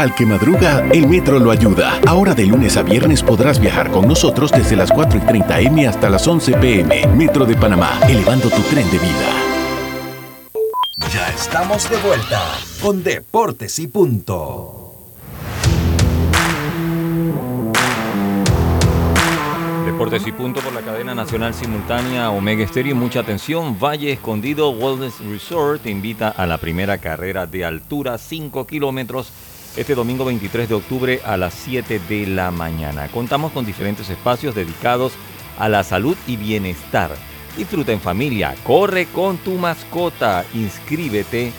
Al 0.00 0.14
que 0.14 0.24
madruga, 0.24 0.82
el 0.92 1.06
metro 1.06 1.38
lo 1.38 1.50
ayuda. 1.50 2.00
Ahora 2.06 2.34
de 2.34 2.46
lunes 2.46 2.74
a 2.78 2.82
viernes 2.82 3.22
podrás 3.22 3.60
viajar 3.60 3.90
con 3.90 4.08
nosotros 4.08 4.50
desde 4.50 4.74
las 4.74 4.90
4 4.90 5.18
y 5.18 5.20
30 5.26 5.60
M 5.60 5.86
hasta 5.86 6.08
las 6.08 6.26
11 6.26 6.54
PM. 6.54 7.06
Metro 7.08 7.44
de 7.44 7.54
Panamá, 7.54 8.00
elevando 8.08 8.48
tu 8.48 8.62
tren 8.62 8.90
de 8.90 8.96
vida. 8.96 9.30
Ya 11.12 11.28
estamos 11.28 11.90
de 11.90 11.98
vuelta 11.98 12.40
con 12.80 13.02
Deportes 13.02 13.78
y 13.78 13.88
Punto. 13.88 14.94
Deportes 19.84 20.26
y 20.26 20.32
punto 20.32 20.60
por 20.62 20.72
la 20.72 20.80
cadena 20.80 21.14
nacional 21.14 21.52
simultánea 21.52 22.30
Omega 22.30 22.66
Stereo. 22.66 22.96
Mucha 22.96 23.20
atención. 23.20 23.78
Valle 23.78 24.12
Escondido 24.12 24.70
Wellness 24.70 25.20
Resort 25.20 25.82
te 25.82 25.90
invita 25.90 26.30
a 26.30 26.46
la 26.46 26.56
primera 26.56 26.96
carrera 26.96 27.46
de 27.46 27.66
altura 27.66 28.16
5 28.16 28.66
kilómetros 28.66 29.30
este 29.76 29.94
domingo 29.94 30.24
23 30.24 30.68
de 30.68 30.74
octubre 30.74 31.20
a 31.24 31.36
las 31.36 31.54
7 31.54 32.00
de 32.08 32.26
la 32.26 32.50
mañana. 32.50 33.06
Contamos 33.08 33.52
con 33.52 33.64
diferentes 33.64 34.10
espacios 34.10 34.52
dedicados 34.54 35.12
a 35.58 35.68
la 35.68 35.84
salud 35.84 36.16
y 36.26 36.36
bienestar. 36.36 37.12
Disfruta 37.56 37.92
en 37.92 38.00
familia, 38.00 38.56
corre 38.64 39.06
con 39.06 39.38
tu 39.38 39.52
mascota, 39.52 40.44
inscríbete 40.54 41.52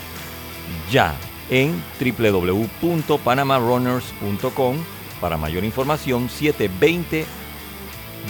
ya 0.90 1.14
en 1.50 1.82
www.panamarunners.com 2.00 4.76
para 5.20 5.36
mayor 5.36 5.64
información 5.64 6.28
720 6.28 7.26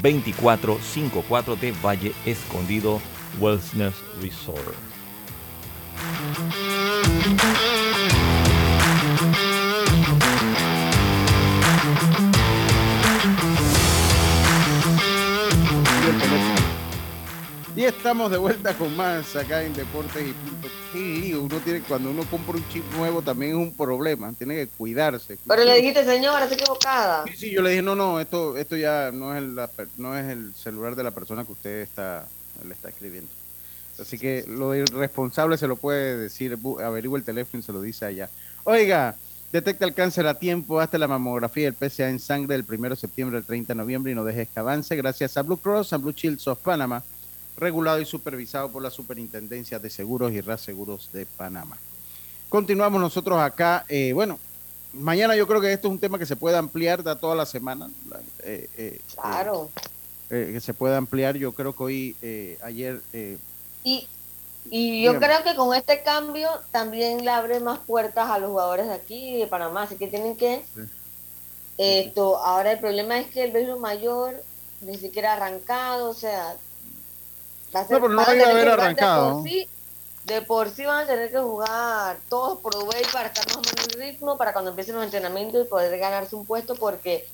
2454 0.02 1.56
de 1.56 1.72
Valle 1.72 2.12
Escondido 2.24 3.00
Wellness 3.38 3.94
Resort. 4.20 4.74
Y 17.74 17.84
estamos 17.84 18.30
de 18.30 18.36
vuelta 18.36 18.74
con 18.74 18.94
más 18.96 19.34
acá 19.34 19.62
en 19.62 19.72
Deportes 19.72 20.28
y 20.28 20.32
Punto. 20.32 20.68
Qué 20.92 20.98
lío, 20.98 21.42
uno 21.42 21.58
tiene, 21.60 21.80
cuando 21.80 22.10
uno 22.10 22.22
compra 22.30 22.56
un 22.56 22.68
chip 22.68 22.84
nuevo 22.94 23.22
también 23.22 23.52
es 23.52 23.56
un 23.56 23.72
problema, 23.72 24.30
tiene 24.36 24.56
que 24.56 24.66
cuidarse. 24.66 25.38
Pero 25.46 25.64
le 25.64 25.76
dijiste, 25.76 26.04
señora, 26.04 26.44
está 26.44 26.54
equivocada. 26.54 27.24
Sí, 27.28 27.36
sí, 27.36 27.50
yo 27.50 27.62
le 27.62 27.70
dije, 27.70 27.80
no, 27.80 27.94
no, 27.94 28.20
esto, 28.20 28.58
esto 28.58 28.76
ya 28.76 29.10
no 29.10 29.34
es, 29.34 29.42
el, 29.42 29.58
no 29.96 30.18
es 30.18 30.26
el 30.26 30.52
celular 30.54 30.94
de 30.94 31.02
la 31.02 31.12
persona 31.12 31.46
que 31.46 31.52
usted 31.52 31.80
está, 31.80 32.28
le 32.66 32.74
está 32.74 32.90
escribiendo. 32.90 33.30
Así 33.98 34.18
que 34.18 34.44
lo 34.46 34.74
irresponsable 34.74 35.56
se 35.56 35.66
lo 35.66 35.76
puede 35.76 36.18
decir, 36.18 36.58
averigua 36.84 37.18
el 37.18 37.24
teléfono 37.24 37.60
y 37.60 37.62
se 37.62 37.72
lo 37.72 37.80
dice 37.80 38.04
allá. 38.04 38.28
Oiga, 38.64 39.16
detecta 39.50 39.86
el 39.86 39.94
cáncer 39.94 40.26
a 40.26 40.38
tiempo, 40.38 40.78
hazte 40.78 40.98
la 40.98 41.08
mamografía 41.08 41.64
y 41.64 41.66
el 41.66 41.90
PSA 41.90 42.10
en 42.10 42.20
sangre 42.20 42.54
del 42.54 42.66
1 42.68 42.90
de 42.90 42.96
septiembre 42.96 43.38
al 43.38 43.44
30 43.44 43.72
de 43.72 43.78
noviembre 43.78 44.12
y 44.12 44.14
no 44.14 44.24
dejes 44.24 44.48
que 44.50 44.60
avance 44.60 44.94
gracias 44.94 45.38
a 45.38 45.42
Blue 45.42 45.56
Cross 45.56 45.94
and 45.94 46.02
Blue 46.02 46.12
Shields 46.12 46.46
of 46.48 46.58
Panama, 46.58 47.02
regulado 47.56 48.00
y 48.00 48.04
supervisado 48.04 48.70
por 48.70 48.82
la 48.82 48.90
Superintendencia 48.90 49.78
de 49.78 49.90
Seguros 49.90 50.32
y 50.32 50.40
Reaseguros 50.40 51.10
de 51.12 51.26
Panamá. 51.26 51.76
Continuamos 52.48 53.00
nosotros 53.00 53.38
acá. 53.38 53.84
eh, 53.88 54.12
bueno, 54.12 54.38
mañana 54.92 55.34
yo 55.36 55.46
creo 55.46 55.60
que 55.60 55.72
esto 55.72 55.88
es 55.88 55.92
un 55.92 55.98
tema 55.98 56.18
que 56.18 56.26
se 56.26 56.36
puede 56.36 56.56
ampliar 56.56 57.02
da 57.02 57.16
toda 57.18 57.34
la 57.34 57.46
semana. 57.46 57.90
la- 58.08 58.20
eh, 58.44 58.68
eh, 58.76 59.00
Claro. 59.14 59.70
eh, 60.30 60.50
que 60.52 60.60
se 60.60 60.74
puede 60.74 60.96
ampliar. 60.96 61.36
Yo 61.36 61.52
creo 61.52 61.74
que 61.74 61.82
hoy, 61.82 62.16
eh, 62.22 62.58
ayer, 62.62 63.00
eh, 63.12 63.38
Y, 63.84 64.06
y 64.70 65.02
yo 65.02 65.18
creo 65.18 65.42
que 65.44 65.54
con 65.56 65.74
este 65.74 66.02
cambio 66.02 66.48
también 66.70 67.24
le 67.24 67.30
abre 67.30 67.58
más 67.60 67.78
puertas 67.80 68.30
a 68.30 68.38
los 68.38 68.50
jugadores 68.50 68.86
de 68.86 68.94
aquí 68.94 69.38
de 69.38 69.46
Panamá, 69.46 69.82
así 69.82 69.96
que 69.96 70.06
tienen 70.08 70.36
que 70.36 70.62
esto. 71.78 72.36
Ahora 72.38 72.72
el 72.72 72.78
problema 72.78 73.18
es 73.18 73.28
que 73.30 73.44
el 73.44 73.52
béisbol 73.52 73.80
mayor 73.80 74.42
ni 74.82 74.96
siquiera 74.98 75.32
ha 75.32 75.36
arrancado, 75.36 76.10
o 76.10 76.14
sea, 76.14 76.56
va 77.74 77.80
a 77.80 77.86
ser- 77.86 77.92
No, 77.96 78.00
pero 78.02 78.08
no 78.14 78.22
van 78.24 78.40
a 78.40 78.50
haber 78.50 78.68
arrancado. 78.68 79.26
De 79.28 79.32
por, 79.34 79.42
sí, 79.48 79.68
de 80.24 80.42
por 80.42 80.70
sí 80.70 80.84
van 80.84 81.04
a 81.04 81.06
tener 81.06 81.30
que 81.30 81.38
jugar 81.38 82.18
todos 82.28 82.58
por 82.58 82.76
Uruguay 82.76 83.02
para 83.12 83.28
estar 83.28 83.46
más 83.46 83.56
o 83.56 83.60
menos 83.60 83.88
en 83.94 84.00
ritmo, 84.00 84.36
para 84.38 84.52
cuando 84.52 84.70
empiecen 84.70 84.94
los 84.94 85.04
entrenamientos 85.04 85.64
y 85.64 85.68
poder 85.68 85.98
ganarse 85.98 86.36
un 86.36 86.46
puesto, 86.46 86.74
porque 86.76 87.28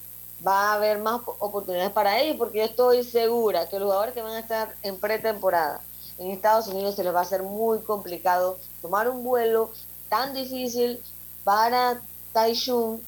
va 0.46 0.70
a 0.70 0.74
haber 0.74 0.98
más 0.98 1.20
oportunidades 1.40 1.90
para 1.90 2.18
ellos, 2.20 2.36
porque 2.36 2.58
yo 2.58 2.64
estoy 2.64 3.02
segura 3.04 3.68
que 3.68 3.78
los 3.78 3.86
jugadores 3.86 4.14
que 4.14 4.22
van 4.22 4.32
a 4.34 4.38
estar 4.38 4.74
en 4.82 4.98
pretemporada 4.98 5.80
en 6.18 6.30
Estados 6.30 6.66
Unidos 6.68 6.94
se 6.96 7.04
les 7.04 7.14
va 7.14 7.20
a 7.20 7.22
hacer 7.22 7.42
muy 7.42 7.80
complicado 7.80 8.58
tomar 8.82 9.08
un 9.08 9.22
vuelo 9.24 9.70
tan 10.08 10.34
difícil 10.34 11.00
para 11.44 12.00
Taichung, 12.32 13.00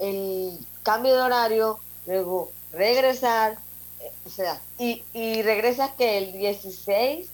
el 0.00 0.58
cambio 0.82 1.14
de 1.14 1.20
horario, 1.22 1.78
luego 2.06 2.50
regresar, 2.72 3.58
o 4.24 4.30
sea, 4.30 4.60
y, 4.78 5.02
y 5.12 5.42
regresas 5.42 5.90
que 5.92 6.18
el 6.18 6.32
16, 6.32 7.28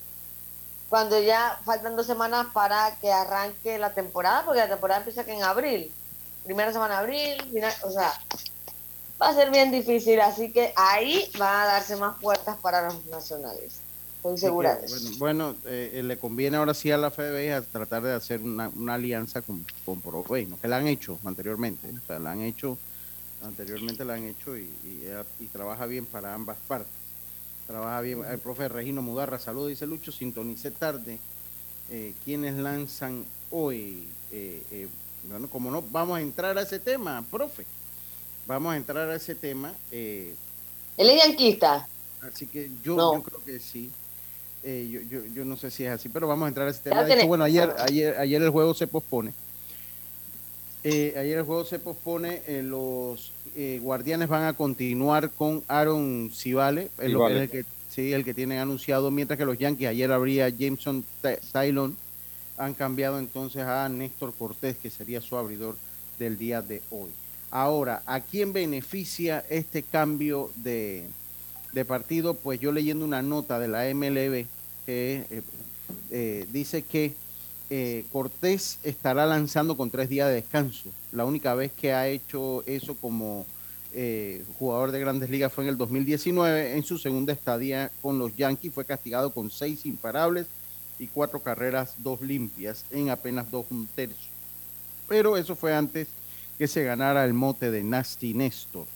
cuando 0.89 1.21
ya 1.21 1.61
faltan 1.65 1.97
dos 1.97 2.07
semanas 2.07 2.47
para 2.53 2.97
que 3.01 3.13
arranque 3.13 3.79
la 3.79 3.93
temporada, 3.93 4.45
porque 4.45 4.61
la 4.61 4.69
temporada 4.69 5.01
empieza 5.01 5.25
que 5.25 5.35
en 5.35 5.43
abril, 5.43 5.93
primera 6.45 6.73
semana 6.73 6.95
de 6.95 7.01
abril, 7.01 7.51
final, 7.53 7.73
o 7.85 7.91
sea, 7.91 8.13
va 9.21 9.29
a 9.29 9.35
ser 9.35 9.51
bien 9.51 9.71
difícil, 9.71 10.21
así 10.21 10.51
que 10.51 10.73
ahí 10.77 11.31
van 11.39 11.61
a 11.61 11.67
darse 11.67 11.97
más 11.97 12.19
puertas 12.21 12.57
para 12.57 12.87
los 12.87 13.05
nacionales. 13.07 13.81
Estoy 14.17 14.39
segura 14.39 14.77
de 14.77 14.87
eso. 14.87 14.97
Bueno, 15.19 15.19
bueno, 15.19 15.57
eh, 15.67 15.91
eh, 15.95 16.03
le 16.03 16.19
conviene 16.19 16.57
ahora 16.57 16.75
sí 16.75 16.91
a 16.91 16.97
la 16.97 17.11
FBI 17.11 17.51
a 17.51 17.63
tratar 17.63 18.03
de 18.03 18.15
hacer 18.15 18.41
una, 18.41 18.69
una 18.75 18.95
alianza 18.95 19.43
con, 19.43 19.65
con 19.85 20.01
Provey, 20.01 20.47
¿no? 20.47 20.59
que 20.61 20.69
la 20.69 20.79
han 20.79 20.89
hecho 20.89 21.19
anteriormente, 21.25 21.89
o 21.89 22.07
sea, 22.07 22.19
la 22.19 22.33
han 22.33 22.41
hecho, 22.41 22.79
anteriormente 23.43 24.05
la 24.05 24.15
han 24.15 24.25
hecho 24.25 24.57
y, 24.57 24.63
y, 24.85 25.03
eh, 25.05 25.23
y 25.41 25.47
trabaja 25.47 25.87
bien 25.87 26.07
para 26.07 26.35
ambas 26.35 26.57
partes. 26.67 26.93
Trabaja 27.67 28.01
bien, 28.01 28.25
el 28.25 28.39
profe 28.39 28.69
Regino 28.69 29.03
Mudarra, 29.03 29.39
saludos, 29.39 29.69
dice 29.69 29.87
Lucho, 29.87 30.11
sintonicé 30.11 30.71
tarde. 30.71 31.19
Eh, 31.91 32.15
¿Quiénes 32.25 32.57
lanzan 32.57 33.25
hoy? 33.51 34.09
Eh, 34.31 34.63
eh, 34.71 34.89
bueno, 35.25 35.49
como 35.49 35.71
no, 35.71 35.83
vamos 35.83 36.19
a 36.19 36.21
entrar 36.23 36.57
a 36.57 36.63
ese 36.63 36.79
tema, 36.79 37.23
profe. 37.31 37.65
Vamos 38.47 38.73
a 38.73 38.77
entrar 38.77 39.09
a 39.09 39.15
ese 39.15 39.35
tema. 39.35 39.75
Eh, 39.93 40.35
Él 40.97 41.11
es 41.11 41.23
yanquista. 41.25 41.87
Así 42.23 42.47
que 42.47 42.71
yo, 42.83 42.97
No. 42.97 43.15
yo 43.15 43.23
creo 43.23 43.45
que 43.45 43.61
sí. 43.61 43.91
Eh, 44.65 44.89
yo, 44.91 45.01
yo, 45.03 45.27
yo 45.35 45.45
no 45.45 45.57
sé 45.57 45.71
si 45.71 45.85
es 45.85 45.91
así, 45.93 46.09
pero 46.09 46.27
vamos 46.27 46.47
a 46.47 46.49
entrar 46.49 46.67
a 46.67 46.71
ese 46.71 46.81
tema. 46.81 47.05
De 47.05 47.15
hecho, 47.15 47.27
bueno, 47.27 47.45
ayer, 47.45 47.75
ayer, 47.79 48.19
ayer 48.19 48.43
el 48.43 48.51
juego 48.51 48.75
se 48.75 48.87
pospone. 48.87 49.33
Eh, 50.85 51.15
ayer 51.17 51.39
el 51.39 51.45
juego 51.45 51.65
se 51.65 51.79
pospone. 51.79 52.43
eh, 52.47 52.63
los 52.63 53.33
eh, 53.57 53.81
guardianes 53.83 54.29
van 54.29 54.45
a 54.45 54.53
continuar 54.53 55.31
con 55.31 55.63
Aaron 55.69 56.31
Civale, 56.33 56.91
es 56.99 57.11
el 57.43 57.51
que, 57.51 57.65
sí, 57.91 58.13
el 58.13 58.25
que 58.25 58.35
tienen 58.35 58.59
anunciado, 58.59 59.11
mientras 59.11 59.37
que 59.39 59.45
los 59.45 59.59
Yankees, 59.59 59.89
ayer 59.89 60.13
habría 60.13 60.49
Jameson 60.49 61.05
Ty- 61.23 61.39
Tylon, 61.53 61.97
han 62.57 62.75
cambiado 62.75 63.19
entonces 63.19 63.63
a 63.63 63.89
Néstor 63.89 64.33
Cortés, 64.39 64.77
que 64.77 64.91
sería 64.91 65.21
su 65.21 65.37
abridor 65.37 65.77
del 66.19 66.39
día 66.39 66.63
de 66.63 66.83
hoy. 66.91 67.11
Ahora, 67.51 68.03
¿a 68.07 68.21
quién 68.21 68.53
beneficia 68.53 69.45
este 69.49 69.83
cambio 69.83 70.51
de, 70.57 71.07
de 71.73 71.85
partido? 71.85 72.35
Pues 72.35 72.61
yo 72.61 72.73
leyendo 72.73 73.05
una 73.05 73.23
nota 73.23 73.59
de 73.59 73.69
la 73.69 73.89
MLB 73.89 74.47
que 74.87 75.25
eh, 76.11 76.47
dice 76.53 76.83
que 76.83 77.15
eh, 77.71 78.05
Cortés 78.13 78.79
estará 78.83 79.27
lanzando 79.27 79.77
con 79.77 79.91
tres 79.91 80.09
días 80.09 80.29
de 80.29 80.35
descanso. 80.35 80.91
La 81.13 81.25
única 81.25 81.55
vez 81.55 81.73
que 81.73 81.93
ha 81.93 82.09
hecho 82.09 82.63
eso 82.67 82.95
como 82.95 83.47
eh, 83.95 84.45
jugador 84.59 84.93
de 84.93 85.01
grandes 85.01 85.31
ligas, 85.31 85.53
fue 85.53 85.65
en 85.65 85.71
el 85.71 85.79
2019. 85.79 86.77
En 86.77 86.83
su 86.83 86.99
segunda 86.99 87.33
estadía 87.33 87.91
con 88.03 88.19
los 88.19 88.37
Yankees 88.37 88.73
fue 88.73 88.85
castigado 88.85 89.33
con 89.33 89.51
seis 89.51 89.87
imparables 89.87 90.47
y 90.99 91.07
cuatro 91.07 91.41
carreras, 91.41 91.95
dos 91.99 92.21
limpias 92.21 92.85
en 92.91 93.11
apenas 93.11 93.51
dos 93.51 93.67
un 93.71 93.87
tercio. 93.87 94.31
Pero 95.09 95.37
eso 95.37 95.57
fue 95.57 95.75
antes 95.75 96.09
que 96.59 96.69
se 96.69 96.85
ganara 96.85 97.25
el 97.25 97.33
mote 97.33 97.71
de 97.71 97.83
Nasty 97.83 98.35
Néstor. 98.35 98.87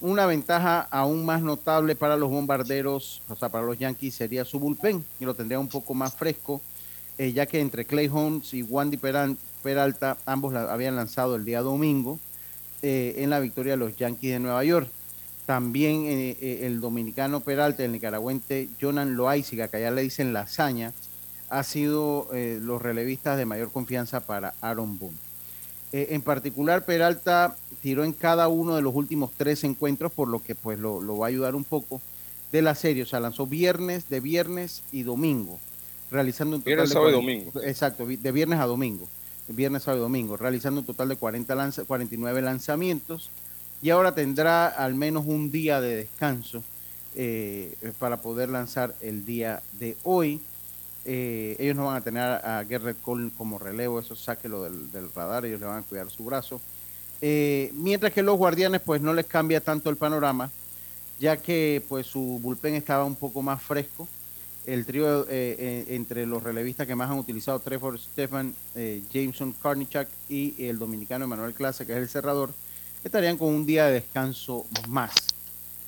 Una 0.00 0.26
ventaja 0.26 0.80
aún 0.90 1.24
más 1.24 1.42
notable 1.42 1.94
para 1.94 2.16
los 2.16 2.28
bombarderos, 2.28 3.22
o 3.28 3.36
sea, 3.36 3.48
para 3.48 3.64
los 3.64 3.78
Yankees, 3.78 4.16
sería 4.16 4.44
su 4.44 4.58
bullpen, 4.58 5.04
y 5.20 5.24
lo 5.24 5.32
tendría 5.32 5.60
un 5.60 5.68
poco 5.68 5.94
más 5.94 6.12
fresco, 6.12 6.60
eh, 7.18 7.32
ya 7.32 7.46
que 7.46 7.60
entre 7.60 7.84
Clay 7.84 8.08
Holmes 8.08 8.54
y 8.54 8.62
Wandy 8.62 8.98
Peralta, 9.62 10.16
ambos 10.26 10.52
la, 10.52 10.72
habían 10.72 10.96
lanzado 10.96 11.36
el 11.36 11.44
día 11.44 11.60
domingo 11.60 12.18
eh, 12.82 13.14
en 13.18 13.30
la 13.30 13.40
victoria 13.40 13.72
de 13.72 13.76
los 13.76 13.96
Yankees 13.96 14.32
de 14.32 14.40
Nueva 14.40 14.64
York. 14.64 14.88
También 15.46 16.04
eh, 16.06 16.60
el 16.62 16.80
dominicano 16.80 17.40
Peralta, 17.40 17.84
el 17.84 17.92
nicaragüense 17.92 18.68
Jonan 18.80 19.16
Loaiziga, 19.16 19.68
que 19.68 19.78
allá 19.78 19.90
le 19.90 20.02
dicen 20.02 20.32
lasaña, 20.32 20.92
ha 21.48 21.62
sido 21.64 22.28
los 22.32 22.80
relevistas 22.80 23.36
de 23.36 23.44
mayor 23.44 23.70
confianza 23.70 24.20
para 24.20 24.54
Aaron 24.62 24.98
Boone. 24.98 25.18
en 25.92 26.22
particular, 26.22 26.86
Peralta 26.86 27.54
tiró 27.82 28.04
en 28.04 28.12
cada 28.14 28.48
uno 28.48 28.76
de 28.76 28.80
los 28.80 28.94
últimos 28.94 29.32
tres 29.36 29.62
encuentros, 29.64 30.12
por 30.12 30.28
lo 30.28 30.38
que 30.42 30.54
pues 30.54 30.78
lo, 30.78 31.18
va 31.18 31.26
a 31.26 31.28
ayudar 31.28 31.54
un 31.54 31.64
poco 31.64 32.00
de 32.52 32.62
la 32.62 32.74
serie. 32.74 33.02
O 33.02 33.06
sea, 33.06 33.20
lanzó 33.20 33.46
viernes, 33.46 34.08
de 34.08 34.20
viernes 34.20 34.82
y 34.92 35.02
domingo, 35.02 35.58
realizando 36.12 36.56
un 36.56 36.62
total 36.62 36.74
viernes, 36.74 36.88
de 36.90 36.94
sábado 36.94 37.10
y 37.10 37.14
domingo. 37.14 37.52
Exacto, 37.62 38.06
de 38.06 38.32
viernes 38.32 38.60
a 38.60 38.66
domingo, 38.66 39.08
viernes, 39.48 39.82
sábado 39.82 40.02
y 40.02 40.04
domingo, 40.04 40.36
realizando 40.36 40.80
un 40.80 40.86
total 40.86 41.08
de 41.08 41.16
40 41.16 41.54
lanza, 41.54 41.84
49 41.84 42.42
lanzamientos 42.42 43.30
y 43.82 43.90
ahora 43.90 44.14
tendrá 44.14 44.68
al 44.68 44.94
menos 44.94 45.24
un 45.26 45.50
día 45.50 45.80
de 45.80 45.96
descanso 45.96 46.62
eh, 47.16 47.74
para 47.98 48.18
poder 48.18 48.48
lanzar 48.48 48.94
el 49.00 49.26
día 49.26 49.62
de 49.78 49.96
hoy. 50.04 50.40
Eh, 51.04 51.56
ellos 51.58 51.74
no 51.74 51.86
van 51.86 51.96
a 51.96 52.00
tener 52.00 52.22
a 52.22 52.62
Garrett 52.62 53.00
Cole 53.02 53.30
como 53.36 53.58
relevo, 53.58 53.98
eso 53.98 54.14
sáquelo 54.14 54.62
del, 54.62 54.92
del 54.92 55.12
radar, 55.12 55.44
ellos 55.44 55.60
le 55.60 55.66
van 55.66 55.78
a 55.78 55.82
cuidar 55.82 56.08
su 56.10 56.24
brazo. 56.24 56.60
Eh, 57.24 57.70
mientras 57.74 58.12
que 58.12 58.20
los 58.22 58.36
guardianes 58.36 58.80
pues 58.80 59.00
no 59.00 59.12
les 59.14 59.26
cambia 59.26 59.60
tanto 59.60 59.90
el 59.90 59.96
panorama, 59.96 60.50
ya 61.20 61.36
que 61.36 61.80
pues 61.88 62.06
su 62.06 62.40
bullpen 62.42 62.74
estaba 62.74 63.04
un 63.04 63.14
poco 63.14 63.42
más 63.42 63.62
fresco. 63.62 64.08
El 64.64 64.86
trío 64.86 65.22
eh, 65.24 65.26
eh, 65.30 65.84
entre 65.88 66.24
los 66.26 66.42
relevistas 66.42 66.86
que 66.86 66.94
más 66.94 67.10
han 67.10 67.18
utilizado, 67.18 67.58
Trevor 67.58 67.98
Stefan, 67.98 68.54
Jameson 69.12 69.54
Karnichak 69.60 70.08
y 70.28 70.66
el 70.66 70.78
dominicano 70.78 71.24
Emanuel 71.24 71.54
Clase, 71.54 71.84
que 71.84 71.92
es 71.92 71.98
el 71.98 72.08
cerrador, 72.08 72.50
estarían 73.02 73.36
con 73.36 73.48
un 73.48 73.66
día 73.66 73.86
de 73.86 73.94
descanso 73.94 74.66
más. 74.88 75.12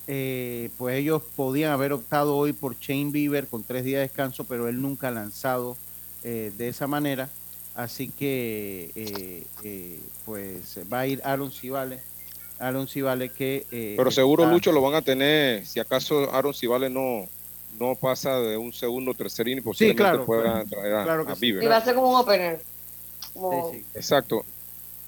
pues 0.04 0.96
ellos 0.96 1.22
podían 1.36 1.72
haber 1.72 1.92
optado 1.92 2.36
hoy 2.36 2.52
por 2.52 2.76
Shane 2.78 3.10
Bieber 3.10 3.46
con 3.46 3.62
tres 3.62 3.84
días 3.84 3.98
de 3.98 4.08
descanso, 4.08 4.44
pero 4.44 4.68
él 4.68 4.82
nunca 4.82 5.08
ha 5.08 5.12
lanzado 5.12 5.76
de 6.22 6.68
esa 6.68 6.86
manera. 6.86 7.30
Así 7.74 8.08
que, 8.08 8.90
eh, 8.94 9.46
eh, 9.64 9.98
pues 10.24 10.78
va 10.92 11.00
a 11.00 11.06
ir 11.06 11.20
Aaron 11.24 11.50
Civale. 11.50 11.98
Aaron 12.60 12.86
Civale 12.86 13.30
que... 13.30 13.66
Eh, 13.72 13.94
Pero 13.96 14.10
seguro, 14.12 14.46
Lucho, 14.46 14.70
lo 14.70 14.80
van 14.80 14.94
a 14.94 15.02
tener, 15.02 15.66
si 15.66 15.80
acaso 15.80 16.32
Aaron 16.32 16.54
Civale 16.54 16.88
no, 16.88 17.28
no 17.78 17.94
pasa 17.94 18.38
de 18.38 18.56
un 18.56 18.72
segundo 18.72 19.12
o 19.12 19.14
tercer 19.14 19.48
inning, 19.48 19.62
posiblemente 19.62 20.02
sí, 20.02 20.10
claro, 20.10 20.26
pueda 20.26 20.64
traer 20.64 20.94
a, 20.94 21.04
claro 21.04 21.26
Y 21.40 21.66
va 21.66 21.76
a 21.76 21.84
ser 21.84 21.94
como 21.94 22.10
un 22.10 22.16
opener. 22.16 22.60
Exacto. 23.94 24.44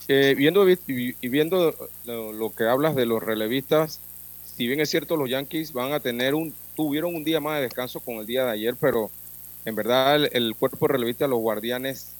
viendo 0.09 0.69
y, 0.69 1.29
viendo 1.29 1.75
lo, 2.05 2.55
que 2.55 2.65
hablas 2.65 2.97
de 2.97 3.07
los 3.07 3.23
relevistas, 3.23 4.01
si 4.57 4.67
bien 4.67 4.81
es 4.81 4.91
cierto, 4.91 5.17
los 5.17 5.31
Yankees 5.31 5.73
van 5.73 5.93
a 5.93 6.01
tener 6.01 6.35
un, 6.35 6.55
tuvieron 6.75 7.15
un 7.15 7.25
día 7.25 7.41
más 7.41 7.57
de 7.57 7.63
descanso 7.63 8.01
con 8.01 8.17
el 8.17 8.27
día 8.27 8.45
de 8.45 8.53
ayer, 8.53 8.75
pero 8.81 9.11
en 9.65 9.75
verdad 9.75 10.17
el, 10.17 10.31
el 10.33 10.55
cuerpo 10.55 10.89
relevista 10.89 11.25
de 11.25 11.31
los 11.31 11.41
guardianes 11.41 12.17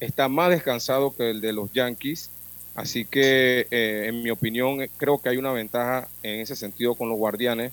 está 0.00 0.28
más 0.28 0.50
descansado 0.50 1.14
que 1.14 1.30
el 1.30 1.40
de 1.40 1.52
los 1.52 1.72
Yankees. 1.72 2.30
Así 2.74 3.04
que, 3.04 3.66
eh, 3.70 4.06
en 4.06 4.22
mi 4.22 4.30
opinión, 4.30 4.78
creo 4.96 5.18
que 5.18 5.28
hay 5.28 5.36
una 5.36 5.52
ventaja 5.52 6.08
en 6.22 6.40
ese 6.40 6.56
sentido 6.56 6.94
con 6.94 7.08
los 7.08 7.18
guardianes. 7.18 7.72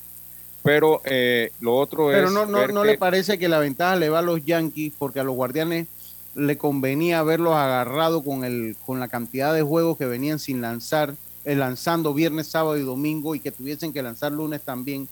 Pero 0.67 1.01
eh, 1.05 1.51
lo 1.61 1.75
otro 1.75 2.11
es. 2.11 2.17
Pero 2.17 2.29
no, 2.29 2.45
no, 2.45 2.67
no 2.67 2.83
le 2.83 2.97
parece 2.97 3.37
que 3.39 3.47
la 3.47 3.59
ventaja 3.59 3.95
le 3.95 4.09
va 4.09 4.19
a 4.19 4.21
los 4.21 4.43
Yankees 4.43 4.93
porque 4.97 5.19
a 5.19 5.23
los 5.23 5.35
guardianes 5.35 5.87
le 6.35 6.57
convenía 6.57 7.19
haberlos 7.19 7.55
agarrado 7.55 8.23
con, 8.23 8.43
el, 8.43 8.75
con 8.85 8.99
la 8.99 9.07
cantidad 9.07 9.53
de 9.53 9.61
juegos 9.61 9.97
que 9.97 10.05
venían 10.05 10.39
sin 10.39 10.61
lanzar, 10.61 11.15
eh, 11.45 11.55
lanzando 11.55 12.13
viernes, 12.13 12.47
sábado 12.47 12.77
y 12.77 12.83
domingo 12.83 13.33
y 13.33 13.39
que 13.39 13.51
tuviesen 13.51 13.93
que 13.93 14.03
lanzar 14.03 14.31
lunes 14.31 14.61
también, 14.61 15.07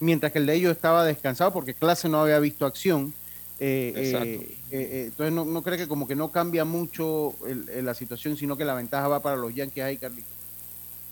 mientras 0.00 0.32
que 0.32 0.38
el 0.38 0.46
de 0.46 0.54
ellos 0.54 0.72
estaba 0.72 1.04
descansado 1.04 1.52
porque 1.52 1.72
clase 1.72 2.08
no 2.08 2.20
había 2.20 2.38
visto 2.38 2.66
acción 2.66 3.14
eh, 3.58 3.92
eh, 3.96 4.56
eh, 4.70 5.04
entonces 5.06 5.32
no, 5.32 5.44
no, 5.46 5.62
cree 5.62 5.78
que 5.78 5.88
como 5.88 6.06
que 6.06 6.14
no 6.14 6.30
cambia 6.30 6.64
mucho 6.64 7.34
la 7.82 7.94
situación, 7.94 8.36
sino 8.36 8.56
que 8.56 8.64
la 8.64 8.74
ventaja 8.74 9.08
va 9.08 9.20
para 9.20 9.36
los 9.36 9.54
Yankees 9.54 9.84
ahí, 9.84 9.96
Carlitos. 9.96 10.35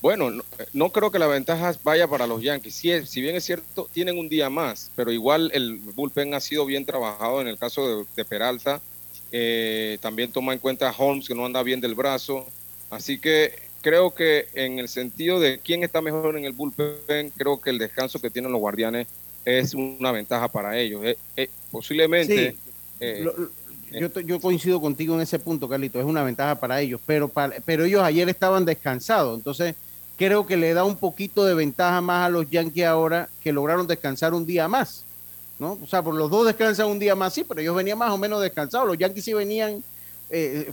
Bueno, 0.05 0.30
no, 0.74 0.90
creo 0.90 1.11
que 1.11 1.18
la 1.18 1.26
ventaja 1.26 1.74
vaya 1.82 2.07
para 2.07 2.26
los 2.26 2.42
Yankees. 2.42 2.74
Si, 2.74 3.07
si 3.07 3.22
bien 3.22 3.36
es 3.36 3.44
cierto, 3.46 3.88
tienen 3.90 4.18
un 4.18 4.28
día 4.28 4.50
más, 4.50 4.90
pero 4.94 5.11
igual 5.11 5.50
el 5.55 5.78
bullpen 5.78 6.34
ha 6.34 6.40
sido 6.40 6.66
bien 6.66 6.84
trabajado 6.84 7.40
en 7.40 7.48
el 7.48 7.57
caso 7.57 8.05
de, 8.14 8.24
Peralta. 8.26 8.82
también 10.02 10.30
toma 10.30 10.52
en 10.52 10.59
cuenta 10.59 10.90
a 10.90 10.94
Holmes, 10.94 11.26
que 11.26 11.34
no 11.34 11.46
anda 11.46 11.62
bien 11.62 11.80
del 11.80 11.94
brazo. 11.94 12.46
Así 12.90 13.18
que 13.18 13.55
creo 13.80 14.14
que 14.14 14.48
en 14.52 14.78
el 14.78 14.90
sentido 14.90 15.40
de 15.40 15.59
quién 15.59 15.82
está 15.82 16.02
mejor 16.02 16.36
en 16.36 16.44
el 16.44 16.52
bullpen, 16.52 17.30
creo 17.34 17.59
que 17.59 17.70
el 17.70 17.78
descanso 17.78 18.20
que 18.20 18.28
tienen 18.28 18.52
los 18.52 18.61
guardianes 18.61 19.07
es 19.46 19.72
una 19.72 20.12
ventaja 20.12 20.48
para 20.48 20.78
ellos. 20.78 21.02
Eh, 21.02 21.16
eh, 21.34 21.48
posiblemente... 21.70 22.55
Eh, 23.00 23.26
yo, 24.26 24.40
coincido 24.40 24.82
contigo 24.82 25.14
en 25.14 25.22
ese 25.22 25.38
punto, 25.38 25.66
Carlito, 25.66 25.98
es 25.98 26.05
una 26.05 26.24
ventaja 26.24 26.57
para 26.57 26.80
ellos, 26.80 27.00
pero, 27.07 27.30
pero 27.64 27.84
ellos 27.84 28.02
ayer 28.02 28.28
estaban 28.28 28.64
descansados, 28.64 29.38
entonces 29.38 29.76
creo 30.16 30.46
que 30.46 30.56
le 30.56 30.74
da 30.74 30.84
un 30.84 30.96
poquito 30.96 31.44
de 31.44 31.54
ventaja 31.54 32.00
más 32.00 32.26
a 32.26 32.30
los 32.30 32.48
Yankees 32.50 32.84
ahora 32.84 33.28
que 33.42 33.52
lograron 33.52 33.86
descansar 33.86 34.34
un 34.34 34.46
día 34.46 34.68
más, 34.68 35.04
¿no? 35.58 35.78
O 35.82 35.86
sea, 35.86 36.02
por 36.02 36.14
los 36.14 36.30
dos 36.30 36.46
descansan 36.46 36.88
un 36.88 36.98
día 36.98 37.14
más, 37.14 37.34
sí, 37.34 37.44
pero 37.44 37.60
ellos 37.60 37.74
venían 37.74 37.98
más 37.98 38.10
o 38.10 38.18
menos 38.18 38.40
descansados, 38.40 38.86
los 38.86 38.98
Yankees 38.98 39.24
sí 39.24 39.32
venían 39.32 39.82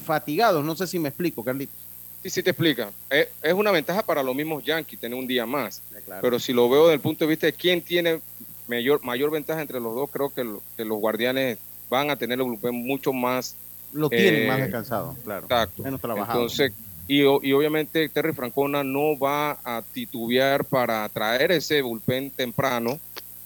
fatigados, 0.04 0.66
no 0.66 0.76
sé 0.76 0.88
si 0.88 0.98
me 0.98 1.10
explico, 1.10 1.44
Carlitos. 1.44 1.78
Sí, 2.24 2.30
sí 2.30 2.44
te 2.44 2.52
explica. 2.52 2.92
Es, 3.10 3.54
una 3.54 3.72
ventaja 3.72 4.04
para 4.04 4.22
los 4.22 4.36
mismos 4.36 4.64
Yankees 4.64 5.00
tener 5.00 5.18
un 5.18 5.26
día 5.26 5.46
más, 5.46 5.82
pero 6.22 6.40
si 6.40 6.54
lo 6.54 6.70
veo 6.70 6.84
desde 6.84 6.96
el 6.96 7.00
punto 7.00 7.26
de 7.26 7.30
vista 7.30 7.48
de 7.48 7.54
quién 7.54 7.82
tiene 7.82 8.20
mayor, 8.68 9.04
mayor 9.04 9.32
ventaja 9.32 9.62
entre 9.62 9.80
los 9.80 9.96
dos, 9.96 10.10
creo 10.12 10.32
que, 10.32 10.44
los 10.44 10.98
guardianes 11.00 11.58
van 11.90 12.10
a 12.10 12.16
tener 12.16 12.40
el 12.40 12.46
grupo 12.46 12.72
mucho 12.72 13.12
más. 13.12 13.56
Lo 13.92 14.10
tienen 14.10 14.48
más 14.48 14.60
eh, 14.60 14.64
descansado, 14.64 15.16
claro. 15.24 15.46
Exacto. 15.46 15.84
Menos 15.84 16.00
trabajado. 16.00 16.42
Entonces, 16.42 16.72
y, 17.12 17.24
y, 17.24 17.52
obviamente 17.52 18.08
Terry 18.08 18.32
Francona 18.32 18.86
no 18.86 19.20
va 19.20 19.60
a 19.66 19.82
titubear 19.82 20.64
para 20.64 21.10
traer 21.10 21.52
ese 21.52 21.82
bullpen 21.82 22.32
temprano 22.32 22.98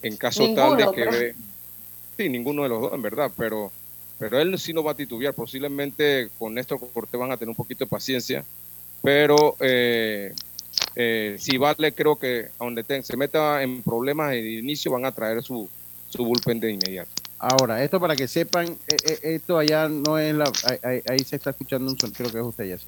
en 0.03 0.17
caso 0.17 0.53
tal 0.53 0.77
de 0.77 0.85
que... 0.93 1.35
Sí, 2.15 2.29
ninguno 2.29 2.61
de 2.61 2.69
los 2.69 2.79
dos, 2.79 2.93
en 2.93 3.01
verdad, 3.01 3.31
pero, 3.35 3.71
pero 4.19 4.39
él 4.39 4.59
sí 4.59 4.71
no 4.71 4.83
va 4.83 4.91
a 4.91 4.95
titubear. 4.95 5.33
Posiblemente 5.33 6.29
con 6.37 6.53
Néstor 6.53 6.79
Cortés 6.93 7.19
van 7.19 7.31
a 7.31 7.37
tener 7.37 7.49
un 7.49 7.55
poquito 7.55 7.85
de 7.85 7.89
paciencia, 7.89 8.45
pero 9.01 9.55
eh, 9.59 10.31
eh, 10.95 11.35
si 11.39 11.57
Vale 11.57 11.91
creo 11.91 12.17
que 12.17 12.49
a 12.59 12.65
donde 12.65 12.83
se 13.01 13.17
meta 13.17 13.63
en 13.63 13.81
problemas 13.81 14.29
de 14.29 14.59
inicio 14.59 14.91
van 14.91 15.05
a 15.05 15.11
traer 15.11 15.41
su, 15.41 15.67
su 16.07 16.23
bullpen 16.23 16.59
de 16.59 16.71
inmediato. 16.71 17.24
Ahora, 17.37 17.83
esto 17.83 17.99
para 17.99 18.15
que 18.15 18.27
sepan, 18.27 18.67
eh, 18.67 18.97
eh, 19.07 19.19
esto 19.35 19.57
allá 19.57 19.89
no 19.89 20.17
es 20.17 20.33
la, 20.33 20.51
ahí, 20.83 21.19
se 21.19 21.35
está 21.35 21.49
escuchando 21.49 21.91
un 21.91 21.99
sonido, 21.99 22.17
creo 22.17 22.31
que 22.31 22.39
es 22.39 22.45
usted 22.45 22.65
ya, 22.65 22.77
sí, 22.77 22.85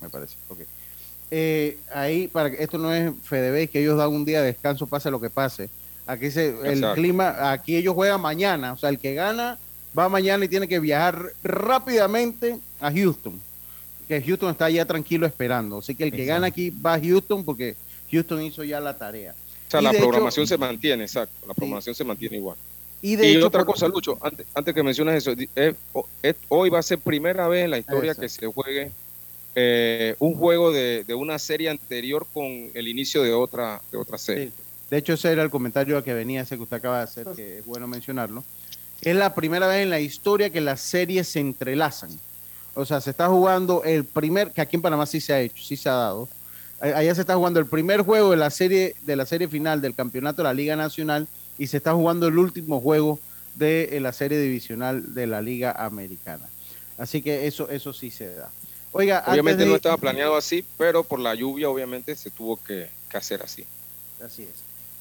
me 0.00 0.08
parece. 0.08 0.36
Okay. 0.48 1.76
ahí, 1.92 2.28
para 2.28 2.50
que 2.50 2.62
esto 2.62 2.78
no 2.78 2.92
es 2.92 3.12
FDB, 3.24 3.68
que 3.68 3.80
ellos 3.80 3.98
dan 3.98 4.08
un 4.08 4.24
día 4.24 4.40
de 4.40 4.46
descanso, 4.46 4.86
pase 4.86 5.10
lo 5.10 5.20
que 5.20 5.30
pase. 5.30 5.68
Aquí 6.06 6.30
se, 6.30 6.54
el 6.64 6.84
clima, 6.94 7.52
aquí 7.52 7.76
ellos 7.76 7.94
juegan 7.94 8.20
mañana, 8.20 8.72
o 8.72 8.76
sea, 8.76 8.88
el 8.88 8.98
que 8.98 9.14
gana 9.14 9.58
va 9.96 10.08
mañana 10.08 10.44
y 10.44 10.48
tiene 10.48 10.66
que 10.66 10.80
viajar 10.80 11.32
rápidamente 11.42 12.58
a 12.80 12.90
Houston 12.90 13.38
que 14.10 14.20
Houston 14.22 14.50
está 14.50 14.68
ya 14.68 14.84
tranquilo 14.84 15.24
esperando. 15.24 15.78
Así 15.78 15.94
que 15.94 16.02
el 16.02 16.10
que 16.10 16.24
gana 16.24 16.48
aquí 16.48 16.70
va 16.70 16.94
a 16.94 17.00
Houston 17.00 17.44
porque 17.44 17.76
Houston 18.10 18.42
hizo 18.42 18.64
ya 18.64 18.80
la 18.80 18.98
tarea. 18.98 19.36
O 19.68 19.70
sea, 19.70 19.80
la 19.80 19.92
programación 19.92 20.48
se 20.48 20.58
mantiene, 20.58 21.04
exacto. 21.04 21.46
La 21.46 21.54
programación 21.54 21.94
se 21.94 22.02
mantiene 22.02 22.38
igual. 22.38 22.56
Y, 23.02 23.16
de 23.16 23.42
otra 23.42 23.64
cosa, 23.64 23.88
Lucho, 23.88 24.18
antes, 24.20 24.46
antes 24.54 24.74
que 24.74 24.82
menciones 24.82 25.26
eso, 25.26 25.34
hoy 26.48 26.68
va 26.68 26.80
a 26.80 26.82
ser 26.82 26.98
primera 26.98 27.48
vez 27.48 27.64
en 27.64 27.70
la 27.70 27.78
historia 27.78 28.14
que 28.14 28.28
se 28.28 28.46
juegue 28.46 28.90
eh, 29.54 30.16
un 30.18 30.34
juego 30.34 30.70
de, 30.70 31.04
una 31.14 31.38
serie 31.38 31.70
anterior 31.70 32.26
con 32.32 32.44
el 32.44 32.88
inicio 32.88 33.22
de 33.22 33.32
otra, 33.32 33.80
de 33.90 33.98
otra 33.98 34.18
serie. 34.18 34.52
De 34.90 34.98
hecho, 34.98 35.14
ese 35.14 35.32
era 35.32 35.42
el 35.42 35.50
comentario 35.50 36.02
que 36.04 36.12
venía, 36.12 36.42
ese 36.42 36.56
que 36.56 36.62
usted 36.62 36.76
acaba 36.76 36.98
de 36.98 37.04
hacer, 37.04 37.26
que 37.34 37.58
es 37.58 37.66
bueno 37.66 37.88
mencionarlo. 37.88 38.44
Es 39.00 39.16
la 39.16 39.34
primera 39.34 39.66
vez 39.66 39.82
en 39.82 39.90
la 39.90 40.00
historia 40.00 40.50
que 40.50 40.60
las 40.60 40.80
series 40.80 41.26
se 41.28 41.40
entrelazan. 41.40 42.10
O 42.74 42.84
sea, 42.84 43.00
se 43.00 43.10
está 43.10 43.28
jugando 43.28 43.82
el 43.84 44.04
primer, 44.04 44.52
que 44.52 44.60
aquí 44.60 44.76
en 44.76 44.82
Panamá 44.82 45.06
sí 45.06 45.20
se 45.20 45.32
ha 45.32 45.40
hecho, 45.40 45.62
sí 45.62 45.76
se 45.76 45.88
ha 45.88 45.94
dado, 45.94 46.28
Allá 46.80 47.14
se 47.14 47.20
está 47.20 47.36
jugando 47.36 47.60
el 47.60 47.66
primer 47.66 48.00
juego 48.00 48.30
de 48.30 48.38
la 48.38 48.48
serie 48.48 48.96
de 49.02 49.14
la 49.14 49.26
serie 49.26 49.48
final 49.48 49.82
del 49.82 49.94
campeonato 49.94 50.38
de 50.38 50.44
la 50.44 50.54
Liga 50.54 50.76
Nacional 50.76 51.28
y 51.60 51.66
se 51.66 51.76
está 51.76 51.92
jugando 51.92 52.26
el 52.26 52.38
último 52.38 52.80
juego 52.80 53.18
de 53.54 53.98
la 54.00 54.14
serie 54.14 54.38
divisional 54.38 55.12
de 55.12 55.26
la 55.26 55.42
Liga 55.42 55.72
Americana. 55.72 56.48
Así 56.96 57.20
que 57.20 57.46
eso 57.46 57.68
eso 57.68 57.92
sí 57.92 58.10
se 58.10 58.34
da. 58.34 58.50
Oiga, 58.92 59.22
obviamente 59.26 59.66
no 59.66 59.76
estaba 59.76 59.98
planeado 59.98 60.36
así, 60.36 60.64
pero 60.78 61.04
por 61.04 61.20
la 61.20 61.34
lluvia 61.34 61.68
obviamente 61.68 62.16
se 62.16 62.30
tuvo 62.30 62.56
que, 62.56 62.88
hacer 63.12 63.42
así. 63.42 63.66
Así 64.24 64.44
es. 64.44 64.54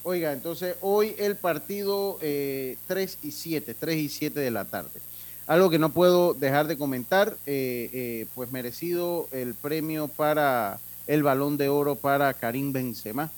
Oiga, 0.04 0.34
entonces 0.34 0.76
hoy 0.82 1.16
el 1.18 1.38
partido 1.38 2.18
3 2.20 2.24
eh, 2.24 2.78
y 3.24 3.32
7, 3.32 3.74
3 3.74 3.98
y 3.98 4.10
7 4.10 4.38
de 4.38 4.52
la 4.52 4.66
tarde. 4.66 5.00
Algo 5.48 5.70
que 5.70 5.80
no 5.80 5.92
puedo 5.92 6.34
dejar 6.34 6.68
de 6.68 6.78
comentar, 6.78 7.38
eh, 7.46 7.90
eh, 7.94 8.26
pues 8.36 8.52
merecido 8.52 9.30
el 9.32 9.54
premio 9.54 10.10
para 10.10 10.78
el 11.08 11.24
balón 11.24 11.56
de 11.56 11.70
oro 11.70 11.96
para 11.96 12.34
Karim 12.34 12.74
Benzema. 12.74 13.32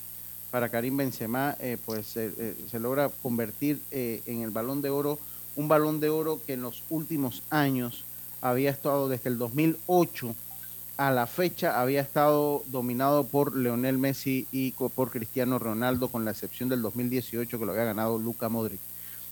Para 0.52 0.70
Karim 0.70 0.98
Benzema, 0.98 1.56
pues 1.86 2.08
se 2.08 2.80
logra 2.80 3.10
convertir 3.24 3.82
en 3.92 4.42
el 4.42 4.50
balón 4.52 4.82
de 4.82 4.90
oro, 4.90 5.18
un 5.56 5.70
balón 5.70 6.00
de 6.02 6.10
oro 6.10 6.42
que 6.46 6.54
en 6.54 6.62
los 6.62 6.84
últimos 6.90 7.42
años 7.50 8.04
había 8.42 8.70
estado 8.70 9.08
desde 9.08 9.30
el 9.30 9.38
2008 9.38 10.36
a 10.98 11.12
la 11.12 11.26
fecha, 11.26 11.82
había 11.82 12.02
estado 12.02 12.64
dominado 12.68 13.26
por 13.26 13.56
Leonel 13.56 13.98
Messi 13.98 14.48
y 14.52 14.72
por 14.72 15.10
Cristiano 15.10 15.58
Ronaldo, 15.58 16.10
con 16.10 16.26
la 16.26 16.32
excepción 16.32 16.70
del 16.70 16.82
2018 16.82 17.58
que 17.58 17.66
lo 17.66 17.72
había 17.72 17.86
ganado 17.86 18.20
Luca 18.20 18.50
Modric. 18.50 18.80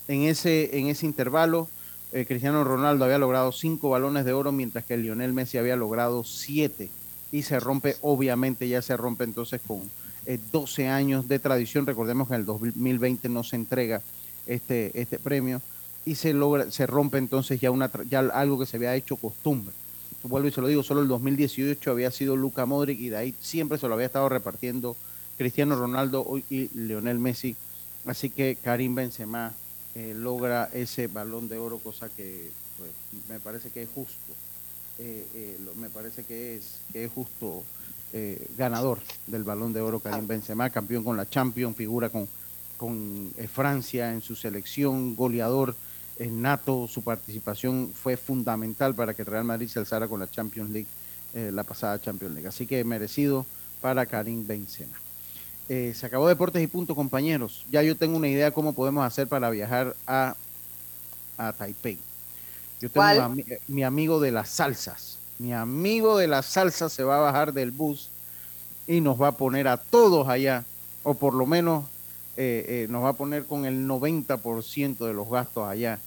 En 0.07 0.23
ese, 0.23 0.79
en 0.79 0.87
ese 0.87 1.05
intervalo, 1.05 1.67
eh, 2.11 2.25
Cristiano 2.25 2.63
Ronaldo 2.63 3.05
había 3.05 3.19
logrado 3.19 3.51
cinco 3.51 3.91
balones 3.91 4.25
de 4.25 4.33
oro, 4.33 4.51
mientras 4.51 4.83
que 4.85 4.97
Lionel 4.97 5.33
Messi 5.33 5.59
había 5.59 5.75
logrado 5.75 6.23
siete. 6.23 6.89
Y 7.31 7.43
se 7.43 7.59
rompe, 7.59 7.97
obviamente, 8.01 8.67
ya 8.67 8.81
se 8.81 8.97
rompe 8.97 9.23
entonces 9.23 9.61
con 9.67 9.81
12 10.37 10.83
eh, 10.83 10.87
años 10.87 11.27
de 11.27 11.39
tradición. 11.39 11.85
Recordemos 11.85 12.27
que 12.27 12.35
en 12.35 12.41
el 12.41 12.45
2020 12.45 13.29
no 13.29 13.43
se 13.43 13.55
entrega 13.55 14.01
este, 14.45 14.99
este 14.99 15.19
premio 15.19 15.61
y 16.05 16.15
se 16.15 16.33
logra, 16.33 16.71
se 16.71 16.87
rompe 16.87 17.17
entonces 17.17 17.59
ya 17.59 17.71
una 17.71 17.89
ya 18.09 18.19
algo 18.19 18.59
que 18.59 18.65
se 18.65 18.77
había 18.77 18.95
hecho 18.95 19.15
costumbre. 19.15 19.73
Vuelvo 20.23 20.49
y 20.49 20.51
se 20.51 20.61
lo 20.61 20.67
digo, 20.67 20.83
solo 20.83 21.01
el 21.01 21.07
2018 21.07 21.91
había 21.91 22.11
sido 22.11 22.35
Luca 22.35 22.65
Modric 22.65 22.99
y 22.99 23.09
de 23.09 23.17
ahí 23.17 23.35
siempre 23.39 23.77
se 23.77 23.87
lo 23.87 23.93
había 23.93 24.07
estado 24.07 24.27
repartiendo 24.27 24.95
Cristiano 25.37 25.75
Ronaldo 25.75 26.25
y 26.49 26.69
Lionel 26.77 27.19
Messi. 27.19 27.55
Así 28.05 28.29
que 28.29 28.57
Karim 28.61 28.95
Benzema 28.95 29.53
eh, 29.95 30.13
logra 30.15 30.69
ese 30.73 31.07
balón 31.07 31.47
de 31.47 31.57
oro, 31.57 31.79
cosa 31.79 32.09
que 32.09 32.51
pues, 32.77 32.91
me 33.29 33.39
parece 33.39 33.69
que 33.69 33.83
es 33.83 33.89
justo. 33.89 34.33
Eh, 34.97 35.57
me 35.77 35.89
parece 35.89 36.23
que 36.23 36.57
es, 36.57 36.79
que 36.91 37.05
es 37.05 37.11
justo 37.11 37.63
ganador 38.57 38.99
del 39.27 39.43
balón 39.43 39.71
de 39.73 39.81
oro 39.81 39.99
Karim 39.99 40.27
Benzema, 40.27 40.69
campeón 40.69 41.03
con 41.03 41.15
la 41.15 41.29
Champions, 41.29 41.75
figura 41.75 42.09
con, 42.09 42.27
con 42.77 43.31
Francia 43.53 44.11
en 44.11 44.21
su 44.21 44.35
selección, 44.35 45.15
goleador 45.15 45.75
en 46.19 46.41
nato, 46.41 46.87
su 46.87 47.01
participación 47.01 47.91
fue 47.93 48.17
fundamental 48.17 48.93
para 48.93 49.13
que 49.13 49.23
Real 49.23 49.45
Madrid 49.45 49.69
se 49.69 49.79
alzara 49.79 50.07
con 50.07 50.19
la 50.19 50.29
Champions 50.29 50.69
League, 50.69 50.87
eh, 51.33 51.49
la 51.51 51.63
pasada 51.63 51.99
Champions 51.99 52.33
League. 52.33 52.47
Así 52.47 52.67
que 52.67 52.83
merecido 52.83 53.45
para 53.81 54.05
Karim 54.05 54.45
Benzema. 54.45 54.97
Eh, 55.69 55.93
se 55.95 56.05
acabó 56.05 56.27
Deportes 56.27 56.61
y 56.61 56.67
Punto, 56.67 56.93
compañeros. 56.93 57.65
Ya 57.71 57.81
yo 57.83 57.95
tengo 57.95 58.17
una 58.17 58.27
idea 58.27 58.51
cómo 58.51 58.73
podemos 58.73 59.05
hacer 59.05 59.27
para 59.27 59.49
viajar 59.49 59.95
a, 60.05 60.35
a 61.37 61.53
Taipei. 61.53 61.97
Yo 62.81 62.89
tengo 62.89 63.35
mi 63.67 63.83
amigo 63.83 64.19
de 64.19 64.31
las 64.31 64.49
salsas. 64.49 65.18
Mi 65.39 65.53
amigo 65.53 66.17
de 66.17 66.27
las 66.27 66.45
salsas 66.45 66.93
se 66.93 67.03
va 67.03 67.17
a 67.17 67.21
bajar 67.21 67.53
del 67.53 67.71
bus 67.71 68.09
y 68.87 69.01
nos 69.01 69.19
va 69.19 69.29
a 69.29 69.31
poner 69.31 69.67
a 69.67 69.77
todos 69.77 70.27
allá, 70.27 70.65
o 71.03 71.15
por 71.15 71.33
lo 71.33 71.45
menos 71.45 71.85
eh, 72.37 72.85
nos 72.89 73.03
va 73.03 73.09
a 73.09 73.13
poner 73.13 73.45
con 73.45 73.65
el 73.65 73.87
90% 73.87 74.97
de 74.97 75.13
los 75.13 75.29
gastos 75.29 75.67
allá 75.67 75.99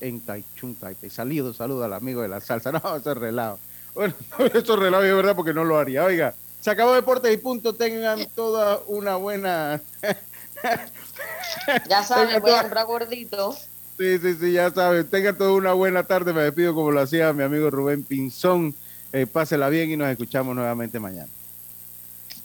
en 0.00 0.20
Taichung, 0.20 0.74
Taipei. 0.76 1.10
Saludos, 1.10 1.56
saludos 1.56 1.84
al 1.84 1.92
amigo 1.92 2.22
de 2.22 2.28
la 2.28 2.40
salsa. 2.40 2.72
No, 2.82 2.96
eso 2.96 3.12
es 3.12 3.18
relajo. 3.18 3.58
Bueno, 3.94 4.14
eso 4.54 4.74
es 4.74 4.78
relajo, 4.78 5.04
es 5.04 5.14
verdad, 5.14 5.36
porque 5.36 5.54
no 5.54 5.64
lo 5.64 5.78
haría. 5.78 6.04
Oiga, 6.04 6.34
se 6.60 6.70
acabó 6.70 6.94
Deportes 6.94 7.32
y 7.32 7.36
punto. 7.36 7.74
Tengan 7.74 8.26
toda 8.34 8.80
una 8.86 9.16
buena. 9.16 9.80
ya 11.88 12.02
saben, 12.04 12.40
voy 12.40 12.52
a 12.52 12.62
comprar 12.62 12.86
gordito. 12.86 13.56
Sí, 14.00 14.18
sí, 14.18 14.34
sí, 14.40 14.52
ya 14.52 14.70
saben. 14.70 15.06
Tengan 15.06 15.36
toda 15.36 15.52
una 15.52 15.74
buena 15.74 16.04
tarde. 16.04 16.32
Me 16.32 16.40
despido 16.40 16.74
como 16.74 16.90
lo 16.90 17.02
hacía 17.02 17.34
mi 17.34 17.42
amigo 17.42 17.68
Rubén 17.68 18.02
Pinzón. 18.02 18.74
Eh, 19.12 19.26
pásela 19.26 19.68
bien 19.68 19.90
y 19.90 19.96
nos 19.98 20.08
escuchamos 20.08 20.56
nuevamente 20.56 20.98
mañana. 20.98 21.28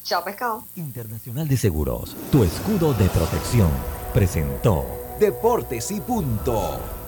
Chao, 0.03 0.21
pescado. 0.21 0.65
Internacional 0.75 1.47
de 1.47 1.55
Seguros, 1.55 2.13
tu 2.29 2.43
escudo 2.43 2.93
de 2.95 3.07
protección, 3.07 3.69
presentó 4.13 4.85
Deportes 5.17 5.91
y 5.91 6.01
punto. 6.01 7.04